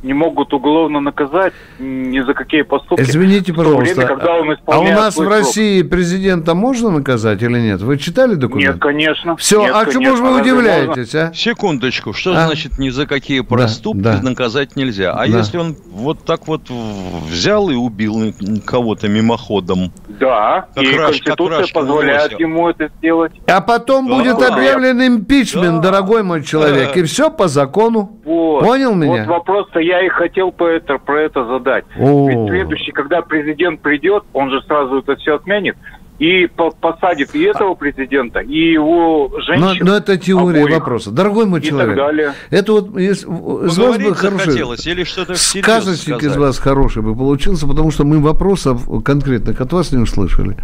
не 0.05 0.13
могут 0.13 0.53
уголовно 0.53 1.01
наказать 1.01 1.55
ни 1.79 2.21
за 2.21 2.35
какие 2.35 2.63
поступки. 2.63 3.03
Извините, 3.03 3.55
пожалуйста, 3.55 3.95
время, 3.95 4.07
когда 4.07 4.35
он 4.35 4.57
а 4.67 4.81
у 4.81 4.85
нас 4.85 5.17
в 5.17 5.27
России 5.27 5.81
срок. 5.81 5.91
президента 5.91 6.55
можно 6.55 6.91
наказать 6.91 7.43
или 7.43 7.59
нет? 7.59 7.81
Вы 7.81 7.97
читали 7.97 8.35
документ? 8.35 8.75
Нет, 8.75 8.83
конечно. 8.83 9.37
Все, 9.37 9.63
нет, 9.63 9.73
а 9.75 9.91
чему 9.91 10.15
же 10.15 10.23
вы 10.23 10.41
удивляетесь, 10.41 11.15
а? 11.15 11.33
Секундочку, 11.33 12.13
что 12.13 12.33
а? 12.33 12.47
значит 12.47 12.79
ни 12.79 12.91
за 12.91 13.07
какие 13.07 13.41
проступки 13.41 14.03
да, 14.03 14.19
да. 14.19 14.29
наказать 14.29 14.77
нельзя? 14.77 15.13
А 15.13 15.27
да. 15.27 15.39
если 15.39 15.57
он 15.57 15.75
вот 15.91 16.23
так 16.25 16.47
вот 16.49 16.69
взял 16.69 17.71
и 17.71 17.75
убил 17.75 18.35
кого-то 18.67 19.09
мимоходом? 19.09 19.91
Да, 20.21 20.67
как 20.75 20.85
и 20.85 20.97
раш, 20.97 21.23
Конституция 21.23 21.67
позволяет 21.73 22.33
выносил. 22.33 22.39
ему 22.39 22.69
это 22.69 22.91
сделать. 22.99 23.33
А 23.47 23.63
потом 23.63 24.07
да. 24.07 24.15
будет 24.17 24.43
объявлен 24.43 25.01
импичмент, 25.03 25.81
да. 25.81 25.91
дорогой 25.91 26.23
мой 26.23 26.43
человек, 26.43 26.93
да. 26.93 27.01
и 27.01 27.05
все 27.05 27.31
по 27.31 27.49
закону. 27.49 28.21
Вот. 28.25 28.63
Понял 28.63 28.95
меня? 28.95 29.25
Вот 29.25 29.29
вопрос-то 29.29 29.81
я 29.81 29.94
и 30.01 30.09
хотел 30.09 30.53
по 30.53 30.65
это, 30.65 30.99
про 30.99 31.23
это 31.23 31.45
задать. 31.45 31.85
О. 31.99 32.29
Ведь 32.29 32.49
следующий, 32.49 32.93
когда 32.93 33.23
президент 33.23 33.81
придет, 33.81 34.25
он 34.33 34.51
же 34.51 34.63
сразу 34.63 34.99
это 34.99 35.17
все 35.17 35.37
отменит 35.37 35.77
и 36.19 36.47
посадит 36.47 37.35
и 37.35 37.43
этого 37.43 37.75
президента, 37.75 38.41
и 38.41 38.73
его 38.73 39.31
женщину. 39.47 39.75
Но, 39.81 39.93
но 39.93 39.97
это 39.97 40.17
теория 40.17 40.63
обоих. 40.63 40.79
вопроса. 40.79 41.11
Дорогой 41.11 41.47
мой 41.47 41.61
человек, 41.61 41.95
и 41.95 41.97
так 41.97 42.07
далее. 42.07 42.35
это 42.51 42.73
вот 42.73 42.97
из, 42.97 43.25
из 43.25 43.79
вас 43.79 43.99
бы 43.99 44.15
хороший, 44.15 44.93
или 44.93 45.05
что-то 45.05 45.35
сказочник 45.35 46.23
из 46.23 46.37
вас 46.37 46.59
хороший 46.59 47.03
бы 47.03 47.17
получился, 47.17 47.67
потому 47.67 47.91
что 47.91 48.05
мы 48.05 48.21
вопросов 48.21 48.89
конкретных 49.05 49.61
от 49.61 49.73
вас 49.73 49.91
не 49.91 49.99
услышали. 49.99 50.57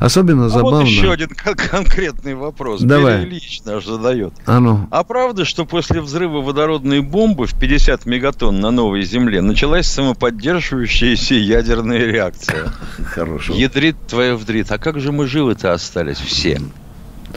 Особенно 0.00 0.46
а 0.46 0.48
забавно. 0.48 0.80
Вот 0.80 0.86
еще 0.86 1.12
один 1.12 1.28
конкретный 1.28 2.34
вопрос. 2.34 2.80
Давай. 2.80 3.24
Ильич 3.24 3.62
наш 3.64 3.84
задает. 3.84 4.32
А, 4.46 4.58
ну. 4.58 4.88
а 4.90 5.04
правда, 5.04 5.44
что 5.44 5.64
после 5.64 6.00
взрыва 6.00 6.40
водородной 6.40 7.00
бомбы 7.00 7.46
в 7.46 7.58
50 7.58 8.06
мегатонн 8.06 8.60
на 8.60 8.70
новой 8.70 9.02
Земле 9.02 9.40
началась 9.40 9.86
самоподдерживающаяся 9.86 11.34
ядерная 11.34 12.06
реакция? 12.06 12.72
Хорошо. 13.04 13.54
Ядрит 13.54 13.96
твоя 14.08 14.34
вдрит. 14.34 14.70
А 14.72 14.79
как 14.80 14.98
же 14.98 15.12
мы 15.12 15.26
живы-то 15.26 15.72
остались 15.72 16.18
все? 16.18 16.60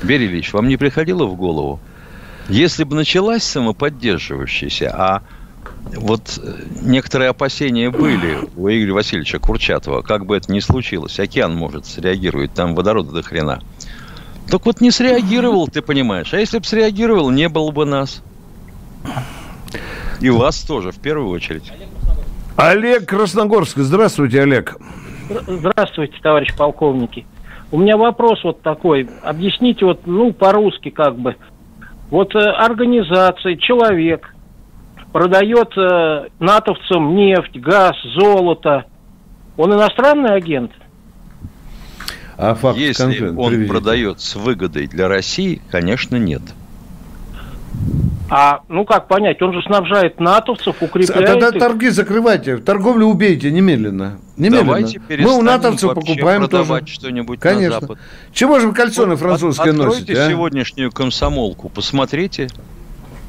Берий 0.01 0.27
Ильич, 0.27 0.53
вам 0.53 0.67
не 0.67 0.77
приходило 0.77 1.25
в 1.25 1.35
голову? 1.35 1.79
Если 2.49 2.83
бы 2.83 2.95
началась 2.95 3.43
самоподдерживающаяся, 3.43 4.93
а 4.93 5.21
вот 5.95 6.39
э, 6.41 6.53
некоторые 6.81 7.29
опасения 7.29 7.89
были 7.89 8.39
у 8.55 8.67
Игоря 8.67 8.93
Васильевича 8.93 9.39
Курчатова, 9.39 10.01
как 10.01 10.25
бы 10.25 10.35
это 10.35 10.51
ни 10.51 10.59
случилось, 10.59 11.19
океан 11.19 11.55
может 11.55 11.85
среагировать, 11.85 12.53
там 12.53 12.75
водорода 12.75 13.11
до 13.11 13.21
хрена. 13.21 13.61
Так 14.49 14.65
вот 14.65 14.81
не 14.81 14.91
среагировал, 14.91 15.67
ты 15.67 15.81
понимаешь. 15.81 16.33
А 16.33 16.39
если 16.39 16.57
бы 16.57 16.65
среагировал, 16.65 17.29
не 17.29 17.47
было 17.47 17.71
бы 17.71 17.85
нас. 17.85 18.21
И 20.19 20.29
вас 20.29 20.61
тоже, 20.61 20.91
в 20.91 20.99
первую 20.99 21.29
очередь. 21.29 21.71
Олег 22.55 23.07
Красногорск. 23.07 23.77
Здравствуйте, 23.77 24.41
Олег. 24.41 24.77
Здравствуйте, 25.47 26.15
товарищ 26.21 26.53
полковники. 26.55 27.25
У 27.73 27.79
меня 27.79 27.97
вопрос 27.97 28.43
вот 28.43 28.61
такой. 28.61 29.09
Объясните 29.23 29.83
вот, 29.83 30.05
ну, 30.05 30.31
по-русски 30.31 30.91
как 30.91 31.17
бы. 31.17 31.37
Вот 32.11 32.35
э, 32.35 32.37
организация, 32.37 33.55
человек 33.55 34.31
продает 35.11 35.75
э, 35.75 36.27
натовцам 36.37 37.15
нефть, 37.15 37.59
газ, 37.59 37.95
золото. 38.15 38.85
Он 39.57 39.73
иностранный 39.73 40.35
агент? 40.35 40.71
А 42.37 42.53
факт 42.53 42.77
Если 42.77 43.25
он 43.29 43.49
приведите. 43.49 43.71
продает 43.71 44.19
с 44.19 44.35
выгодой 44.35 44.85
для 44.85 45.07
России, 45.07 45.59
конечно, 45.71 46.17
нет. 46.17 46.43
А, 48.29 48.61
ну 48.67 48.83
как 48.85 49.07
понять, 49.07 49.41
он 49.41 49.53
же 49.53 49.61
снабжает 49.61 50.19
натовцев, 50.19 50.81
укрепляет 50.81 51.27
Тогда 51.27 51.49
их. 51.49 51.59
торги 51.59 51.89
закрывайте, 51.89 52.57
торговлю 52.57 53.05
убейте 53.05 53.51
немедленно. 53.51 54.17
Немедленно. 54.37 54.65
Давайте 54.65 55.01
Мы 55.09 55.37
у 55.37 55.41
натовцев 55.41 55.93
покупаем 55.93 56.47
тоже. 56.47 56.83
что-нибудь 56.87 57.39
Конечно. 57.39 57.75
на 57.75 57.81
Запад. 57.81 57.99
Чего 58.31 58.59
же 58.59 58.69
вы 58.69 58.73
кольцо 58.73 59.05
вот, 59.05 59.19
французское 59.19 59.71
от, 59.71 59.77
носите? 59.77 60.13
Откройте 60.13 60.21
а? 60.21 60.29
сегодняшнюю 60.29 60.91
комсомолку, 60.91 61.69
посмотрите. 61.69 62.49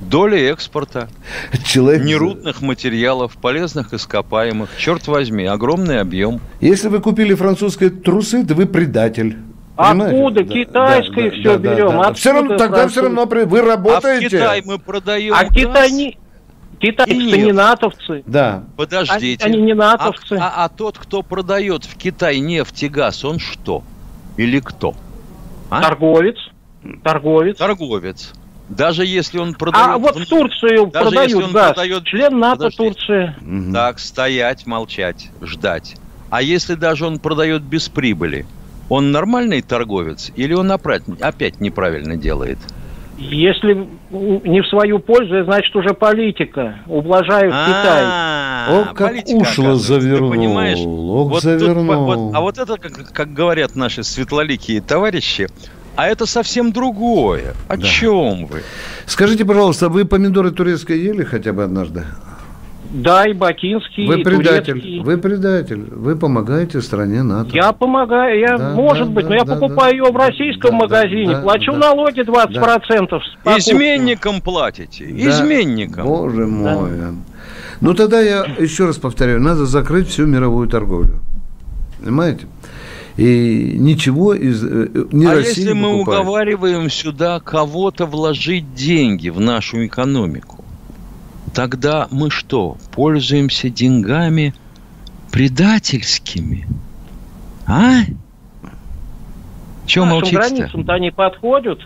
Доля 0.01 0.53
экспорта, 0.53 1.09
Человек... 1.65 2.05
нерудных 2.05 2.63
материалов, 2.63 3.37
полезных 3.37 3.93
ископаемых. 3.93 4.71
Черт 4.79 5.07
возьми, 5.07 5.45
огромный 5.45 6.01
объем. 6.01 6.41
Если 6.61 6.89
вы 6.89 7.01
купили 7.01 7.35
французские 7.35 7.91
трусы, 7.91 8.45
то 8.45 8.55
вы 8.55 8.67
предатель. 8.67 9.37
Откуда? 9.77 10.45
Да, 10.45 10.53
Китайское 10.53 11.31
да, 11.31 11.37
все 11.37 11.59
да, 11.59 11.59
берем. 11.59 11.89
Да, 11.89 12.03
да. 12.05 12.15
Все 12.15 12.33
равно, 12.33 12.57
тогда 12.57 12.89
все 12.89 13.03
равно 13.03 13.27
вы 13.27 13.61
работаете. 13.61 14.27
А 14.27 14.29
в 14.29 14.31
Китай 14.31 14.63
мы 14.65 14.79
продаем 14.79 15.35
А 15.35 15.45
Китай 15.47 15.91
не... 15.91 16.19
Китайцы 16.79 17.15
не 17.15 17.53
натовцы. 17.53 18.23
Да. 18.27 18.65
Подождите. 18.77 19.45
Они, 19.45 19.57
они 19.57 19.67
не 19.67 19.75
натовцы. 19.75 20.35
А, 20.35 20.49
а, 20.49 20.65
а 20.65 20.69
тот, 20.69 20.99
кто 20.99 21.23
продает 21.23 21.85
в 21.85 21.97
Китай 21.97 22.41
нефть 22.41 22.83
и 22.83 22.89
газ, 22.89 23.25
он 23.25 23.39
что? 23.39 23.83
Или 24.37 24.61
кто? 24.61 24.95
А? 25.71 25.81
Торговец. 25.81 26.37
Торговец. 27.03 27.57
Торговец. 27.57 28.33
Даже 28.69 29.05
если 29.05 29.39
он 29.39 29.55
продает... 29.55 29.87
А 29.87 29.99
вот 29.99 30.17
в 30.17 30.27
Турцию 30.27 30.87
даже 30.87 31.05
продают 31.05 31.31
если 31.31 31.43
он 31.43 31.53
газ. 31.53 31.69
Продает... 31.75 32.05
Член 32.05 32.39
НАТО 32.39 32.57
Подождите. 32.57 32.85
Турции. 32.85 33.73
Так, 33.73 33.99
стоять, 33.99 34.67
молчать, 34.67 35.31
ждать. 35.43 35.97
А 36.31 36.43
если 36.43 36.75
даже 36.75 37.07
он 37.07 37.19
продает 37.19 37.63
без 37.63 37.89
прибыли? 37.89 38.47
Он 38.95 39.11
нормальный 39.11 39.61
торговец 39.61 40.31
или 40.37 40.55
он 40.55 40.71
опять, 40.71 41.61
неправильно 41.61 42.17
делает? 42.17 42.59
Если 43.17 43.89
не 44.11 44.61
в 44.61 44.67
свою 44.69 44.99
пользу, 44.99 45.45
значит 45.45 45.75
уже 45.77 45.95
политика. 45.95 46.81
Ублажают 46.87 47.55
Китай. 47.55 48.05
О, 48.69 48.93
как 48.95 49.15
ушло 49.27 49.75
завернул. 49.75 50.31
Понимаешь? 50.31 50.79
Ох, 50.81 51.41
завернул. 51.41 52.33
а 52.35 52.41
вот 52.41 52.59
это, 52.59 52.77
как, 52.77 53.13
как 53.13 53.33
говорят 53.33 53.77
наши 53.77 54.03
светлоликие 54.03 54.81
товарищи, 54.81 55.49
а 55.97 56.09
это 56.09 56.27
совсем 56.27 56.73
другое. 56.73 57.55
О 57.69 57.77
да. 57.77 57.87
чем 57.87 58.47
вы? 58.47 58.63
Скажите, 59.07 59.45
пожалуйста, 59.45 59.89
вы 59.89 60.05
помидоры 60.05 60.51
турецкие 60.51 61.05
ели 61.05 61.23
хотя 61.23 61.53
бы 61.53 61.63
однажды? 61.63 62.05
Да, 62.95 63.27
и 63.27 63.33
бакинский, 63.33 64.07
Вы 64.07 64.21
и 64.21 64.23
предатель, 64.23 64.75
турецкий. 64.75 65.01
вы 65.01 65.19
предатель, 65.19 65.85
вы 65.91 66.15
помогаете 66.15 66.81
стране 66.81 67.25
НАТО. 67.25 67.51
Я 67.53 67.73
помогаю, 67.73 68.39
я, 68.39 68.57
да, 68.57 68.71
может 68.73 69.09
да, 69.09 69.15
быть, 69.15 69.25
да, 69.25 69.31
но 69.31 69.35
я 69.35 69.45
да, 69.45 69.55
покупаю 69.57 69.91
да, 69.91 70.07
ее 70.07 70.13
в 70.13 70.17
российском 70.17 70.71
да, 70.71 70.77
магазине, 70.77 71.35
да, 71.35 71.43
плачу 71.43 71.73
да, 71.73 71.79
налоги 71.79 72.21
20%. 72.21 73.21
Да. 73.45 73.59
Изменникам 73.59 74.41
платите, 74.41 75.07
да. 75.07 75.29
изменникам. 75.29 76.07
Боже 76.07 76.47
мой. 76.47 76.91
Да. 76.93 77.15
Ну 77.81 77.95
тогда 77.95 78.21
я 78.21 78.45
еще 78.61 78.87
раз 78.87 78.97
повторяю, 78.99 79.41
надо 79.41 79.67
закрыть 79.67 80.07
всю 80.07 80.27
мировую 80.27 80.69
торговлю. 80.69 81.19
Понимаете? 81.99 82.47
И 83.17 83.75
ничего 83.77 84.35
из 84.35 84.63
э, 84.65 84.89
не 85.11 85.27
А 85.27 85.35
России 85.35 85.63
если 85.63 85.73
мы 85.73 86.01
уговариваем 86.01 86.89
сюда 86.89 87.41
кого-то 87.41 88.07
вложить 88.07 88.73
деньги 88.75 89.31
в 89.31 89.41
нашу 89.41 89.85
экономику, 89.85 90.64
тогда 91.55 92.09
мы 92.11 92.31
что, 92.31 92.77
пользуемся 92.93 93.71
деньгами 93.71 94.55
предательскими? 95.31 96.67
А? 97.67 98.01
Чего 99.87 100.05
молчите-то? 100.05 100.49
границам-то 100.49 100.93
они 100.93 101.11
подходят. 101.11 101.79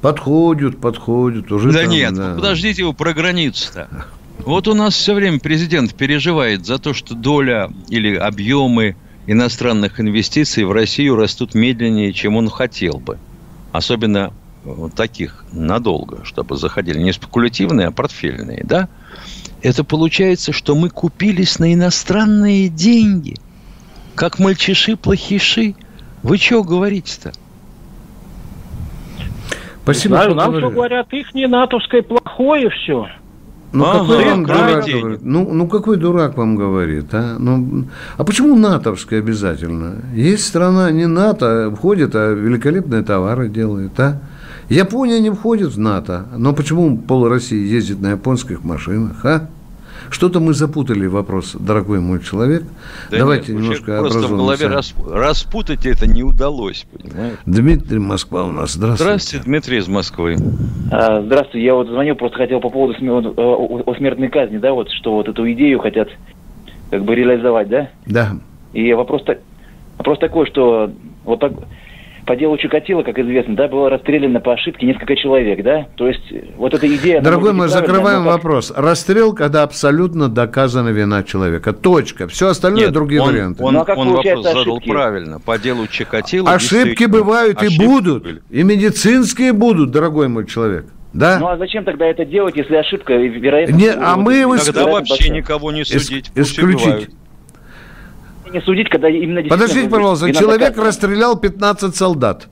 Подходят, 0.00 0.80
подходят. 0.80 1.50
Уже 1.50 1.72
да 1.72 1.80
там, 1.80 1.90
нет, 1.90 2.14
да. 2.14 2.34
подождите 2.34 2.84
вы 2.84 2.94
про 2.94 3.12
границу-то. 3.12 3.88
Вот 4.38 4.68
у 4.68 4.74
нас 4.74 4.94
все 4.94 5.14
время 5.14 5.38
президент 5.38 5.94
переживает 5.94 6.64
за 6.64 6.78
то, 6.78 6.94
что 6.94 7.14
доля 7.14 7.70
или 7.88 8.14
объемы 8.14 8.96
иностранных 9.26 10.00
инвестиций 10.00 10.64
в 10.64 10.72
Россию 10.72 11.16
растут 11.16 11.54
медленнее, 11.54 12.12
чем 12.12 12.36
он 12.36 12.48
хотел 12.48 12.94
бы. 12.94 13.18
Особенно 13.72 14.32
вот 14.64 14.94
таких 14.94 15.44
надолго, 15.52 16.24
чтобы 16.24 16.56
заходили 16.56 16.98
не 16.98 17.12
спекулятивные, 17.12 17.88
а 17.88 17.90
портфельные, 17.90 18.62
да, 18.64 18.88
это 19.62 19.84
получается, 19.84 20.52
что 20.52 20.74
мы 20.74 20.90
купились 20.90 21.58
на 21.58 21.74
иностранные 21.74 22.68
деньги. 22.68 23.36
Как 24.14 24.38
мальчиши-плохиши. 24.38 25.74
Вы 26.22 26.38
чего 26.38 26.62
говорите-то? 26.62 27.32
Спасибо, 29.82 30.16
Знаю, 30.16 30.34
нам 30.34 30.56
что 30.56 30.70
говорят, 30.70 31.12
их 31.12 31.34
не 31.34 31.46
натовское 31.46 32.02
плохое 32.02 32.68
все. 32.70 33.08
Ну, 33.72 33.84
ага, 33.84 34.00
какой 34.00 34.24
вам 34.24 34.44
дурак 34.44 34.84
говорит? 34.84 35.20
Ну, 35.22 35.52
ну, 35.52 35.68
какой 35.68 35.96
дурак 35.96 36.36
вам 36.36 36.56
говорит, 36.56 37.06
а? 37.12 37.36
Ну, 37.38 37.84
а 38.16 38.24
почему 38.24 38.56
натовское 38.56 39.20
обязательно? 39.20 40.02
Есть 40.14 40.46
страна 40.46 40.90
не 40.90 41.06
НАТО, 41.06 41.72
входит, 41.76 42.14
а 42.14 42.32
великолепные 42.32 43.02
товары 43.02 43.48
делает, 43.48 43.98
а? 44.00 44.20
Япония 44.70 45.18
не 45.20 45.30
входит 45.30 45.70
в 45.74 45.78
НАТО, 45.78 46.26
но 46.36 46.52
почему 46.52 46.96
пол 46.96 47.28
России 47.28 47.58
ездит 47.66 48.00
на 48.00 48.12
японских 48.12 48.62
машинах, 48.64 49.24
а? 49.24 49.48
Что-то 50.10 50.40
мы 50.40 50.54
запутали 50.54 51.06
вопрос, 51.06 51.54
дорогой 51.58 52.00
мой 52.00 52.20
человек. 52.20 52.62
Да 53.10 53.18
Давайте 53.18 53.52
нет, 53.52 53.62
немножко 53.62 53.98
просто 54.00 54.18
в 54.20 54.30
голове 54.30 54.66
образуемся. 54.66 54.94
рас- 54.96 55.12
распутать 55.12 55.86
это 55.86 56.08
не 56.08 56.22
удалось, 56.22 56.86
понимаете? 56.90 57.36
Дмитрий 57.46 57.98
Москва 57.98 58.44
у 58.44 58.50
нас. 58.52 58.72
Здравствуйте. 58.72 59.04
Здравствуйте, 59.04 59.44
Дмитрий 59.44 59.78
из 59.78 59.88
Москвы. 59.88 60.36
А, 60.90 61.22
Здравствуйте, 61.22 61.64
я 61.64 61.74
вот 61.74 61.88
звоню, 61.88 62.16
просто 62.16 62.38
хотел 62.38 62.60
по 62.60 62.70
поводу 62.70 62.98
сме- 62.98 63.12
вот, 63.12 63.26
э, 63.26 63.40
о 63.40 63.82
о 63.86 63.94
смертной 63.96 64.28
казни, 64.28 64.58
да, 64.58 64.72
вот 64.72 64.88
что 64.90 65.12
вот 65.14 65.28
эту 65.28 65.50
идею 65.52 65.78
хотят 65.80 66.08
как 66.90 67.04
бы 67.04 67.14
реализовать, 67.14 67.68
да? 67.68 67.90
Да. 68.06 68.32
И 68.72 68.92
вопрос, 68.94 69.22
так- 69.24 69.40
вопрос 69.98 70.18
такой, 70.18 70.46
что 70.46 70.90
вот 71.24 71.40
так, 71.40 71.52
по 72.30 72.36
делу 72.36 72.56
Чикатило, 72.58 73.02
как 73.02 73.18
известно, 73.18 73.56
да, 73.56 73.66
было 73.66 73.90
расстреляно 73.90 74.38
по 74.38 74.52
ошибке 74.52 74.86
несколько 74.86 75.16
человек, 75.16 75.64
да? 75.64 75.88
То 75.96 76.06
есть 76.06 76.30
э, 76.30 76.44
вот 76.56 76.72
эта 76.72 76.86
идея... 76.86 77.20
Дорогой 77.20 77.52
мой, 77.52 77.66
закрываем 77.66 78.22
как- 78.22 78.34
вопрос. 78.34 78.72
Расстрел, 78.76 79.34
когда 79.34 79.64
абсолютно 79.64 80.28
доказана 80.28 80.90
вина 80.90 81.24
человека. 81.24 81.72
Точка. 81.72 82.28
Все 82.28 82.46
остальное 82.50 82.84
Нет, 82.84 82.92
другие 82.92 83.20
он, 83.20 83.32
варианты. 83.32 83.64
Он, 83.64 83.74
Ну, 83.74 83.80
а 83.80 83.84
как 83.84 83.98
он 83.98 84.06
вопрос 84.10 84.22
получается 84.24 84.48
задал 84.56 84.74
ошибки? 84.76 84.88
правильно. 84.90 85.40
По 85.40 85.58
делу 85.58 85.88
Чикатило 85.88 86.52
Ошибки 86.52 87.02
бывают 87.06 87.60
и 87.64 87.66
ошибки 87.66 87.84
будут. 87.84 88.22
были. 88.22 88.42
И 88.48 88.62
медицинские 88.62 89.52
будут, 89.52 89.90
дорогой 89.90 90.28
мой 90.28 90.46
человек. 90.46 90.84
Да? 91.12 91.40
Ну 91.40 91.48
а 91.48 91.56
зачем 91.56 91.82
тогда 91.82 92.06
это 92.06 92.24
делать, 92.24 92.54
если 92.56 92.76
ошибка, 92.76 93.12
и 93.12 93.26
вероятно... 93.26 93.74
Не, 93.74 93.88
а 93.90 94.14
мы 94.14 94.34
его 94.34 94.56
Тогда 94.56 94.86
вообще 94.86 95.14
большая. 95.14 95.36
никого 95.36 95.72
не 95.72 95.80
Ис- 95.80 95.98
судить. 95.98 96.30
пусть 96.32 96.50
исключить. 96.52 96.86
убивают. 96.86 97.10
Не 98.52 98.60
судить, 98.60 98.88
когда 98.88 99.08
именно... 99.08 99.42
Подождите, 99.48 99.88
пожалуйста. 99.88 100.32
Человек 100.32 100.60
доказана. 100.70 100.86
расстрелял 100.88 101.38
15 101.38 101.94
солдат. 101.94 102.48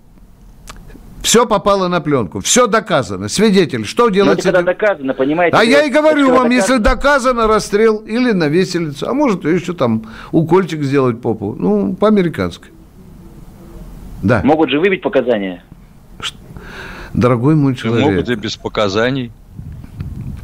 Все 1.23 1.47
попало 1.47 1.89
на 1.89 2.01
пленку. 2.01 2.41
Все 2.41 2.67
доказано. 2.69 3.29
Свидетель. 3.29 3.85
Что 3.85 4.05
Ну, 4.05 4.11
делать 4.11 4.39
это 4.39 4.53
когда 4.53 4.63
доказано, 4.73 5.15
понимаете? 5.15 5.57
А 5.57 5.65
я 5.65 5.85
и 5.85 5.91
говорю 5.91 6.31
вам, 6.31 6.49
если 6.51 6.79
доказано. 6.79 6.95
доказано 6.95 7.47
расстрел 7.49 7.99
или 7.99 8.33
на 8.33 8.49
виселицу, 8.49 9.09
а 9.09 9.15
может 9.15 9.45
еще 9.45 9.73
там 9.75 10.05
укольчик 10.33 10.83
сделать 10.83 11.21
попу. 11.21 11.55
Ну, 11.59 11.95
по-американски. 11.95 12.67
Да, 14.23 14.43
Могут 14.45 14.71
же 14.71 14.81
выбить 14.81 15.03
показания. 15.03 15.63
дорогой 17.13 17.55
мой 17.57 17.73
Могут 17.73 17.79
человек. 17.79 18.29
и 18.29 18.35
без 18.35 18.57
показаний. 18.57 19.33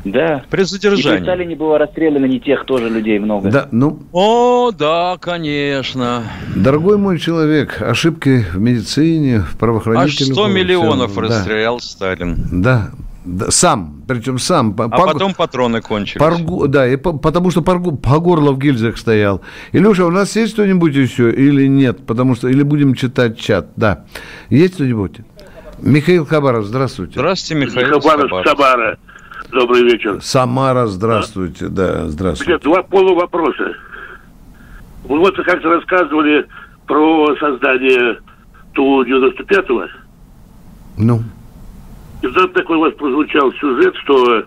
Да. 0.05 0.43
При 0.51 0.61
И 0.61 0.63
при 0.63 0.63
задержании. 0.65 1.23
Сталине 1.23 1.57
было 1.57 1.79
расстреляно 1.79 2.27
не 2.27 2.39
тех 2.41 2.65
тоже 2.67 2.89
людей 2.91 3.19
много. 3.19 3.51
Да, 3.51 3.69
ну, 3.73 4.01
О, 4.13 4.71
да, 4.71 5.17
конечно. 5.21 6.25
дорогой 6.55 6.99
мой 6.99 7.19
человек, 7.19 7.81
ошибки 7.81 8.45
в 8.53 8.59
медицине, 8.59 9.41
в 9.41 9.53
Аж 9.53 9.59
правоохранительных... 9.59 10.35
100 10.35 10.49
миллионов 10.49 11.15
да. 11.15 11.21
расстрелял 11.23 11.81
Сталин. 11.81 12.37
Да, 12.63 12.91
да, 13.25 13.51
сам, 13.51 14.03
причем 14.07 14.39
сам. 14.39 14.75
по- 14.75 14.85
А 14.85 14.89
по- 14.91 15.07
потом 15.07 15.33
патроны 15.33 15.81
кончились. 15.81 16.21
по 16.23 16.67
да, 16.69 16.87
и 16.87 16.97
по- 16.97 17.15
потому 17.15 17.51
что 17.51 17.63
по, 17.63 17.79
по 17.79 18.19
горло 18.19 18.53
в 18.53 18.59
гильзах 18.59 18.99
стоял. 18.99 19.41
Илюша, 19.73 20.05
у 20.05 20.11
нас 20.11 20.37
есть 20.37 20.53
кто-нибудь 20.53 20.95
еще 20.95 21.33
или 21.33 21.67
нет? 21.67 22.05
Потому 22.07 22.35
что, 22.35 22.49
или 22.49 22.63
будем 22.63 22.95
читать 22.95 23.39
чат, 23.39 23.69
да. 23.77 24.05
Есть 24.51 24.75
кто-нибудь? 24.75 25.21
Михаил 25.81 26.27
Хабаров, 26.27 26.67
здравствуйте. 26.67 27.15
Здравствуйте, 27.15 27.65
Михаил 27.67 28.01
Хабаров, 28.01 28.45
Хабаров. 28.47 28.99
Добрый 29.51 29.83
вечер. 29.85 30.21
Самара, 30.21 30.87
здравствуйте, 30.87 31.69
да, 31.69 32.07
здравствуйте. 32.09 32.53
Нет, 32.53 32.63
два 32.63 32.83
полувопроса. 32.83 33.75
Вы 35.05 35.19
вот 35.19 35.37
как-то 35.37 35.69
рассказывали 35.69 36.47
про 36.87 37.37
создание 37.37 38.19
Ту-95-го. 38.73 39.85
Ну, 40.97 41.23
И 42.23 42.29
там 42.29 42.49
такой 42.53 42.77
у 42.77 42.81
вас 42.81 42.95
прозвучал 42.95 43.53
сюжет, 43.53 43.95
что 44.03 44.39
э, 44.39 44.45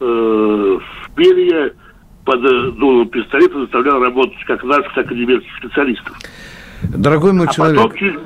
в 0.00 1.16
Берия 1.16 1.72
под 2.24 2.40
дулом 2.78 3.08
пистолета 3.08 3.60
заставлял 3.60 4.00
работать 4.00 4.42
как 4.46 4.62
наших, 4.64 4.92
так 4.94 5.10
и 5.12 5.14
немецких 5.14 5.50
специалистов. 5.58 6.16
дорогой 6.82 7.32
мой 7.32 7.46
а 7.46 7.52
человек, 7.52 7.76
потом, 7.82 7.96
через, 7.98 8.20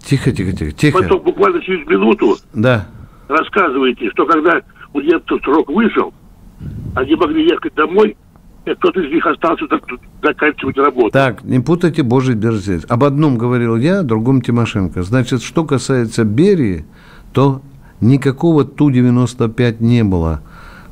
тихо, 0.00 0.32
тихо, 0.32 0.52
тихо, 0.56 0.72
тихо. 0.72 0.98
потом 1.02 1.22
буквально 1.22 1.60
через 1.62 1.86
минуту 1.86 2.36
Да, 2.52 2.86
рассказываете, 3.28 4.10
что 4.10 4.26
когда 4.26 4.60
у 4.92 5.00
немцев 5.00 5.40
срок 5.44 5.68
вышел, 5.70 6.12
они 6.94 7.14
могли 7.14 7.44
ехать 7.48 7.74
домой, 7.74 8.16
и 8.64 8.74
кто-то 8.74 9.00
из 9.00 9.12
них 9.12 9.26
остался 9.26 9.66
так- 9.68 9.82
заканчивать 10.22 10.76
работу. 10.76 11.10
так, 11.10 11.44
не 11.44 11.60
путайте 11.60 12.02
Божий 12.02 12.34
дерзец. 12.34 12.84
Об 12.88 13.04
одном 13.04 13.38
говорил 13.38 13.76
я, 13.76 14.00
о 14.00 14.02
другом 14.02 14.42
Тимошенко. 14.42 15.02
Значит, 15.02 15.42
что 15.42 15.64
касается 15.64 16.24
Берии, 16.24 16.84
то 17.32 17.62
никакого 18.00 18.64
Ту-95 18.64 19.76
не 19.80 20.04
было. 20.04 20.42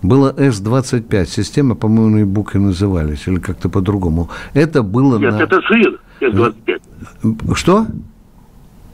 Было 0.02 0.32
С-25. 0.36 1.26
Система, 1.26 1.74
по-моему, 1.74 2.18
и 2.18 2.24
буквы 2.24 2.60
назывались, 2.60 3.26
или 3.26 3.38
как-то 3.38 3.68
по-другому. 3.68 4.28
Это 4.54 4.82
было 4.82 5.18
Нет, 5.18 5.32
на... 5.32 5.42
это 5.42 5.60
сын 5.62 5.98
С-25. 6.20 7.54
Что? 7.54 7.86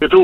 Это 0.03 0.17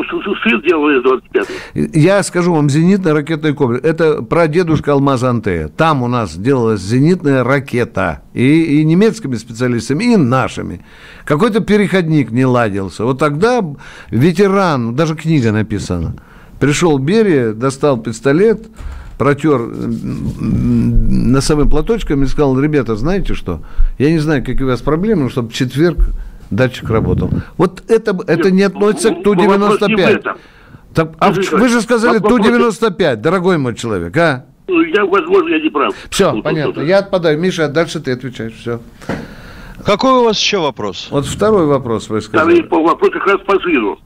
сын 0.42 0.60
делал 0.62 0.88
С-25. 0.88 1.90
Я 1.94 2.22
скажу 2.24 2.52
вам, 2.52 2.68
зенитный 2.68 3.12
ракетный 3.12 3.54
комплекс. 3.54 3.84
Это 3.84 4.22
прадедушка 4.22 4.92
Алмаз 4.92 5.22
Антея. 5.22 5.68
Там 5.68 6.02
у 6.02 6.08
нас 6.08 6.36
делалась 6.36 6.80
зенитная 6.80 7.44
ракета. 7.44 8.22
И, 8.34 8.80
и 8.80 8.84
немецкими 8.84 9.36
специалистами, 9.36 10.14
и 10.14 10.16
нашими. 10.16 10.84
Какой-то 11.24 11.60
переходник 11.60 12.32
не 12.32 12.44
ладился. 12.44 13.04
Вот 13.04 13.20
тогда 13.20 13.64
ветеран, 14.10 14.96
даже 14.96 15.14
книга 15.14 15.52
написана. 15.52 16.16
Пришел 16.58 16.98
Берия, 16.98 17.52
достал 17.52 17.98
пистолет, 17.98 18.66
протер 19.16 19.60
носовым 20.40 21.70
платочком 21.70 22.24
и 22.24 22.26
сказал, 22.26 22.58
ребята, 22.58 22.96
знаете 22.96 23.34
что? 23.34 23.62
Я 23.98 24.10
не 24.10 24.18
знаю, 24.18 24.44
какие 24.44 24.64
у 24.64 24.68
вас 24.68 24.80
проблемы, 24.80 25.24
но 25.24 25.28
чтобы 25.28 25.50
в 25.50 25.52
четверг 25.52 25.98
датчик 26.50 26.88
работал. 26.90 27.30
Вот 27.56 27.82
это, 27.88 28.16
это 28.26 28.50
не 28.50 28.62
относится 28.62 29.10
к 29.10 29.18
в 29.18 29.22
Ту-95. 29.22 30.00
этом. 30.00 30.36
Так, 30.94 31.12
а 31.18 31.30
вы 31.30 31.68
же 31.68 31.80
сказали 31.80 32.18
вопрос- 32.18 32.40
Ту-95, 32.46 33.16
дорогой 33.16 33.58
мой 33.58 33.74
человек, 33.74 34.16
а? 34.16 34.46
Ну, 34.66 34.82
Я, 34.82 35.04
возможно, 35.06 35.48
я 35.48 35.60
не 35.62 35.70
прав. 35.70 35.94
Все, 36.10 36.32
Тут- 36.32 36.42
понятно. 36.44 36.72
тут- 36.74 36.84
Я 36.84 36.98
отпадаю. 36.98 37.38
Миша, 37.38 37.66
а 37.66 37.68
дальше 37.68 38.00
ты 38.00 38.12
отвечаешь. 38.12 38.52
Все. 38.54 38.80
Какой 39.84 40.12
у 40.12 40.24
вас 40.24 40.38
еще 40.38 40.58
вопрос? 40.58 41.08
Вот 41.10 41.24
второй 41.26 41.66
вопрос 41.66 42.08
вы 42.10 42.20
Второй 42.20 42.52
сказали. 42.56 42.62
по- 42.62 42.82
вопрос 42.82 43.10
как 43.12 43.26
раз 43.26 43.40
по 43.46 43.58
сыну. 43.60 43.98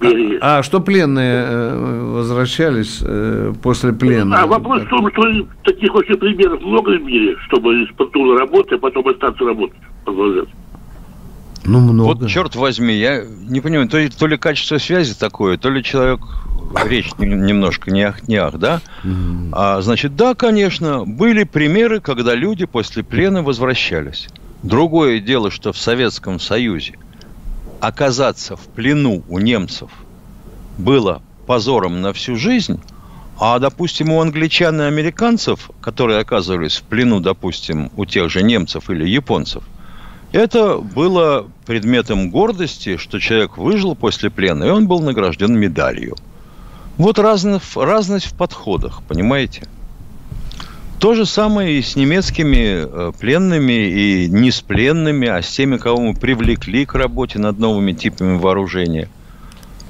Берии. 0.00 0.38
А 0.40 0.62
что 0.62 0.80
пленные 0.80 1.44
э, 1.46 2.12
возвращались 2.14 3.00
э, 3.02 3.52
после 3.62 3.92
плена? 3.92 4.42
А 4.42 4.46
вопрос 4.46 4.82
в 4.82 4.88
том, 4.88 5.08
что 5.12 5.22
таких 5.64 5.94
вообще 5.94 6.14
примеров 6.16 6.60
много 6.62 6.90
в 6.90 7.02
мире, 7.02 7.36
чтобы 7.46 7.82
из-под 7.84 8.10
тула 8.12 8.38
работать, 8.38 8.72
а 8.72 8.78
потом 8.78 9.06
остаться 9.08 9.44
работать. 9.44 9.76
продолжать. 10.04 10.48
Ну, 11.64 11.80
много. 11.80 12.06
Вот 12.08 12.28
черт 12.28 12.56
возьми, 12.56 12.94
я 12.94 13.22
не 13.24 13.60
понимаю, 13.60 13.88
то 13.88 13.98
ли, 13.98 14.08
то 14.08 14.26
ли 14.26 14.36
качество 14.36 14.78
связи 14.78 15.14
такое, 15.14 15.56
то 15.58 15.70
ли 15.70 15.82
человек 15.82 16.20
речь 16.84 17.10
нем- 17.18 17.46
немножко 17.46 17.90
не 17.90 18.02
ах, 18.02 18.26
не 18.26 18.36
ах, 18.36 18.58
да? 18.58 18.80
А, 19.52 19.80
значит, 19.80 20.16
да, 20.16 20.34
конечно, 20.34 21.04
были 21.04 21.44
примеры, 21.44 22.00
когда 22.00 22.34
люди 22.34 22.64
после 22.66 23.02
плена 23.02 23.42
возвращались. 23.42 24.28
Другое 24.62 25.20
дело, 25.20 25.50
что 25.50 25.72
в 25.72 25.78
Советском 25.78 26.40
Союзе 26.40 26.94
оказаться 27.80 28.56
в 28.56 28.60
плену 28.60 29.22
у 29.28 29.38
немцев 29.38 29.90
было 30.78 31.22
позором 31.46 32.00
на 32.00 32.12
всю 32.12 32.36
жизнь, 32.36 32.80
а, 33.38 33.58
допустим, 33.58 34.12
у 34.12 34.20
англичан 34.20 34.80
и 34.80 34.84
американцев, 34.84 35.70
которые 35.80 36.20
оказывались 36.20 36.76
в 36.76 36.82
плену, 36.84 37.20
допустим, 37.20 37.90
у 37.96 38.04
тех 38.04 38.30
же 38.30 38.42
немцев 38.42 38.88
или 38.88 39.08
японцев, 39.08 39.64
это 40.32 40.78
было 40.78 41.46
предметом 41.66 42.30
гордости, 42.30 42.96
что 42.96 43.18
человек 43.18 43.58
выжил 43.58 43.94
после 43.94 44.30
плена, 44.30 44.64
и 44.64 44.70
он 44.70 44.88
был 44.88 45.00
награжден 45.00 45.58
медалью. 45.58 46.16
Вот 46.96 47.18
разность, 47.18 47.76
разность 47.76 48.26
в 48.26 48.34
подходах, 48.34 49.02
понимаете? 49.06 49.62
То 50.98 51.14
же 51.14 51.26
самое 51.26 51.78
и 51.78 51.82
с 51.82 51.96
немецкими 51.96 52.84
э, 52.84 53.12
пленными, 53.18 53.72
и 53.72 54.28
не 54.28 54.50
с 54.50 54.60
пленными, 54.60 55.26
а 55.26 55.42
с 55.42 55.48
теми, 55.50 55.76
кого 55.76 56.00
мы 56.00 56.14
привлекли 56.14 56.86
к 56.86 56.94
работе 56.94 57.38
над 57.38 57.58
новыми 57.58 57.92
типами 57.92 58.38
вооружения. 58.38 59.08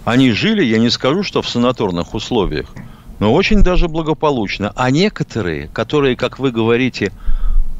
Они 0.04 0.32
жили, 0.32 0.64
я 0.64 0.78
не 0.78 0.90
скажу, 0.90 1.22
что 1.22 1.42
в 1.42 1.48
санаторных 1.48 2.14
условиях, 2.14 2.66
но 3.18 3.32
очень 3.32 3.62
даже 3.62 3.88
благополучно. 3.88 4.72
А 4.74 4.90
некоторые, 4.90 5.68
которые, 5.68 6.16
как 6.16 6.38
вы 6.38 6.50
говорите, 6.50 7.12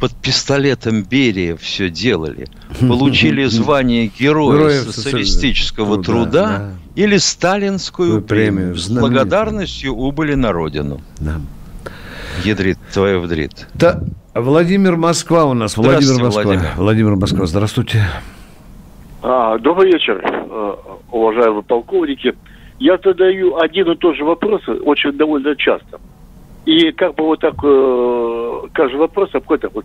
под 0.03 0.17
пистолетом 0.17 1.05
Берия 1.05 1.55
все 1.55 1.89
делали, 1.89 2.49
получили 2.81 3.45
звание 3.59 4.09
Героя 4.09 4.57
Героев 4.57 4.83
социалистического 4.83 6.03
труда, 6.03 6.25
труда 6.25 6.59
да. 6.59 6.71
или 6.97 7.19
сталинскую 7.19 8.21
Такую 8.21 8.27
премию. 8.27 8.75
С 8.75 8.91
благодарностью 8.91 9.93
убыли 9.93 10.35
на 10.35 10.51
родину. 10.51 11.01
Да. 11.21 11.37
Ядрит, 12.43 12.79
твоя 12.93 13.21
вдрит. 13.21 13.69
Да, 13.75 14.01
Владимир 14.35 14.97
Москва 14.97 15.45
у 15.45 15.55
нас. 15.55 15.77
Владимир 15.77 16.25
Москва. 16.25 16.43
Владимир. 16.43 16.71
Владимир 16.77 17.15
Москва, 17.15 17.47
здравствуйте. 17.47 18.03
А, 19.23 19.57
добрый 19.59 19.93
вечер, 19.93 20.21
э, 20.21 20.75
уважаемые 21.13 21.63
полковники. 21.63 22.35
Я 22.81 22.99
задаю 23.05 23.57
один 23.57 23.93
и 23.93 23.95
тот 23.95 24.17
же 24.17 24.25
вопрос 24.25 24.63
очень 24.67 25.13
довольно 25.13 25.55
часто. 25.55 26.01
И 26.65 26.93
как 26.93 27.15
бы 27.17 27.25
вот 27.25 27.41
так 27.41 27.55
э, 27.63 28.61
каждый 28.73 28.97
вопрос 28.97 29.35
обходит 29.35 29.63
так 29.63 29.75
вот 29.75 29.85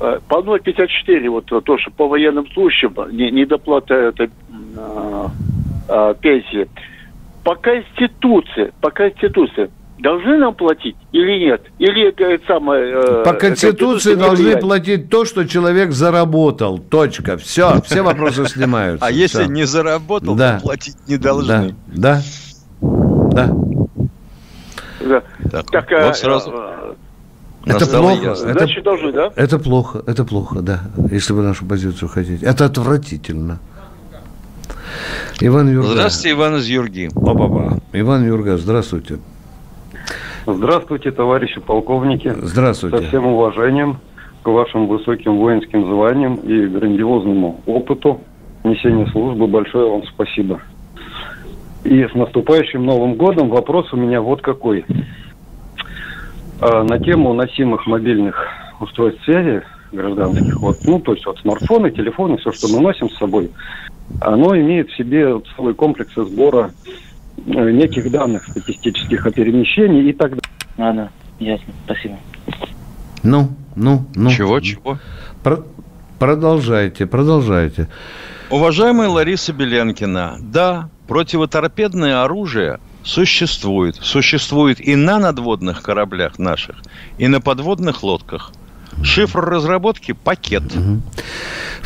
э, 0.00 0.18
по 0.28 0.36
0,54, 0.36 1.28
вот 1.28 1.46
то, 1.46 1.78
что 1.78 1.90
по 1.90 2.08
военным 2.08 2.46
случаям, 2.48 2.94
не, 3.10 3.30
недоплата 3.30 3.94
это, 3.94 4.30
а, 4.76 5.30
а, 5.88 6.14
пенсии, 6.14 6.68
по 7.44 7.54
Конституции, 7.54 8.72
по 8.80 8.90
Конституции 8.90 9.70
должны 9.98 10.38
нам 10.38 10.54
платить 10.54 10.96
или 11.12 11.38
нет? 11.38 11.62
Или 11.78 12.08
это 12.08 12.42
самое... 12.46 12.92
Э, 12.94 13.22
По 13.24 13.34
Конституции 13.34 14.14
должны 14.14 14.56
платить 14.56 15.10
то, 15.10 15.24
что 15.24 15.46
человек 15.46 15.92
заработал. 15.92 16.78
Точка. 16.78 17.36
Все, 17.36 17.80
все 17.82 18.02
вопросы 18.02 18.44
снимаются. 18.48 19.04
А 19.04 19.10
если 19.10 19.46
не 19.46 19.64
заработал, 19.64 20.36
то 20.36 20.60
платить 20.62 20.96
не 21.06 21.16
должны. 21.16 21.74
Да, 21.86 22.20
да. 22.80 23.50
Да. 25.00 25.22
Так, 25.70 25.90
вот 25.90 26.16
сразу... 26.16 26.52
Это 27.66 27.86
плохо. 27.86 28.30
Это, 28.30 28.82
должны, 28.82 29.12
да? 29.12 29.32
Это 29.36 29.58
плохо, 29.58 30.02
это 30.06 30.24
плохо, 30.24 30.62
да. 30.62 30.80
Если 31.10 31.32
вы 31.32 31.42
нашу 31.42 31.66
позицию 31.66 32.08
хотите. 32.08 32.46
Это 32.46 32.64
отвратительно. 32.64 33.58
Иван 35.40 35.70
Юрга. 35.70 35.88
Здравствуйте, 35.88 36.34
Иван 36.34 36.56
из 36.56 36.66
Юрги. 36.66 37.10
Ба-ба-ба. 37.14 37.78
Иван 37.92 38.26
Юрга, 38.26 38.56
здравствуйте. 38.56 39.18
Здравствуйте, 40.46 41.10
товарищи 41.10 41.60
полковники. 41.60 42.34
Здравствуйте. 42.40 42.98
Со 42.98 43.08
всем 43.08 43.26
уважением 43.26 43.98
к 44.42 44.48
вашим 44.48 44.86
высоким 44.86 45.36
воинским 45.36 45.84
званиям 45.86 46.36
и 46.36 46.66
грандиозному 46.66 47.60
опыту 47.66 48.20
несения 48.64 49.06
службы. 49.10 49.46
Большое 49.46 49.90
вам 49.90 50.04
спасибо. 50.06 50.60
И 51.88 52.06
с 52.06 52.14
наступающим 52.14 52.84
Новым 52.84 53.14
годом 53.14 53.48
вопрос 53.48 53.92
у 53.92 53.96
меня 53.96 54.20
вот 54.20 54.42
какой. 54.42 54.84
А, 56.60 56.82
на 56.84 56.98
тему 56.98 57.32
носимых 57.32 57.86
мобильных 57.86 58.46
устройств 58.80 59.24
связи 59.24 59.62
гражданских, 59.92 60.60
вот, 60.60 60.76
ну, 60.84 61.00
то 61.00 61.14
есть 61.14 61.24
вот 61.24 61.38
смартфоны, 61.38 61.90
телефоны, 61.90 62.36
все, 62.36 62.52
что 62.52 62.68
мы 62.68 62.80
носим 62.80 63.08
с 63.08 63.16
собой, 63.16 63.50
оно 64.20 64.54
имеет 64.56 64.90
в 64.90 64.96
себе 64.96 65.40
целый 65.56 65.74
комплекс 65.74 66.12
сбора 66.14 66.70
Э, 67.46 67.70
неких 67.70 68.10
данных 68.10 68.44
статистических 68.48 69.24
о 69.24 69.30
перемещении 69.30 70.10
и 70.10 70.12
так 70.12 70.30
далее. 70.30 70.42
Ладно, 70.76 71.10
ясно, 71.38 71.72
спасибо. 71.84 72.16
Ну, 73.22 73.50
ну, 73.76 74.04
ну. 74.14 74.30
Чего, 74.30 74.60
чего? 74.60 74.98
Про- 75.42 75.64
продолжайте, 76.18 77.06
продолжайте. 77.06 77.88
Уважаемая 78.50 79.08
Лариса 79.08 79.52
Белянкина, 79.52 80.36
да, 80.40 80.90
противоторпедное 81.08 82.22
оружие 82.22 82.78
существует. 83.02 83.96
Существует 83.96 84.80
и 84.80 84.94
на 84.94 85.18
надводных 85.18 85.82
кораблях 85.82 86.38
наших, 86.38 86.76
и 87.16 87.26
на 87.26 87.40
подводных 87.40 88.02
лодках. 88.02 88.52
Шифр 89.02 89.40
разработки– 89.40 90.12
пакет. 90.24 90.64
Угу. 90.74 91.02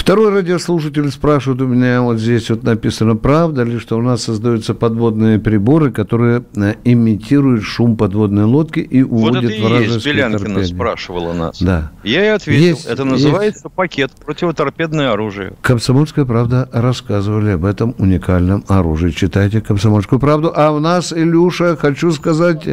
Второй 0.03 0.31
радиослушатель 0.31 1.11
спрашивает 1.13 1.61
у 1.61 1.67
меня, 1.67 2.03
вот 2.03 2.19
здесь 2.19 2.51
вот 2.51 2.65
написано, 2.65 3.15
правда 3.15 3.63
ли, 3.63 3.79
что 3.79 3.97
у 3.97 4.03
нас 4.03 4.25
создаются 4.25 4.75
подводные 4.75 5.39
приборы, 5.39 5.93
которые 5.93 6.43
э, 6.57 6.75
имитируют 6.83 7.63
шум 7.63 7.97
подводной 7.97 8.45
лодки 8.45 8.81
и 8.81 9.03
уводят 9.03 9.45
вот 9.45 9.53
это 9.53 9.53
и 9.53 9.85
есть, 9.85 10.05
Белянкина 10.05 10.39
торпеды. 10.39 10.65
спрашивала 10.65 11.33
нас. 11.33 11.63
Да. 11.63 11.93
Я 12.03 12.23
ей 12.23 12.35
ответил, 12.35 12.61
есть, 12.63 12.87
это 12.87 13.05
называется 13.05 13.67
есть. 13.67 13.77
пакет 13.77 14.11
противоторпедное 14.27 15.13
оружие. 15.13 15.53
Комсомольская 15.63 16.25
правда 16.25 16.69
рассказывали 16.73 17.53
об 17.53 17.65
этом 17.65 17.95
уникальном 17.99 18.65
оружии. 18.67 19.11
Читайте 19.11 19.61
Комсомольскую 19.61 20.19
правду. 20.19 20.53
А 20.55 20.73
у 20.73 20.81
нас, 20.81 21.13
Илюша, 21.13 21.77
хочу 21.77 22.11
сказать, 22.11 22.67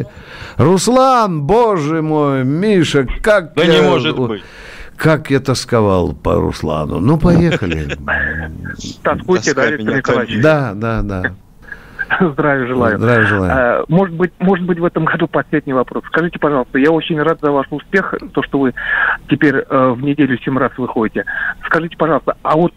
Руслан, 0.56 1.42
боже 1.42 2.02
мой, 2.02 2.44
Миша, 2.44 3.06
как... 3.22 3.54
Да 3.54 3.62
я... 3.62 3.80
не 3.80 3.88
может 3.88 4.18
Как 4.96 5.30
я 5.30 5.40
тосковал 5.40 6.12
по 6.12 6.34
Руслану. 6.34 7.00
Ну, 7.00 7.18
поехали. 7.18 7.88
Тоскуйте, 9.02 9.54
да, 9.54 9.70
Виктор 9.70 9.96
Николаевич? 9.96 10.42
Да, 10.42 10.72
да, 10.74 11.02
да. 11.02 11.22
Здравия 12.20 12.66
желаю. 12.66 12.98
Здравия 12.98 13.26
желаю. 13.26 13.52
А, 13.52 13.84
может 13.88 14.14
быть, 14.14 14.32
может 14.40 14.66
быть, 14.66 14.78
в 14.78 14.84
этом 14.84 15.04
году 15.04 15.28
последний 15.28 15.72
вопрос. 15.72 16.02
Скажите, 16.08 16.38
пожалуйста, 16.38 16.78
я 16.78 16.90
очень 16.90 17.20
рад 17.20 17.38
за 17.40 17.52
ваш 17.52 17.66
успех, 17.70 18.14
то, 18.32 18.42
что 18.42 18.58
вы 18.58 18.74
теперь 19.28 19.56
э, 19.56 19.90
в 19.90 20.02
неделю 20.02 20.36
семь 20.38 20.58
раз 20.58 20.72
выходите. 20.76 21.24
Скажите, 21.66 21.96
пожалуйста, 21.96 22.36
а 22.42 22.56
вот 22.56 22.74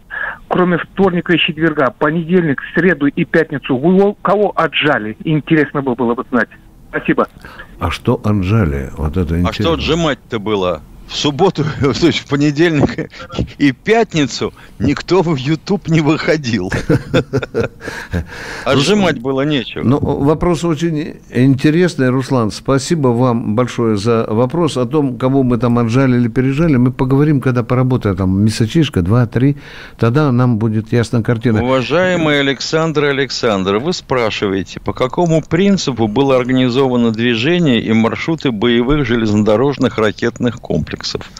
кроме 0.48 0.78
вторника 0.78 1.34
и 1.34 1.40
четверга, 1.40 1.94
понедельник, 1.98 2.62
среду 2.76 3.08
и 3.08 3.26
пятницу, 3.26 3.76
вы 3.76 4.16
кого 4.22 4.54
отжали? 4.56 5.18
Интересно 5.24 5.82
было 5.82 6.14
бы 6.14 6.24
знать. 6.30 6.50
Спасибо. 6.90 7.28
А 7.80 7.90
что 7.90 8.22
отжали? 8.24 8.92
Вот 8.98 9.18
это 9.18 9.40
интересно. 9.40 9.50
А 9.50 9.54
что 9.54 9.74
отжимать-то 9.74 10.40
было? 10.40 10.82
В 11.14 11.18
субботу, 11.18 11.64
то 11.80 12.08
есть 12.08 12.20
в 12.20 12.26
понедельник 12.28 13.10
и 13.60 13.72
пятницу 13.72 14.54
никто 14.80 15.22
в 15.22 15.36
YouTube 15.36 15.88
не 15.88 16.02
выходил. 16.02 16.72
Отжимать 18.66 19.20
было 19.20 19.42
нечего. 19.42 19.84
Ну, 19.84 20.00
вопрос 20.00 20.64
очень 20.64 21.18
интересный, 21.30 22.10
Руслан. 22.10 22.52
Спасибо 22.52 23.10
вам 23.10 23.56
большое 23.56 23.96
за 23.96 24.26
вопрос 24.28 24.76
о 24.78 24.86
том, 24.86 25.18
кого 25.18 25.44
мы 25.44 25.58
там 25.58 25.78
отжали 25.78 26.18
или 26.18 26.28
пережали. 26.28 26.78
Мы 26.78 26.92
поговорим, 26.92 27.42
когда 27.42 27.64
поработаем 27.64 28.16
там 28.16 28.44
месячишка, 28.44 29.02
два-три. 29.02 29.58
Тогда 30.00 30.32
нам 30.32 30.58
будет 30.58 30.92
ясна 30.92 31.22
картина. 31.22 31.64
Уважаемый 31.64 32.40
Александр 32.40 33.06
Александр, 33.06 33.78
вы 33.78 33.94
спрашиваете, 33.94 34.80
по 34.80 34.94
какому 34.94 35.44
принципу 35.44 36.08
было 36.08 36.36
организовано 36.36 37.12
движение 37.12 37.80
и 37.82 37.94
маршруты 37.94 38.52
боевых 38.52 39.06
железнодорожных 39.06 40.00
ракетных 40.00 40.60
комплексов? 40.60 41.03
Комплексов. 41.04 41.32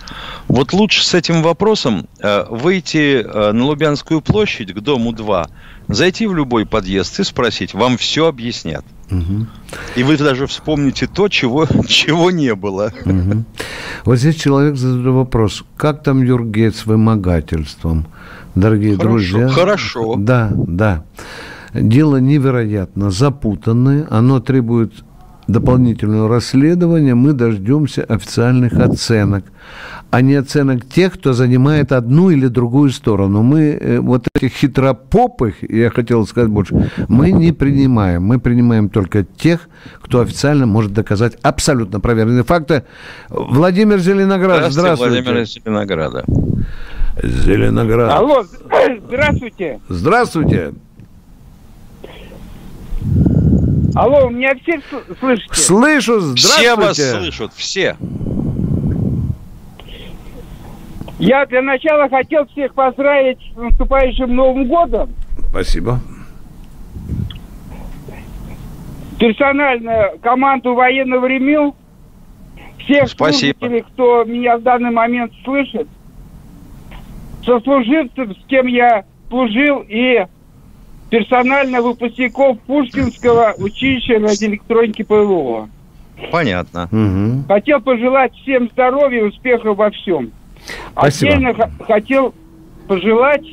Вот 0.48 0.74
лучше 0.74 1.06
с 1.06 1.14
этим 1.14 1.42
вопросом 1.42 2.08
э, 2.20 2.46
выйти 2.50 3.24
э, 3.24 3.52
на 3.52 3.66
Лубянскую 3.66 4.22
площадь 4.22 4.74
к 4.74 4.80
дому 4.80 5.14
2, 5.14 5.48
зайти 5.88 6.28
в 6.28 6.36
любой 6.36 6.66
подъезд 6.66 7.20
и 7.20 7.24
спросить, 7.24 7.74
вам 7.74 7.98
все 7.98 8.28
объяснят. 8.28 8.86
Угу. 9.10 9.48
И 9.96 10.04
вы 10.04 10.18
даже 10.18 10.48
вспомните 10.48 11.08
то, 11.08 11.28
чего, 11.30 11.66
чего 11.88 12.32
не 12.32 12.54
было. 12.56 12.92
Угу. 13.06 13.44
Вот 14.06 14.18
здесь 14.18 14.36
человек 14.36 14.76
задает 14.76 15.14
вопрос, 15.14 15.64
как 15.78 16.04
там 16.04 16.24
Юргет 16.24 16.76
с 16.76 16.86
вымогательством? 16.86 18.08
Дорогие 18.56 18.96
хорошо, 18.96 19.10
друзья. 19.10 19.48
Хорошо. 19.50 20.16
Да, 20.18 20.52
да. 20.54 21.04
Дело 21.74 22.18
невероятно 22.18 23.10
запутанное, 23.10 24.06
оно 24.12 24.40
требует 24.40 24.94
дополнительного 25.48 26.30
расследования 26.30 27.16
мы 27.16 27.34
дождемся 27.34 28.04
официальных 28.04 28.74
оценок, 28.74 29.46
а 30.12 30.22
не 30.22 30.36
оценок 30.36 30.86
тех, 30.88 31.14
кто 31.14 31.34
занимает 31.34 31.92
одну 31.92 32.30
или 32.30 32.48
другую 32.48 32.92
сторону. 32.92 33.42
Мы 33.42 33.78
э, 33.80 34.00
вот 34.00 34.28
этих 34.36 34.54
хитропопых, 34.54 35.56
я 35.70 35.90
хотел 35.90 36.26
сказать 36.28 36.50
больше, 36.50 36.90
мы 37.08 37.32
не 37.32 37.52
принимаем. 37.52 38.24
Мы 38.24 38.40
принимаем 38.40 38.90
только 38.90 39.24
тех, 39.24 39.68
кто 40.02 40.22
официально 40.22 40.66
может 40.66 40.94
доказать 40.94 41.38
абсолютно 41.42 42.00
проверенные 42.00 42.44
факты. 42.44 42.84
Владимир 43.30 44.00
Зеленоград, 44.00 44.72
здравствуйте. 44.72 45.22
Владимир 45.22 45.42
из 45.42 45.54
Зеленограда. 45.54 46.26
Зеленоград. 47.22 48.12
Алло, 48.12 48.44
здравствуйте. 49.08 49.80
Здравствуйте. 49.90 50.74
Алло, 53.96 54.30
меня 54.30 54.56
все 54.56 54.82
слышите? 55.20 55.54
Слышу, 55.54 56.20
здравствуйте. 56.20 56.62
Все 56.62 56.76
вас 56.76 56.98
слышат, 56.98 57.54
все. 57.54 57.98
Я 61.20 61.46
для 61.46 61.62
начала 61.62 62.10
хотел 62.10 62.46
всех 62.48 62.74
поздравить 62.74 63.38
с 63.54 63.56
наступающим 63.56 64.36
Новым 64.36 64.68
годом. 64.68 65.14
Спасибо. 65.50 66.00
Персонально 69.20 70.14
команду 70.22 70.74
военного 70.74 71.28
ремю, 71.28 71.76
всех 72.80 73.08
Спасибо. 73.10 73.60
слушателей, 73.60 73.82
кто 73.84 74.24
меня 74.24 74.58
в 74.58 74.64
данный 74.64 74.92
момент 74.92 75.32
слышит, 75.46 75.88
сослуживцев, 77.46 78.32
с 78.32 78.46
кем 78.48 78.66
я 78.66 79.06
служил 79.30 79.86
и 79.88 80.26
персонально 81.14 81.84
выпускников 81.84 82.58
Пушкинского 82.62 83.54
училища 83.60 84.14
радиоэлектроники 84.16 85.04
ПВО. 85.04 85.70
Понятно. 86.32 86.90
Угу. 86.92 87.54
Хотел 87.54 87.82
пожелать 87.82 88.34
всем 88.38 88.68
здоровья 88.72 89.20
и 89.20 89.24
успехов 89.26 89.78
во 89.78 89.92
всем. 89.92 90.32
Спасибо. 90.94 91.34
Отдельно 91.34 91.70
хотел 91.86 92.34
пожелать 92.88 93.46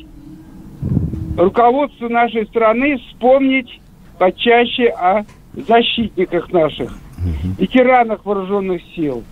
руководству 1.37 2.09
нашей 2.09 2.47
страны 2.47 2.97
вспомнить 2.97 3.79
почаще 4.17 4.87
о 4.87 5.21
защитниках 5.53 6.51
наших, 6.51 6.89
угу. 6.89 7.53
ветеранах 7.59 8.25
вооруженных 8.25 8.81
сил 8.95 9.23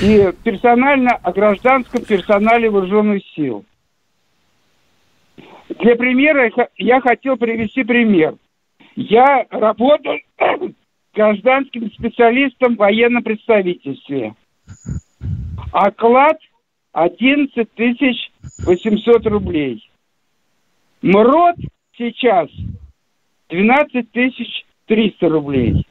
и 0.00 0.32
персонально 0.44 1.18
о 1.20 1.32
гражданском 1.32 2.04
персонале 2.04 2.70
вооруженных 2.70 3.24
сил. 3.34 3.64
Для 5.78 5.96
примера 5.96 6.50
я 6.76 7.00
хотел 7.00 7.36
привести 7.36 7.84
пример. 7.84 8.36
Я 8.96 9.46
работал 9.50 10.16
гражданским 11.14 11.90
специалистом 11.92 12.74
в 12.74 12.78
военном 12.78 13.22
представительстве. 13.22 14.34
Оклад 15.72 16.38
11 16.92 17.72
тысяч 17.74 18.30
800 18.66 19.26
рублей. 19.26 19.88
МРОД 21.00 21.56
сейчас 21.96 22.48
12 23.48 24.10
тысяч 24.12 24.64
300 24.86 25.28
рублей. 25.28 25.86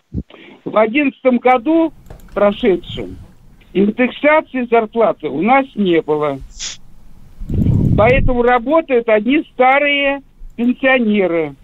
В 0.64 0.78
одиннадцатом 0.78 1.38
году, 1.38 1.92
прошедшем, 2.34 3.18
индексации 3.74 4.68
зарплаты 4.70 5.28
у 5.28 5.42
нас 5.42 5.66
не 5.76 6.02
было. 6.02 6.40
Поэтому 7.98 8.44
работают 8.44 9.10
одни 9.10 9.44
старые 9.54 10.22
пенсионеры, 10.56 11.56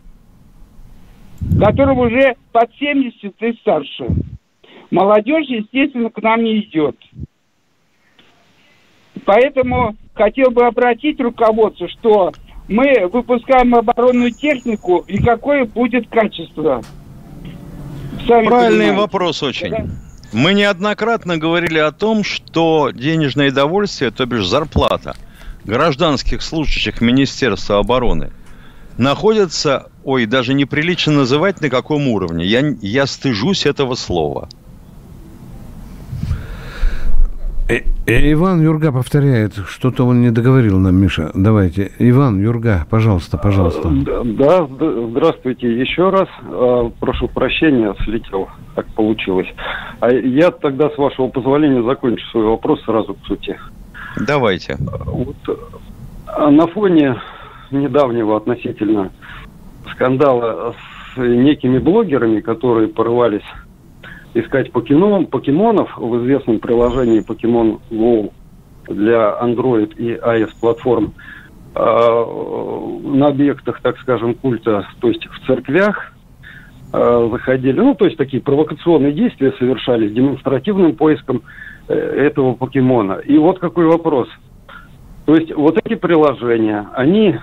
которым 1.60 2.00
уже 2.00 2.36
под 2.52 2.70
70 2.80 3.34
и 3.42 3.54
старше. 3.54 4.06
Молодежь, 4.92 5.48
естественно, 5.48 6.10
к 6.10 6.22
нам 6.22 6.44
не 6.44 6.60
идет. 6.60 6.96
Поэтому 9.26 9.96
хотел 10.14 10.52
бы 10.52 10.66
обратить 10.66 11.20
руководство, 11.20 11.88
что 11.90 12.32
мы 12.68 13.08
выпускаем 13.12 13.76
оборонную 13.76 14.32
технику 14.32 15.04
и 15.08 15.22
какое 15.22 15.66
будет 15.66 16.10
качество. 16.10 16.82
Сами 18.26 18.46
Правильный 18.46 18.88
понимаете. 18.88 18.98
вопрос 18.98 19.44
очень. 19.44 19.70
Да? 19.70 19.86
Мы 20.34 20.54
неоднократно 20.54 21.38
говорили 21.38 21.80
о 21.80 21.92
том, 21.92 22.24
что 22.24 22.92
денежное 22.92 23.52
довольствие, 23.52 24.12
то 24.12 24.26
бишь 24.26 24.46
зарплата 24.46 25.16
гражданских 25.68 26.42
служащих 26.42 27.02
Министерства 27.02 27.80
обороны, 27.80 28.32
находится, 28.98 29.92
ой, 30.04 30.26
даже 30.26 30.54
неприлично 30.54 31.14
называть 31.14 31.62
на 31.62 31.70
каком 31.70 32.08
уровне. 32.08 32.46
Я, 32.46 32.76
я 32.82 33.06
стыжусь 33.06 33.66
этого 33.66 33.96
слова– 33.96 34.50
Э, 37.70 37.82
э, 38.06 38.32
Иван 38.32 38.62
Юрга 38.62 38.94
повторяет, 38.94 39.56
что-то 39.68 40.06
он 40.06 40.22
не 40.22 40.32
договорил 40.32 40.80
нам, 40.80 40.96
Миша. 40.96 41.32
Давайте. 41.34 41.92
Иван 42.00 42.42
Юрга, 42.42 42.86
пожалуйста, 42.90 43.38
пожалуйста. 43.38 43.90
Да, 44.24 44.66
здравствуйте 45.10 45.78
еще 45.78 46.10
раз. 46.10 46.30
А, 46.46 46.90
прошу 47.02 47.28
прощения, 47.28 47.94
слетел, 48.06 48.48
так 48.76 48.88
получилось. 48.96 49.48
А 50.00 50.10
я 50.10 50.52
тогда, 50.52 50.90
с 50.90 50.98
вашего 50.98 51.28
позволения, 51.28 51.84
закончу 51.84 52.26
свой 52.28 52.46
вопрос 52.46 52.82
сразу 52.86 53.16
к 53.16 53.26
сути. 53.28 53.58
Давайте. 54.26 54.78
Вот 54.80 55.36
а 56.28 56.52
на 56.52 56.68
фоне 56.68 57.20
недавнего 57.72 58.38
относительно 58.38 59.12
скандала 59.92 60.76
с 61.16 61.18
некими 61.18 61.80
блогерами, 61.80 62.42
которые 62.42 62.90
порывались 62.90 63.46
искать 64.34 64.72
покемон, 64.72 65.26
покемонов 65.26 65.98
в 65.98 66.18
известном 66.20 66.60
приложении 66.60 67.26
Pokemon 67.26 67.80
Go 67.90 68.32
для 68.88 69.38
Android 69.42 69.96
и 69.96 70.16
iOS 70.16 70.52
платформ 70.60 71.14
э, 71.74 71.80
на 71.80 73.28
объектах, 73.28 73.82
так 73.82 73.98
скажем, 74.00 74.36
культа, 74.36 74.88
то 75.00 75.08
есть 75.08 75.26
в 75.26 75.48
церквях 75.48 76.14
э, 76.14 76.17
заходили, 76.92 77.80
ну, 77.80 77.96
то 77.96 78.06
есть 78.06 78.18
такие 78.18 78.42
провокационные 78.42 79.12
действия 79.12 79.54
совершались 79.60 80.14
демонстративным 80.14 80.96
поиском 80.96 81.42
э, 81.88 81.94
этого 81.94 82.54
покемона. 82.54 83.14
И 83.26 83.38
вот 83.38 83.60
какой 83.60 83.86
вопрос. 83.88 84.30
То 85.26 85.36
есть 85.36 85.54
вот 85.54 85.78
эти 85.84 85.96
приложения, 85.96 86.88
они 86.94 87.36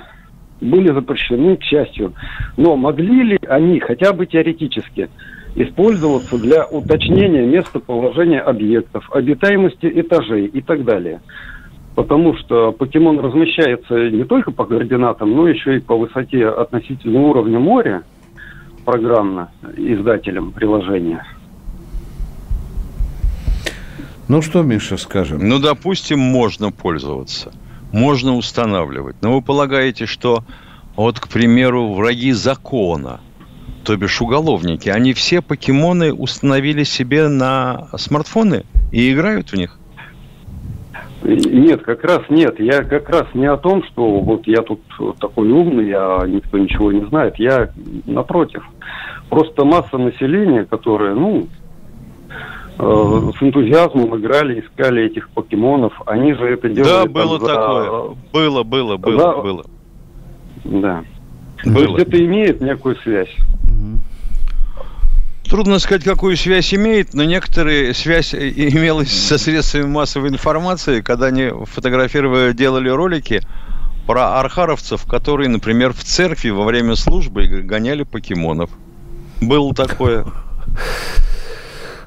были 0.61 0.93
запрещены, 0.93 1.57
к 1.57 1.63
счастью, 1.63 2.15
но 2.57 2.77
могли 2.77 3.23
ли 3.23 3.39
они 3.47 3.81
хотя 3.81 4.13
бы 4.13 4.27
теоретически 4.27 5.11
использоваться 5.55 6.39
для 6.39 6.65
уточнения 6.67 7.47
местоположения 7.47 8.41
объектов, 8.41 9.09
обитаемости 9.13 9.91
этажей 10.01 10.47
и 10.47 10.61
так 10.63 10.85
далее. 10.85 11.21
Потому 11.95 12.35
что 12.37 12.73
покемон 12.73 13.21
размещается 13.21 14.11
не 14.11 14.25
только 14.25 14.51
по 14.51 14.65
координатам, 14.65 15.31
но 15.31 15.47
еще 15.47 15.77
и 15.77 15.81
по 15.81 15.97
высоте 15.97 16.49
относительно 16.49 17.21
уровня 17.21 17.61
моря 17.61 18.03
программно 18.85 19.51
издателем 19.77 20.53
приложения. 20.53 21.27
Ну 24.29 24.41
что, 24.43 24.63
Миша, 24.63 24.97
скажем? 24.97 25.47
Ну, 25.49 25.59
допустим, 25.59 26.19
можно 26.19 26.71
пользоваться, 26.71 27.53
можно 27.93 28.37
устанавливать. 28.37 29.17
Но 29.21 29.35
вы 29.35 29.43
полагаете, 29.43 30.07
что 30.07 30.45
вот, 30.97 31.21
к 31.21 31.29
примеру, 31.29 31.93
враги 31.93 32.33
закона– 32.33 33.21
то 33.85 33.97
бишь 33.97 34.21
уголовники, 34.21 34.89
они 34.89 35.13
все 35.13 35.43
покемоны 35.43 36.13
установили 36.13 36.85
себе 36.85 37.29
на 37.29 37.89
смартфоны 37.97 38.65
и 38.91 39.13
играют 39.13 39.51
в 39.51 39.57
них? 39.57 39.79
Нет, 41.25 41.83
как 41.83 42.05
раз 42.05 42.21
нет. 42.29 42.61
Я 42.61 42.85
как 42.85 43.09
раз 43.09 43.27
не 43.33 43.47
о 43.47 43.57
том, 43.57 43.83
что 43.85 44.21
вот 44.21 44.47
я 44.47 44.61
тут 44.63 44.81
такой 45.19 45.51
умный, 45.51 45.91
а 45.93 46.27
никто 46.27 46.59
ничего 46.59 46.93
не 46.93 47.05
знает. 47.07 47.37
Я 47.37 47.71
напротив. 48.07 48.63
Просто 49.31 49.65
масса 49.65 49.97
населения, 49.97 50.65
которая, 50.65 51.15
ну, 51.15 51.49
э, 52.79 53.31
с 53.39 53.43
энтузиазмом 53.43 54.17
играли, 54.19 54.61
искали 54.61 55.05
этих 55.05 55.31
покемонов, 55.31 55.95
они 56.07 56.35
же 56.35 56.45
это 56.45 56.69
делали. 56.69 57.07
Да, 57.07 57.07
было 57.07 57.39
там, 57.39 57.49
такое. 57.49 57.85
За... 57.85 58.15
Было, 58.33 58.63
было, 58.63 58.97
было, 58.99 59.19
за... 59.19 59.43
было. 59.43 59.65
Да. 60.65 61.05
Было. 61.65 61.75
То 61.75 61.81
есть 61.81 61.99
это 62.09 62.25
имеет 62.25 62.61
некую 62.61 62.97
связь. 62.97 63.35
Трудно 65.55 65.79
сказать, 65.79 66.03
какую 66.03 66.37
связь 66.37 66.75
имеет, 66.75 67.15
но 67.15 67.23
некоторые 67.23 67.95
связь 67.95 68.35
имелась 68.35 69.13
со 69.13 69.39
средствами 69.39 69.85
массовой 69.85 70.31
информации, 70.31 71.01
когда 71.01 71.27
они 71.27 71.49
фотографировали, 71.67 72.53
делали 72.53 72.89
ролики 72.89 73.41
про 74.05 74.41
архаровцев, 74.41 75.05
которые, 75.05 75.49
например, 75.49 75.93
в 75.93 76.03
церкви 76.03 76.51
во 76.51 76.65
время 76.65 76.97
службы 76.97 77.47
гоняли 77.47 78.03
покемонов. 78.03 78.69
Было 79.41 79.73
такое. 79.73 80.27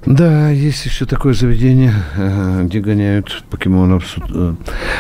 Да, 0.07 0.49
есть 0.51 0.85
еще 0.85 1.05
такое 1.05 1.33
заведение, 1.33 1.93
э, 2.15 2.63
где 2.63 2.79
гоняют 2.79 3.43
покемонов. 3.49 4.15
Э, 4.33 4.53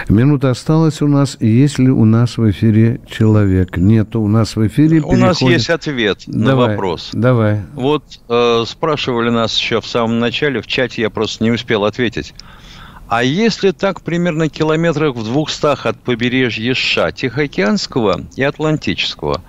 минута 0.09 0.49
осталась 0.49 1.01
у 1.01 1.07
нас. 1.07 1.37
Есть 1.39 1.79
ли 1.79 1.89
у 1.89 2.03
нас 2.03 2.37
в 2.37 2.51
эфире 2.51 2.99
человек? 3.09 3.77
Нет, 3.77 4.17
у 4.17 4.27
нас 4.27 4.57
в 4.57 4.67
эфире 4.67 4.99
У 4.99 5.15
нас 5.15 5.41
есть 5.41 5.69
ответ 5.69 6.23
давай, 6.27 6.45
на 6.45 6.55
вопрос. 6.57 7.11
Давай. 7.13 7.61
Вот 7.73 8.03
э, 8.27 8.65
спрашивали 8.67 9.29
нас 9.29 9.57
еще 9.57 9.79
в 9.79 9.87
самом 9.87 10.19
начале, 10.19 10.61
в 10.61 10.67
чате 10.67 11.03
я 11.03 11.09
просто 11.09 11.41
не 11.41 11.51
успел 11.51 11.85
ответить. 11.85 12.33
А 13.07 13.23
если 13.23 13.71
так 13.71 14.01
примерно 14.01 14.49
километрах 14.49 15.15
в 15.15 15.23
двухстах 15.23 15.85
от 15.85 15.97
побережья 16.01 16.73
США, 16.73 17.13
Тихоокеанского 17.13 18.23
и 18.35 18.43
Атлантического, 18.43 19.41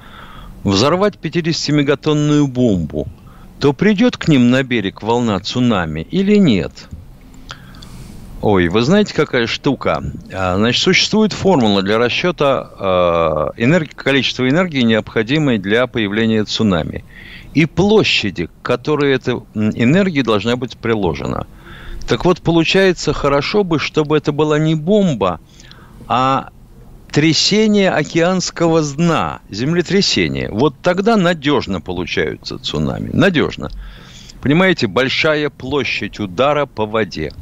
взорвать 0.62 1.18
50-мегатонную 1.20 2.46
бомбу– 2.46 3.08
то 3.60 3.72
придет 3.72 4.16
к 4.16 4.28
ним 4.28 4.50
на 4.50 4.62
берег 4.62 5.02
волна 5.02 5.40
цунами 5.40 6.06
или 6.10 6.36
нет? 6.36 6.72
Ой, 8.40 8.68
вы 8.68 8.82
знаете, 8.82 9.14
какая 9.14 9.48
штука? 9.48 10.02
А, 10.32 10.56
значит, 10.56 10.80
существует 10.80 11.32
формула 11.32 11.82
для 11.82 11.98
расчета 11.98 13.50
энергии, 13.56 13.94
количества 13.94 14.48
энергии, 14.48 14.82
необходимой 14.82 15.58
для 15.58 15.88
появления 15.88 16.44
цунами. 16.44 17.04
И 17.54 17.66
площади, 17.66 18.46
к 18.46 18.50
которой 18.62 19.12
эта 19.14 19.42
энергия 19.54 20.22
должна 20.22 20.54
быть 20.56 20.76
приложена. 20.76 21.48
Так 22.06 22.24
вот, 22.24 22.40
получается, 22.40 23.12
хорошо 23.12 23.64
бы, 23.64 23.80
чтобы 23.80 24.16
это 24.16 24.30
была 24.30 24.58
не 24.58 24.76
бомба, 24.76 25.40
а 26.06 26.50
трясение 27.10 27.90
океанского 27.90 28.82
дна, 28.82 29.40
землетрясение. 29.50 30.48
Вот 30.50 30.74
тогда 30.82 31.16
надежно 31.16 31.80
получаются 31.80 32.58
цунами. 32.58 33.10
Надежно. 33.12 33.70
Понимаете, 34.40 34.86
большая 34.86 35.50
площадь 35.50 36.20
удара 36.20 36.66
по 36.66 36.86
воде. 36.86 37.32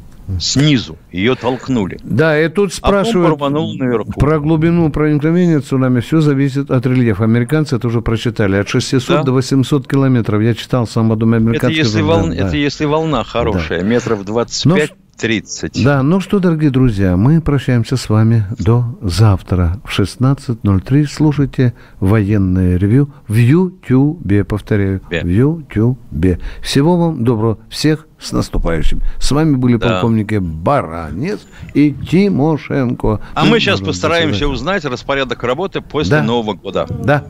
Снизу 0.41 0.97
ее 1.09 1.35
толкнули. 1.35 1.99
Да, 2.03 2.37
и 2.37 2.49
тут 2.49 2.73
спрашивают 2.73 3.41
а 3.41 4.19
про 4.19 4.39
глубину 4.39 4.91
проникновения 4.91 5.61
цунами. 5.61 6.01
Все 6.01 6.19
зависит 6.19 6.69
от 6.69 6.85
рельефа. 6.85 7.23
Американцы 7.23 7.77
это 7.77 7.87
уже 7.87 8.01
прочитали. 8.01 8.57
От 8.57 8.67
600 8.67 9.07
да? 9.07 9.23
до 9.23 9.31
800 9.31 9.87
километров. 9.87 10.41
Я 10.41 10.53
читал 10.53 10.85
сам 10.85 11.13
одном 11.13 11.33
американском. 11.33 11.69
Это 11.69 11.79
если, 11.79 12.01
волна, 12.01 12.35
да. 12.35 12.47
это 12.47 12.57
если 12.57 12.83
волна 12.83 13.23
хорошая, 13.23 13.79
да. 13.79 13.87
метров 13.87 14.25
25. 14.25 14.65
Но 14.65 14.95
30. 15.17 15.83
Да, 15.83 16.03
ну 16.03 16.19
что, 16.19 16.39
дорогие 16.39 16.69
друзья, 16.69 17.17
мы 17.17 17.41
прощаемся 17.41 17.97
с 17.97 18.09
вами 18.09 18.45
до 18.59 18.97
завтра 19.01 19.79
в 19.83 19.99
16.03. 19.99 21.05
Слушайте 21.05 21.73
военное 21.99 22.77
ревю 22.77 23.09
в 23.27 23.35
Ютьюбе, 23.35 24.43
повторяю, 24.43 25.01
Бе. 25.09 25.21
в 25.21 25.27
Ютьюбе. 25.27 26.39
Всего 26.61 26.97
вам 26.97 27.23
доброго, 27.23 27.57
всех 27.69 28.07
с 28.19 28.31
наступающим. 28.31 29.01
С 29.19 29.31
вами 29.31 29.55
были 29.55 29.77
да. 29.77 29.89
полковники 29.89 30.37
Баранец 30.39 31.39
и 31.73 31.91
Тимошенко. 31.91 33.21
А 33.33 33.45
мы 33.45 33.59
сейчас 33.59 33.79
постараемся 33.81 34.47
узнать 34.47 34.85
распорядок 34.85 35.43
работы 35.43 35.81
после 35.81 36.17
да. 36.17 36.23
Нового 36.23 36.53
года. 36.53 36.87
Да. 37.03 37.25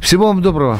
Всего 0.00 0.28
вам 0.28 0.42
доброго. 0.42 0.78